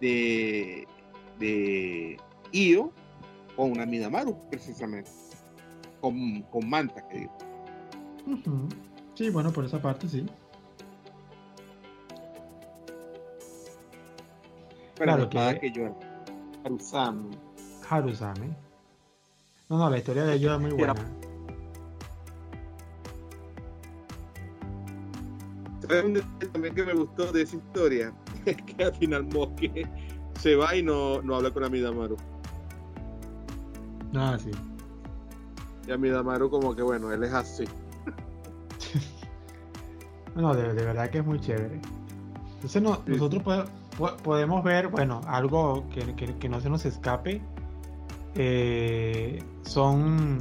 de, 0.00 0.86
de 1.38 2.16
Io 2.52 2.92
con 3.56 3.80
Amidamaru, 3.80 4.36
precisamente. 4.50 5.10
Con, 6.00 6.42
con 6.42 6.68
Manta, 6.68 7.06
que 7.08 7.18
digo. 7.20 7.32
Sí, 9.14 9.30
bueno, 9.30 9.52
por 9.52 9.64
esa 9.64 9.80
parte 9.80 10.08
sí. 10.08 10.26
claro 14.96 15.28
que, 15.30 15.58
que 15.60 15.72
yo 15.72 15.96
Harusame. 16.64 17.30
Harusame. 17.88 18.56
No, 19.68 19.78
no, 19.78 19.90
la 19.90 19.98
historia 19.98 20.24
de 20.24 20.34
ellos 20.34 20.54
es 20.54 20.60
muy 20.60 20.72
buena. 20.72 20.94
¿Sabes 25.88 26.24
también 26.52 26.74
que 26.74 26.84
me 26.84 26.94
gustó 26.94 27.32
de 27.32 27.42
esa 27.42 27.56
historia? 27.56 28.12
Es 28.46 28.56
que 28.56 28.84
al 28.84 28.94
final 28.94 29.24
Mosque 29.24 29.86
se 30.40 30.56
va 30.56 30.74
y 30.74 30.82
no, 30.82 31.20
no 31.20 31.36
habla 31.36 31.50
con 31.50 31.62
Amidamaru. 31.62 32.16
Ah, 34.14 34.38
sí. 34.42 34.50
Y 35.86 35.92
Amidamaru 35.92 36.50
como 36.50 36.74
que 36.74 36.82
bueno, 36.82 37.12
él 37.12 37.24
es 37.24 37.32
así. 37.32 37.64
No, 40.34 40.54
de, 40.54 40.72
verdad 40.72 41.10
que 41.10 41.18
es 41.18 41.26
muy 41.26 41.40
chévere. 41.40 41.80
Entonces 42.54 42.82
nosotros 42.82 43.68
podemos 44.22 44.64
ver, 44.64 44.88
bueno, 44.88 45.20
algo 45.26 45.84
que, 45.90 46.48
no 46.48 46.60
se 46.60 46.70
nos 46.70 46.84
escape. 46.84 47.42
Eh, 48.36 49.42
son, 49.62 50.38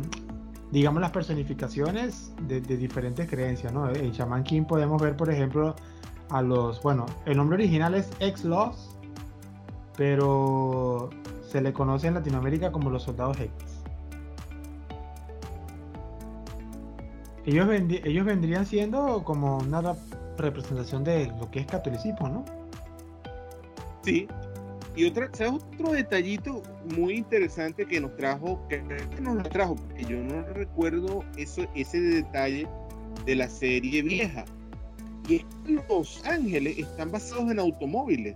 digamos, 0.71 1.01
las 1.01 1.11
personificaciones 1.11 2.31
de, 2.47 2.61
diferentes 2.61 3.27
creencias, 3.29 3.73
¿no? 3.73 3.89
En 3.89 4.11
Shaman 4.11 4.43
King 4.43 4.63
podemos 4.63 5.01
ver, 5.01 5.15
por 5.15 5.29
ejemplo, 5.29 5.75
a 6.29 6.41
los, 6.41 6.81
bueno, 6.83 7.05
el 7.25 7.37
nombre 7.37 7.55
original 7.55 7.95
es 7.95 8.11
Ex-Loss, 8.19 8.95
pero 9.97 11.09
se 11.47 11.61
le 11.61 11.73
conoce 11.73 12.07
en 12.07 12.13
Latinoamérica 12.13 12.71
como 12.71 12.89
los 12.89 13.03
soldados 13.03 13.39
X. 13.39 13.68
Ellos, 17.45 17.67
ellos 17.69 18.25
vendrían 18.25 18.65
siendo 18.65 19.23
como 19.23 19.57
una 19.57 19.95
representación 20.37 21.03
de 21.03 21.27
lo 21.39 21.49
que 21.51 21.59
es 21.59 21.65
catolicismo, 21.65 22.29
¿no? 22.29 22.45
Sí. 24.03 24.27
Y 24.95 25.05
otra, 25.05 25.29
¿sabes 25.33 25.63
otro 25.73 25.91
detallito 25.91 26.61
muy 26.95 27.15
interesante 27.15 27.85
que 27.85 28.01
nos 28.01 28.15
trajo? 28.17 28.59
Que, 28.67 28.81
nos 29.21 29.35
lo 29.35 29.43
trajo, 29.43 29.75
porque 29.75 30.03
yo 30.03 30.17
no 30.17 30.43
recuerdo 30.53 31.23
eso, 31.37 31.65
ese 31.75 32.01
detalle 32.01 32.67
de 33.25 33.35
la 33.35 33.47
serie 33.47 34.01
vieja. 34.01 34.45
Y 35.27 35.37
es 35.37 35.45
que 35.65 35.79
Los 35.87 36.25
Ángeles 36.25 36.79
están 36.79 37.11
basados 37.11 37.51
en 37.51 37.59
automóviles. 37.59 38.35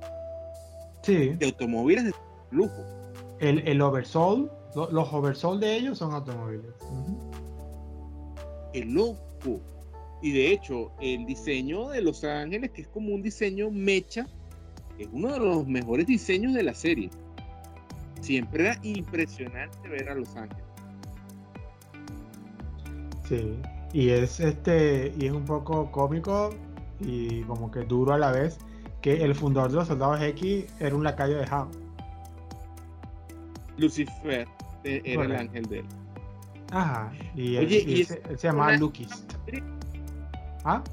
Sí. 1.01 1.30
De 1.30 1.47
automóviles 1.47 2.06
de 2.06 2.14
lujo. 2.51 2.86
El, 3.39 3.68
el 3.68 3.82
Oversoul, 3.82 4.49
los 4.76 5.12
Oversoul 5.12 5.60
de 5.60 5.76
ellos 5.76 5.97
son 5.97 6.14
automóviles 6.14 6.72
el 8.74 8.93
loco. 8.93 9.61
Y 10.21 10.32
de 10.32 10.51
hecho, 10.51 10.91
el 11.01 11.26
diseño 11.26 11.89
de 11.89 12.01
Los 12.01 12.24
Ángeles, 12.24 12.71
que 12.71 12.84
es 12.84 12.88
como 12.88 13.13
un 13.13 13.21
diseño 13.21 13.69
mecha, 13.69 14.28
es 14.97 15.07
uno 15.11 15.34
de 15.34 15.39
los 15.39 15.67
mejores 15.67 16.07
diseños 16.07 16.53
de 16.53 16.63
la 16.63 16.74
serie. 16.74 17.09
Siempre 18.21 18.63
era 18.63 18.80
impresionante 18.84 19.88
ver 19.88 20.09
a 20.09 20.15
Los 20.15 20.36
Ángeles. 20.36 20.63
Sí, 23.28 23.55
y 23.93 24.09
es 24.09 24.39
este, 24.39 25.13
y 25.17 25.26
es 25.26 25.32
un 25.32 25.45
poco 25.45 25.91
cómico 25.91 26.51
y 26.99 27.41
como 27.43 27.71
que 27.71 27.82
duro 27.82 28.13
a 28.13 28.17
la 28.17 28.32
vez, 28.32 28.57
que 29.01 29.24
el 29.24 29.36
fundador 29.36 29.71
de 29.71 29.78
los 29.78 29.88
soldados 29.88 30.21
X 30.21 30.65
era 30.80 30.95
un 30.95 31.03
lacayo 31.03 31.38
de 31.38 31.45
Howe. 31.45 31.69
Lucifer 33.78 34.47
eh, 34.84 35.01
era 35.03 35.26
el 35.26 35.36
ángel 35.36 35.65
de 35.65 35.80
él. 35.80 35.86
Ajá. 36.74 37.11
Y, 37.36 37.57
Oye, 37.57 38.03
se, 38.03 38.36
llama 38.38 38.76
Lukis. 38.78 39.26
¿Ah? 40.65 40.84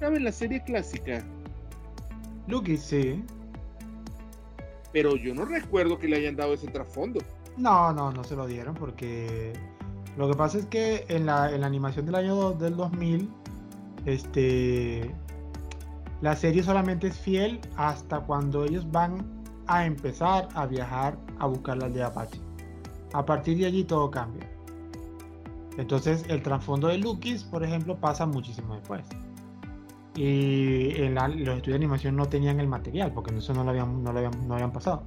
¿Sabes 0.00 0.22
la 0.22 0.32
serie 0.32 0.62
clásica? 0.64 1.22
Lukis, 2.46 2.80
sí. 2.80 3.22
Pero 4.92 5.16
yo 5.16 5.34
no 5.34 5.44
recuerdo 5.44 5.98
que 5.98 6.08
le 6.08 6.16
hayan 6.16 6.36
dado 6.36 6.54
ese 6.54 6.68
trasfondo. 6.68 7.20
No, 7.58 7.92
no, 7.92 8.12
no 8.12 8.24
se 8.24 8.34
lo 8.34 8.46
dieron 8.46 8.74
porque 8.74 9.52
lo 10.16 10.30
que 10.30 10.36
pasa 10.36 10.58
es 10.58 10.66
que 10.66 11.04
en 11.08 11.26
la, 11.26 11.44
animación 11.44 12.06
del 12.06 12.14
año 12.14 12.52
del 12.52 12.76
2000, 12.76 13.30
este, 14.06 15.14
la 16.22 16.34
serie 16.34 16.62
solamente 16.62 17.08
es 17.08 17.18
fiel 17.18 17.60
hasta 17.76 18.20
cuando 18.20 18.64
ellos 18.64 18.90
van 18.90 19.22
a 19.66 19.84
empezar 19.84 20.48
a 20.54 20.66
viajar 20.66 21.18
a 21.38 21.46
buscar 21.46 21.76
la 21.76 21.86
aldea 21.86 22.06
Apache. 22.06 22.40
A 23.12 23.24
partir 23.24 23.58
de 23.58 23.66
allí 23.66 23.84
todo 23.84 24.10
cambia. 24.10 24.51
Entonces 25.78 26.24
el 26.28 26.42
trasfondo 26.42 26.88
de 26.88 26.98
Lukis, 26.98 27.44
por 27.44 27.64
ejemplo, 27.64 27.96
pasa 27.96 28.26
muchísimo 28.26 28.74
después. 28.74 29.06
Y 30.14 30.94
en 31.00 31.14
los 31.14 31.30
estudios 31.30 31.64
de 31.64 31.74
animación 31.74 32.16
no 32.16 32.26
tenían 32.26 32.60
el 32.60 32.68
material, 32.68 33.12
porque 33.12 33.34
eso 33.34 33.54
no 33.54 33.64
lo 33.64 33.70
habían, 33.70 34.02
no 34.02 34.12
lo 34.12 34.18
habían, 34.18 34.46
no 34.46 34.54
habían 34.54 34.72
pasado. 34.72 35.02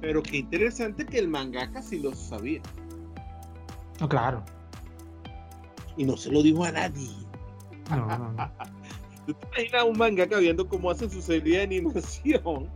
Pero 0.00 0.22
qué 0.22 0.38
interesante 0.38 1.06
que 1.06 1.18
el 1.18 1.28
mangaka 1.28 1.80
sí 1.80 2.00
lo 2.00 2.12
sabía. 2.14 2.60
No, 4.00 4.08
claro. 4.08 4.42
Y 5.96 6.04
no 6.04 6.16
se 6.16 6.32
lo 6.32 6.42
dijo 6.42 6.64
a 6.64 6.72
nadie. 6.72 7.08
No, 7.90 8.06
no, 8.06 8.32
no. 8.32 8.36
¿Tú 9.26 9.34
te 9.34 9.62
imaginas 9.62 9.84
un 9.84 9.98
mangaka 9.98 10.38
viendo 10.38 10.66
cómo 10.66 10.90
hace 10.90 11.08
su 11.08 11.22
serie 11.22 11.58
de 11.58 11.62
animación 11.62 12.68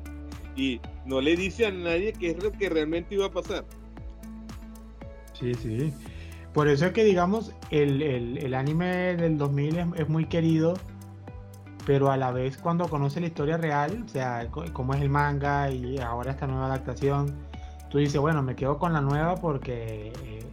y 0.55 0.81
no 1.05 1.21
le 1.21 1.35
dice 1.35 1.67
a 1.67 1.73
nadie 1.73 2.13
qué 2.13 2.31
es 2.31 2.43
lo 2.43 2.53
que 2.53 2.69
realmente 2.69 3.17
iba 3.17 3.27
a 3.27 3.31
pasar? 3.33 3.65
Sí, 5.39 5.55
sí. 5.55 5.93
Por 6.53 6.69
eso 6.69 6.87
es 6.87 6.93
que, 6.93 7.05
digamos, 7.05 7.53
el, 7.71 8.55
anime 8.55 9.17
del 9.17 9.37
2000 9.37 9.93
es, 9.97 10.09
muy 10.09 10.25
querido, 10.25 10.75
pero 11.85 12.11
a 12.11 12.17
la 12.17 12.31
vez 12.31 12.57
cuando 12.57 12.89
conoce 12.89 13.21
la 13.21 13.27
historia 13.27 13.59
real, 13.59 14.05
o 14.07 14.09
sea, 14.09 14.49
cómo 14.73 14.95
es 14.95 15.03
el 15.03 15.11
manga 15.11 15.71
y 15.71 15.99
ahora 15.99 16.31
esta 16.31 16.47
nueva 16.47 16.67
adaptación, 16.67 17.35
tú 17.91 17.99
dices, 17.99 18.19
bueno, 18.19 18.43
me 18.43 18.57
quedo 18.57 18.79
con 18.79 18.95
la 18.95 19.03
nueva 19.03 19.35
porque, 19.35 20.13
eh, 20.25 20.47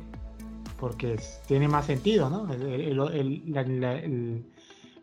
porque 0.78 1.18
tiene 1.48 1.70
más 1.70 1.86
sentido, 1.86 2.30
¿no? 2.30 2.48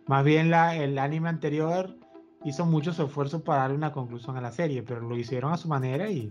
más 0.07 0.25
bien 0.25 0.51
la, 0.51 0.77
el 0.77 0.99
anime 0.99 1.31
anterior 1.31 1.97
hizo 2.45 2.67
muchos 2.67 2.99
esfuerzos 2.99 3.41
para 3.41 3.61
darle 3.63 3.77
una 3.77 3.93
conclusión 3.93 4.37
a 4.37 4.43
la 4.43 4.53
serie, 4.53 4.83
pero 4.83 5.01
lo 5.01 5.17
hicieron 5.17 5.53
a 5.53 5.57
su 5.57 5.69
manera 5.69 6.11
y 6.11 6.31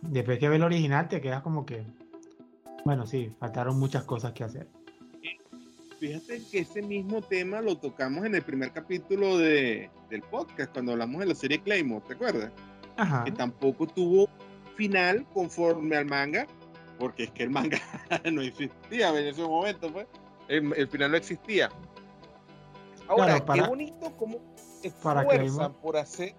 después 0.00 0.38
que 0.38 0.48
ves 0.48 0.56
el 0.56 0.62
original 0.62 1.08
te 1.08 1.20
quedas 1.20 1.42
como 1.42 1.66
que, 1.66 1.84
bueno, 2.84 3.06
sí, 3.06 3.32
faltaron 3.38 3.78
muchas 3.78 4.04
cosas 4.04 4.32
que 4.32 4.44
hacer. 4.44 4.68
Fíjate 5.98 6.40
que 6.50 6.60
ese 6.60 6.80
mismo 6.80 7.20
tema 7.20 7.60
lo 7.60 7.76
tocamos 7.76 8.24
en 8.24 8.36
el 8.36 8.42
primer 8.42 8.72
capítulo 8.72 9.36
de, 9.36 9.90
del 10.08 10.22
podcast, 10.22 10.72
cuando 10.72 10.92
hablamos 10.92 11.20
de 11.20 11.26
la 11.26 11.34
serie 11.34 11.60
Claymore, 11.60 12.04
¿te 12.06 12.14
acuerdas? 12.14 12.52
Ajá. 12.96 13.24
Que 13.24 13.32
tampoco 13.32 13.86
tuvo 13.86 14.28
final 14.76 15.26
conforme 15.34 15.96
al 15.96 16.06
manga, 16.06 16.46
porque 17.00 17.24
es 17.24 17.30
que 17.32 17.42
el 17.42 17.50
manga 17.50 17.80
no 18.32 18.42
existía 18.42 19.08
en 19.08 19.26
ese 19.26 19.42
momento, 19.42 19.92
pues. 19.92 20.06
El, 20.46 20.88
final 20.88 21.10
no 21.10 21.16
existía. 21.16 21.68
Ahora, 23.08 23.44
qué 23.44 23.60
bonito 23.62 24.16
cómo 24.16 24.38
esfuerzan 24.82 25.74
por 25.74 25.96
hacer 25.96 26.34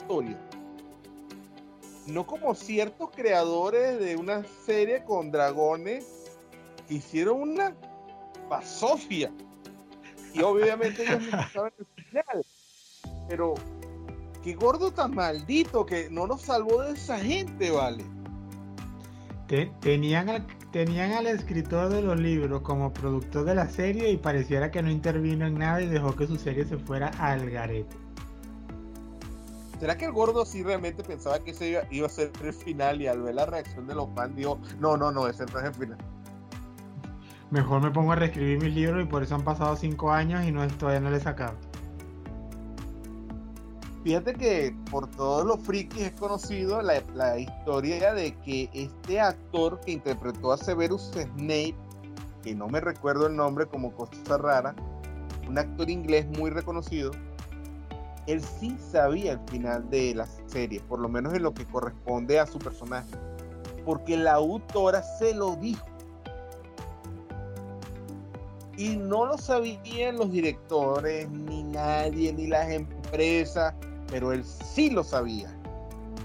historia. 0.00 0.38
No 2.06 2.26
como 2.26 2.54
ciertos 2.54 3.10
creadores 3.10 3.98
de 3.98 4.16
una 4.16 4.44
serie 4.64 5.04
con 5.04 5.32
dragones 5.32 6.30
que 6.86 6.94
hicieron 6.94 7.40
una 7.40 7.74
pasofia. 8.48 9.32
Y 10.32 10.42
obviamente 10.42 11.02
ellos 11.02 11.22
no 11.32 11.48
saben 11.52 11.72
el 11.78 12.04
final. 12.04 12.46
Pero 13.28 13.54
qué 14.44 14.54
gordo 14.54 14.92
tan 14.92 15.14
maldito 15.14 15.84
que 15.84 16.08
no 16.10 16.26
nos 16.26 16.42
salvó 16.42 16.82
de 16.82 16.92
esa 16.92 17.18
gente, 17.18 17.70
vale. 17.70 18.04
tenían, 19.80 20.28
al, 20.28 20.46
tenían 20.70 21.12
al 21.12 21.26
escritor 21.26 21.88
de 21.88 22.02
los 22.02 22.20
libros 22.20 22.60
como 22.62 22.92
productor 22.92 23.44
de 23.44 23.56
la 23.56 23.68
serie 23.68 24.10
y 24.10 24.16
pareciera 24.16 24.70
que 24.70 24.82
no 24.82 24.90
intervino 24.90 25.46
en 25.46 25.58
nada 25.58 25.82
y 25.82 25.86
dejó 25.86 26.14
que 26.14 26.28
su 26.28 26.36
serie 26.36 26.64
se 26.64 26.78
fuera 26.78 27.08
al 27.18 27.50
garete. 27.50 28.05
¿Será 29.78 29.96
que 29.96 30.06
el 30.06 30.12
gordo 30.12 30.46
sí 30.46 30.62
realmente 30.62 31.02
pensaba 31.02 31.38
que 31.40 31.50
ese 31.50 31.82
iba, 31.90 32.06
a 32.06 32.10
ser 32.10 32.32
el 32.42 32.52
final 32.52 33.02
y 33.02 33.08
al 33.08 33.20
ver 33.22 33.34
la 33.34 33.46
reacción 33.46 33.86
de 33.86 33.94
los 33.94 34.08
fans 34.14 34.34
dijo, 34.34 34.58
no, 34.80 34.96
no, 34.96 35.12
no, 35.12 35.28
ese 35.28 35.44
no 35.46 35.58
es 35.58 35.64
el 35.66 35.74
final? 35.74 35.98
Mejor 37.50 37.82
me 37.82 37.90
pongo 37.90 38.12
a 38.12 38.16
reescribir 38.16 38.62
mis 38.62 38.74
libros 38.74 39.04
y 39.04 39.06
por 39.06 39.22
eso 39.22 39.34
han 39.34 39.44
pasado 39.44 39.76
cinco 39.76 40.10
años 40.10 40.44
y 40.44 40.50
no, 40.50 40.66
todavía 40.66 41.00
no 41.00 41.10
le 41.10 41.18
he 41.18 41.20
sacado. 41.20 41.56
Fíjate 44.02 44.34
que 44.34 44.74
por 44.90 45.10
todos 45.10 45.44
los 45.44 45.60
frikis 45.60 46.02
es 46.02 46.12
conocido 46.12 46.80
la, 46.80 47.38
historia 47.38 48.14
de 48.14 48.34
que 48.36 48.70
este 48.72 49.20
actor 49.20 49.80
que 49.80 49.92
interpretó 49.92 50.52
a 50.52 50.56
Severus 50.56 51.10
Snape, 51.12 51.74
que 52.42 52.54
no 52.54 52.68
me 52.68 52.80
recuerdo 52.80 53.26
el 53.26 53.36
nombre 53.36 53.66
como 53.66 53.92
cosa 53.92 54.38
rara, 54.38 54.76
un 55.48 55.58
actor 55.58 55.90
inglés 55.90 56.26
muy 56.38 56.50
reconocido, 56.50 57.10
él 58.26 58.42
sí 58.42 58.76
sabía 58.90 59.32
el 59.32 59.40
final 59.48 59.88
de 59.88 60.14
la 60.14 60.26
serie, 60.46 60.80
por 60.80 60.98
lo 60.98 61.08
menos 61.08 61.34
en 61.34 61.42
lo 61.42 61.54
que 61.54 61.64
corresponde 61.64 62.40
a 62.40 62.46
su 62.46 62.58
personaje, 62.58 63.10
porque 63.84 64.16
la 64.16 64.34
autora 64.34 65.02
se 65.02 65.34
lo 65.34 65.56
dijo. 65.56 65.86
Y 68.76 68.96
no 68.96 69.24
lo 69.24 69.38
sabían 69.38 70.16
los 70.16 70.30
directores, 70.30 71.30
ni 71.30 71.62
nadie, 71.62 72.32
ni 72.32 72.46
las 72.48 72.68
empresas, 72.68 73.74
pero 74.10 74.32
él 74.32 74.44
sí 74.44 74.90
lo 74.90 75.02
sabía. 75.02 75.48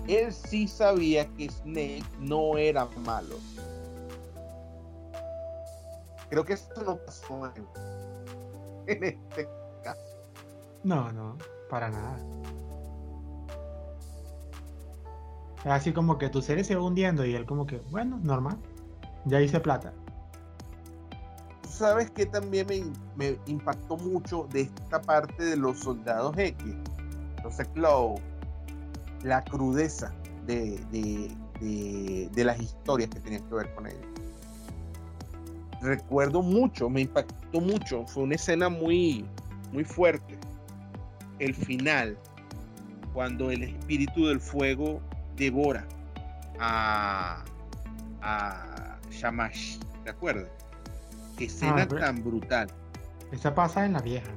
Él 0.08 0.34
sí 0.34 0.68
sabía 0.68 1.26
que 1.36 1.50
Snake 1.50 2.04
no 2.20 2.58
era 2.58 2.86
malo. 3.06 3.36
Creo 6.30 6.44
que 6.44 6.54
eso 6.54 6.68
no 6.86 6.98
pasó 6.98 7.52
en, 8.88 9.04
este 9.04 9.48
caso. 9.84 10.02
No, 10.84 11.12
no, 11.12 11.38
para 11.72 11.90
nada. 11.90 12.20
así 15.64 15.94
como 15.94 16.18
que 16.18 16.28
tu 16.28 16.42
serie 16.42 16.64
se 16.64 16.76
va 16.76 16.84
hundiendo 16.84 17.24
y 17.24 17.34
él 17.34 17.46
como 17.46 17.66
que, 17.66 17.78
bueno, 17.92 18.20
normal. 18.24 18.58
Ya 19.26 19.40
hice 19.40 19.60
plata. 19.60 19.94
¿Sabes 21.70 22.10
que 22.10 22.26
también 22.26 22.68
me, 23.16 23.38
impactó 23.46 23.96
mucho 23.98 24.48
de 24.52 24.62
esta 24.62 25.02
parte 25.02 25.44
de 25.46 25.56
los 25.56 25.80
soldados 25.80 26.36
X? 26.38 26.76
Entonces, 27.38 27.68
Clow, 27.76 28.16
la 29.24 29.44
crudeza 29.44 30.12
de, 30.48 30.80
las 32.36 32.60
historias 32.60 33.10
que 33.12 33.20
tenían 33.20 33.48
que 33.48 33.56
ver 33.56 33.74
con 33.76 33.88
ellos. 33.88 34.02
Recuerdo 35.82 36.42
mucho, 36.42 36.90
me 36.90 37.02
impactó 37.02 37.62
mucho, 37.62 38.06
fue 38.08 38.24
una 38.24 38.36
escena 38.36 38.68
muy, 38.68 39.26
muy 39.72 39.84
fuerte. 39.84 40.40
El 41.42 41.56
final, 41.56 42.16
cuando 43.14 43.50
el 43.50 43.64
espíritu 43.64 44.28
del 44.28 44.40
fuego 44.40 45.02
devora 45.36 45.88
a, 46.60 47.44
a 48.22 49.00
Shamash, 49.10 49.80
¿te 50.04 50.12
acuerdas? 50.12 50.52
Qué 51.38 51.46
escena 51.46 51.82
ah, 51.82 51.88
tan 51.88 52.24
brutal. 52.24 52.68
Esa 53.32 53.56
pasa 53.56 53.88
en 53.88 53.94
la 53.94 54.02
vieja, 54.02 54.30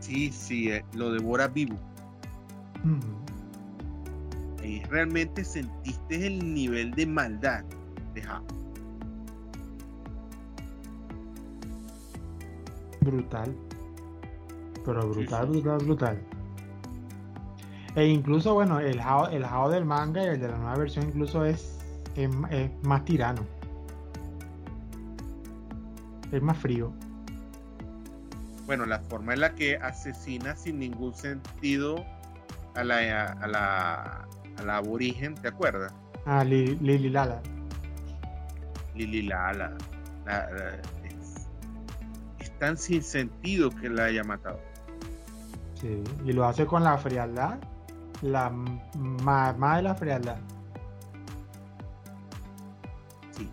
Sí, 0.00 0.30
sí, 0.32 0.70
eh, 0.70 0.84
lo 0.92 1.12
devora 1.12 1.48
vivo. 1.48 1.78
Y 4.62 4.82
realmente 4.84 5.42
sentiste 5.42 6.26
el 6.26 6.54
nivel 6.54 6.90
de 6.90 7.06
maldad 7.06 7.64
de 8.12 8.22
Brutal. 13.00 13.56
Pero 14.88 15.08
brutal, 15.08 15.46
brutal, 15.46 15.78
brutal. 15.78 16.18
E 17.94 18.06
incluso, 18.06 18.54
bueno, 18.54 18.80
el 18.80 19.00
Hao, 19.00 19.28
el 19.28 19.44
del 19.70 19.84
manga 19.84 20.22
y 20.24 20.26
el 20.26 20.40
de 20.40 20.48
la 20.48 20.56
nueva 20.56 20.76
versión 20.76 21.06
incluso 21.08 21.44
es, 21.44 21.78
es 22.16 22.30
más 22.82 23.04
tirano. 23.04 23.42
Es 26.32 26.42
más 26.42 26.56
frío 26.56 26.92
bueno, 28.68 28.84
la 28.84 28.98
forma 28.98 29.32
en 29.32 29.40
la 29.40 29.54
que 29.54 29.76
asesina 29.76 30.54
sin 30.54 30.78
ningún 30.78 31.14
sentido 31.14 32.04
a 32.74 32.84
la, 32.84 33.32
a 33.40 33.46
la, 33.46 34.28
a 34.58 34.62
la 34.62 34.76
aborigen, 34.76 35.36
¿te 35.36 35.48
acuerdas? 35.48 35.90
Ah, 36.26 36.44
Lili 36.44 37.08
Lala. 37.08 37.40
Lili 38.94 39.22
Lala. 39.22 39.74
es, 42.38 42.58
tan 42.58 42.76
sin 42.76 43.02
sentido 43.02 43.70
que 43.70 43.88
la 43.88 44.04
haya 44.04 44.22
matado. 44.22 44.60
Sí, 45.80 46.02
y 46.24 46.32
lo 46.32 46.44
hace 46.44 46.66
con 46.66 46.82
la 46.84 46.98
frialdad, 46.98 47.58
la 48.22 48.50
más 48.50 49.76
de 49.76 49.82
la 49.82 49.94
frialdad. 49.94 50.38
Sí. 53.30 53.48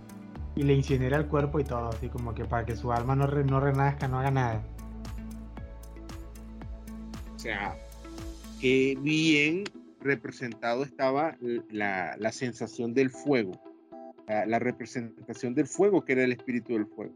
Y 0.56 0.64
le 0.64 0.74
incinera 0.74 1.18
el 1.18 1.28
cuerpo 1.28 1.60
y 1.60 1.64
todo, 1.64 1.90
así 1.90 2.10
como 2.10 2.34
que 2.34 2.46
para 2.46 2.66
que 2.66 2.76
su 2.76 2.92
alma 2.92 3.16
no, 3.16 3.28
no 3.28 3.60
renazca, 3.60 4.08
no 4.08 4.20
haga 4.20 4.32
nada 4.32 4.64
sea, 7.46 7.78
qué 8.60 8.98
bien 9.00 9.66
representado 10.02 10.84
estaba 10.84 11.38
la, 11.70 12.32
sensación 12.32 12.96
del 12.96 13.12
fuego, 13.12 13.52
la, 14.28 14.58
representación 14.58 15.54
del 15.54 15.68
fuego 15.68 16.04
que 16.04 16.14
era 16.14 16.24
el 16.24 16.32
espíritu 16.32 16.74
del 16.74 16.88
fuego. 16.88 17.14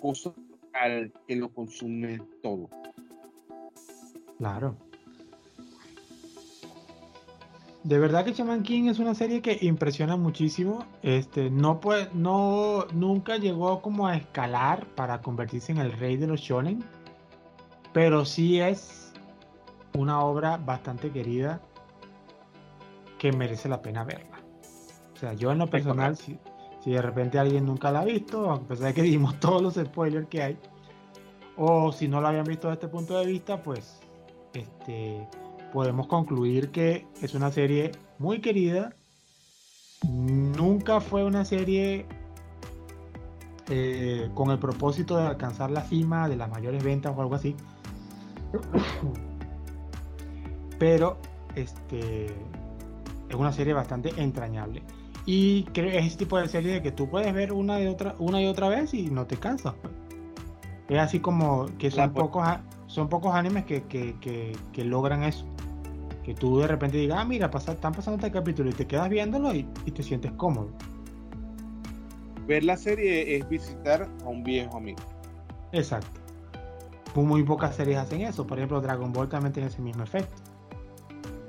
Cosa 0.00 0.34
al 0.74 1.10
que 1.26 1.36
lo 1.36 1.48
consume 1.48 2.20
todo. 2.42 2.68
Claro. 4.38 4.76
De 7.84 7.98
verdad 7.98 8.24
que 8.24 8.32
Shaman 8.32 8.62
King 8.62 8.88
es 8.88 8.98
una 8.98 9.14
serie 9.14 9.40
que 9.40 9.58
impresiona 9.62 10.16
muchísimo. 10.16 10.84
Este, 11.02 11.50
no, 11.50 11.80
puede, 11.80 12.08
no, 12.12 12.86
nunca 12.92 13.36
llegó 13.36 13.80
como 13.82 14.06
a 14.06 14.16
escalar 14.16 14.86
para 14.94 15.22
convertirse 15.22 15.72
en 15.72 15.78
el 15.78 15.92
rey 15.92 16.16
de 16.16 16.26
los 16.26 16.40
shonen 16.40 16.84
pero 17.92 18.24
sí 18.24 18.60
es 18.60 19.12
una 19.94 20.20
obra 20.20 20.56
bastante 20.56 21.10
querida 21.10 21.60
que 23.18 23.32
merece 23.32 23.68
la 23.68 23.82
pena 23.82 24.04
verla. 24.04 24.38
O 25.14 25.16
sea, 25.16 25.32
yo 25.32 25.50
en 25.50 25.58
lo 25.58 25.66
personal, 25.68 26.16
si, 26.16 26.38
si 26.80 26.92
de 26.92 27.02
repente 27.02 27.38
alguien 27.38 27.66
nunca 27.66 27.90
la 27.90 28.00
ha 28.00 28.04
visto, 28.04 28.52
a 28.52 28.60
pesar 28.60 28.88
de 28.88 28.94
que 28.94 29.02
dimos 29.14 29.40
todos 29.40 29.62
los 29.62 29.74
spoilers 29.74 30.28
que 30.28 30.42
hay, 30.42 30.58
o 31.56 31.90
si 31.90 32.06
no 32.06 32.20
la 32.20 32.28
habían 32.28 32.44
visto 32.44 32.68
desde 32.68 32.84
este 32.84 32.88
punto 32.88 33.18
de 33.18 33.26
vista, 33.26 33.60
pues 33.60 34.00
este, 34.54 35.26
podemos 35.72 36.06
concluir 36.06 36.70
que 36.70 37.06
es 37.22 37.34
una 37.34 37.50
serie 37.52 37.92
muy 38.18 38.40
querida. 38.40 38.94
Nunca 40.08 41.00
fue 41.00 41.24
una 41.24 41.44
serie 41.44 42.06
eh, 43.68 44.30
con 44.34 44.50
el 44.50 44.58
propósito 44.58 45.16
de 45.16 45.26
alcanzar 45.26 45.70
la 45.70 45.82
cima 45.82 46.28
de 46.28 46.36
las 46.36 46.48
mayores 46.50 46.82
ventas 46.84 47.12
o 47.16 47.20
algo 47.20 47.34
así. 47.34 47.54
Pero, 50.78 51.18
este, 51.54 52.26
es 52.26 53.34
una 53.36 53.52
serie 53.52 53.72
bastante 53.74 54.12
entrañable. 54.16 54.82
Y 55.26 55.64
creo 55.64 55.90
es 55.98 56.06
ese 56.06 56.16
tipo 56.18 56.38
de 56.38 56.48
serie 56.48 56.72
de 56.74 56.82
que 56.82 56.92
tú 56.92 57.08
puedes 57.10 57.32
ver 57.34 57.52
una, 57.52 57.76
de 57.76 57.88
otra, 57.88 58.14
una 58.18 58.40
y 58.40 58.46
otra 58.46 58.68
vez 58.68 58.94
y 58.94 59.10
no 59.10 59.26
te 59.26 59.36
cansas. 59.36 59.74
pues. 59.82 59.92
Es 60.88 60.98
así 60.98 61.20
como 61.20 61.66
que 61.78 61.90
son, 61.90 61.98
La- 62.06 62.12
pocos, 62.12 62.46
a- 62.46 62.62
son 62.88 63.08
pocos 63.08 63.34
animes 63.34 63.64
que, 63.64 63.84
que, 63.84 64.16
que, 64.20 64.56
que 64.72 64.84
logran 64.84 65.22
eso. 65.22 65.46
Que 66.24 66.34
tú 66.34 66.58
de 66.58 66.66
repente 66.66 66.98
digas, 66.98 67.18
ah, 67.20 67.24
mira, 67.24 67.50
pasa, 67.50 67.72
están 67.72 67.92
pasando 67.92 68.16
este 68.16 68.36
capítulo 68.36 68.68
y 68.68 68.72
te 68.72 68.86
quedas 68.86 69.08
viéndolo 69.08 69.54
y, 69.54 69.66
y 69.86 69.90
te 69.92 70.02
sientes 70.02 70.32
cómodo. 70.32 70.70
Ver 72.46 72.64
la 72.64 72.76
serie 72.76 73.36
es 73.36 73.48
visitar 73.48 74.08
a 74.24 74.28
un 74.28 74.42
viejo 74.42 74.76
amigo. 74.76 75.00
Exacto. 75.72 76.20
Muy, 77.14 77.42
pocas 77.42 77.74
series 77.74 77.98
hacen 77.98 78.22
eso. 78.22 78.46
Por 78.46 78.58
ejemplo, 78.58 78.80
Dragon 78.80 79.12
Ball 79.12 79.28
también 79.28 79.52
tiene 79.52 79.68
ese 79.68 79.82
mismo 79.82 80.02
efecto. 80.02 80.34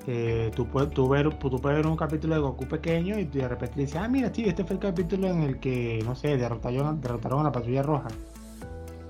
Que 0.06 0.52
tú, 0.56 0.66
puedes, 0.66 0.92
tú, 0.92 1.08
ver, 1.08 1.38
tú 1.38 1.60
puedes 1.62 1.78
ver 1.78 1.88
un 1.88 1.96
capítulo 1.96 2.36
de 2.36 2.42
Goku 2.42 2.66
pequeño 2.66 3.20
y 3.20 3.26
de 3.26 3.48
repente 3.48 3.80
dices, 3.80 3.98
ah, 3.98 4.08
mira, 4.08 4.34
sí, 4.34 4.46
este 4.46 4.64
fue 4.64 4.76
el 4.76 4.80
capítulo 4.80 5.28
en 5.28 5.44
el 5.44 5.60
que, 5.60 6.02
no 6.06 6.16
sé, 6.16 6.38
derrotaron, 6.38 7.00
derrotaron 7.00 7.42
a 7.42 7.44
la 7.44 7.52
patrulla 7.52 7.84
roja. 7.84 8.08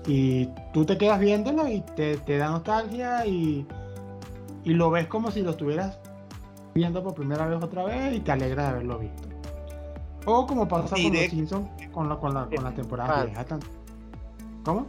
Y 0.06 0.46
tú 0.72 0.84
te 0.84 0.96
quedas 0.96 1.20
viéndolo 1.20 1.68
y 1.68 1.80
te, 1.80 2.16
te 2.16 2.38
da 2.38 2.48
nostalgia 2.50 3.26
y, 3.26 3.66
y 4.64 4.74
lo 4.74 4.90
ves 4.90 5.06
como 5.06 5.30
si 5.30 5.42
lo 5.42 5.50
estuvieras 5.50 5.98
viendo 6.74 7.02
por 7.02 7.14
primera 7.14 7.46
vez 7.46 7.62
otra 7.62 7.84
vez 7.84 8.16
y 8.16 8.20
te 8.20 8.32
alegra 8.32 8.64
de 8.64 8.68
haberlo 8.70 8.98
visto. 8.98 9.22
O 10.26 10.46
como 10.46 10.68
pasa 10.68 10.96
con 10.96 11.12
los 11.12 11.22
Simpsons 11.26 11.68
con 11.92 12.08
la, 12.08 12.16
con 12.16 12.34
la, 12.34 12.46
con 12.46 12.64
la 12.64 12.72
temporada 12.72 13.24
vieja. 13.24 13.44
¿Cómo? 14.64 14.86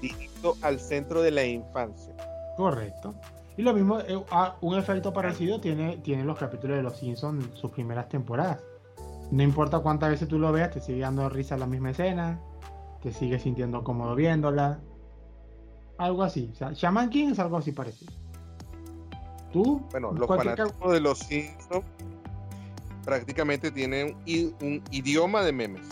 Directo 0.00 0.56
al 0.62 0.78
centro 0.78 1.22
de 1.22 1.30
la 1.30 1.44
infancia. 1.44 2.14
Correcto. 2.56 3.14
Y 3.56 3.62
lo 3.62 3.74
mismo, 3.74 4.00
eh, 4.00 4.22
ah, 4.30 4.56
un 4.60 4.78
efecto 4.78 5.12
parecido 5.12 5.60
tiene, 5.60 5.98
tiene 5.98 6.24
los 6.24 6.38
capítulos 6.38 6.76
de 6.76 6.82
Los 6.82 6.96
Simpsons 6.98 7.46
sus 7.54 7.70
primeras 7.70 8.08
temporadas. 8.08 8.62
No 9.30 9.42
importa 9.42 9.80
cuántas 9.80 10.10
veces 10.10 10.28
tú 10.28 10.38
lo 10.38 10.50
veas, 10.52 10.70
te 10.70 10.80
sigue 10.80 11.00
dando 11.00 11.28
risa 11.28 11.56
la 11.56 11.66
misma 11.66 11.90
escena, 11.90 12.40
te 13.02 13.12
sigue 13.12 13.38
sintiendo 13.38 13.82
cómodo 13.82 14.14
viéndola. 14.14 14.80
Algo 15.98 16.22
así. 16.22 16.50
O 16.52 16.56
sea, 16.56 16.72
Shaman 16.72 17.10
King 17.10 17.28
es 17.32 17.38
algo 17.38 17.58
así 17.58 17.72
parecido. 17.72 18.12
Tú, 19.52 19.82
Bueno, 19.90 20.12
los 20.12 20.28
fanáticos 20.28 20.92
de 20.92 21.00
los 21.00 21.18
Simpsons 21.18 21.84
prácticamente 23.04 23.70
tienen 23.70 24.16
un 24.60 24.82
idioma 24.90 25.42
de 25.42 25.52
memes. 25.52 25.86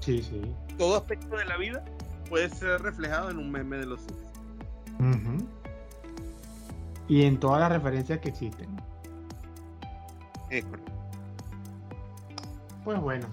Sí, 0.00 0.22
sí. 0.22 0.40
Todo 0.78 0.96
aspecto 0.96 1.36
de 1.36 1.44
la 1.44 1.56
vida 1.56 1.84
puede 2.28 2.48
ser 2.48 2.80
reflejado 2.82 3.30
en 3.30 3.38
un 3.38 3.50
meme 3.50 3.76
de 3.78 3.86
los 3.86 4.00
Simpsons. 4.00 4.32
Ujú. 5.00 5.46
Y 7.08 7.24
en 7.24 7.38
todas 7.38 7.60
las 7.60 7.72
referencias 7.72 8.20
que 8.20 8.28
existen. 8.28 8.68
Es 10.50 10.64
correcto. 10.64 10.92
Pues 12.84 13.00
bueno, 13.00 13.26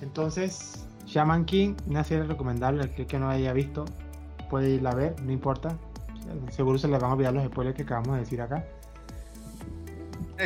entonces 0.00 0.86
Shaman 1.14 1.44
King, 1.44 1.76
una 1.86 2.02
serie 2.02 2.24
recomendable, 2.24 2.82
el 2.82 3.06
que, 3.06 3.18
no 3.20 3.28
haya 3.28 3.52
visto 3.52 3.84
puede 4.50 4.70
irla 4.70 4.90
a 4.90 4.94
ver, 4.96 5.14
no 5.22 5.30
importa. 5.30 5.78
Seguro 6.50 6.76
se 6.76 6.88
le 6.88 6.98
van 6.98 7.12
a 7.12 7.14
olvidar 7.14 7.32
los 7.32 7.44
spoilers 7.44 7.76
que 7.76 7.82
acabamos 7.82 8.14
de 8.14 8.20
decir 8.20 8.42
acá. 8.42 8.64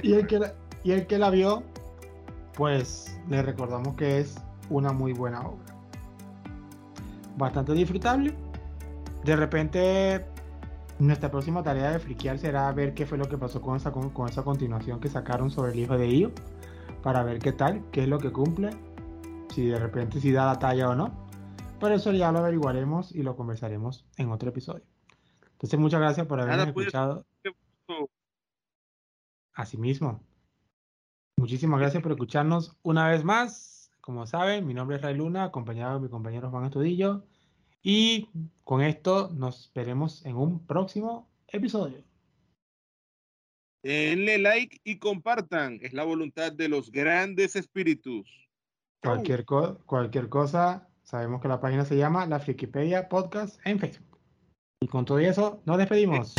Y 0.02 0.12
el 0.12 0.26
que 0.26 0.38
la, 0.38 0.52
y 0.84 0.90
el 0.92 1.06
que 1.06 1.16
la 1.16 1.30
vio, 1.30 1.62
pues 2.52 3.18
le 3.30 3.40
recordamos 3.40 3.96
que 3.96 4.18
es 4.18 4.34
una 4.68 4.92
muy 4.92 5.14
buena 5.14 5.40
obra. 5.40 5.74
Bastante 7.38 7.72
disfrutable. 7.72 8.34
De 9.24 9.36
repente, 9.36 10.26
nuestra 10.98 11.30
próxima 11.30 11.62
tarea 11.62 11.92
de 11.92 11.98
friquear 11.98 12.38
será 12.38 12.70
ver 12.72 12.92
qué 12.92 13.06
fue 13.06 13.16
lo 13.16 13.26
que 13.26 13.38
pasó 13.38 13.62
con 13.62 13.76
esa, 13.76 13.90
con, 13.90 14.10
con 14.10 14.28
esa 14.28 14.42
continuación 14.42 15.00
que 15.00 15.08
sacaron 15.08 15.50
sobre 15.50 15.72
el 15.72 15.78
hijo 15.78 15.96
de 15.96 16.08
Io. 16.08 16.30
Para 17.02 17.22
ver 17.22 17.38
qué 17.38 17.52
tal, 17.52 17.82
qué 17.90 18.02
es 18.02 18.08
lo 18.08 18.18
que 18.18 18.30
cumple. 18.30 18.76
Si 19.58 19.66
de 19.66 19.80
repente 19.80 20.20
si 20.20 20.30
da 20.30 20.46
la 20.46 20.56
talla 20.56 20.88
o 20.88 20.94
no. 20.94 21.26
Pero 21.80 21.96
eso 21.96 22.12
ya 22.12 22.30
lo 22.30 22.38
averiguaremos 22.38 23.12
y 23.12 23.24
lo 23.24 23.34
conversaremos 23.34 24.06
en 24.16 24.30
otro 24.30 24.50
episodio. 24.50 24.84
Entonces, 25.50 25.80
muchas 25.80 25.98
gracias 25.98 26.28
por 26.28 26.38
habernos 26.38 26.58
Nada, 26.66 26.72
pues, 26.72 26.86
escuchado. 26.86 27.26
gusto. 27.44 28.08
Asimismo. 29.54 30.22
Muchísimas 31.38 31.80
gracias 31.80 32.00
por 32.04 32.12
escucharnos 32.12 32.76
una 32.82 33.08
vez 33.08 33.24
más. 33.24 33.90
Como 34.00 34.28
saben, 34.28 34.64
mi 34.64 34.74
nombre 34.74 34.94
es 34.94 35.02
Ray 35.02 35.16
Luna, 35.16 35.42
acompañado 35.42 35.94
de 35.94 36.02
mi 36.02 36.08
compañero 36.08 36.50
Juan 36.50 36.66
Estudillo. 36.66 37.26
Y 37.82 38.28
con 38.62 38.80
esto 38.80 39.30
nos 39.34 39.72
veremos 39.74 40.24
en 40.24 40.36
un 40.36 40.64
próximo 40.68 41.28
episodio. 41.48 42.04
Denle 43.82 44.38
like 44.38 44.78
y 44.84 45.00
compartan. 45.00 45.80
Es 45.82 45.94
la 45.94 46.04
voluntad 46.04 46.52
de 46.52 46.68
los 46.68 46.92
grandes 46.92 47.56
espíritus. 47.56 48.47
Cualquier, 49.02 49.44
co- 49.44 49.78
cualquier 49.86 50.28
cosa, 50.28 50.88
sabemos 51.02 51.40
que 51.40 51.48
la 51.48 51.60
página 51.60 51.84
se 51.84 51.96
llama 51.96 52.26
La 52.26 52.40
Frikipedia 52.40 53.08
Podcast 53.08 53.58
en 53.64 53.78
Facebook. 53.78 54.18
Y 54.80 54.88
con 54.88 55.04
todo 55.04 55.18
eso, 55.18 55.60
nos 55.64 55.78
despedimos. 55.78 56.34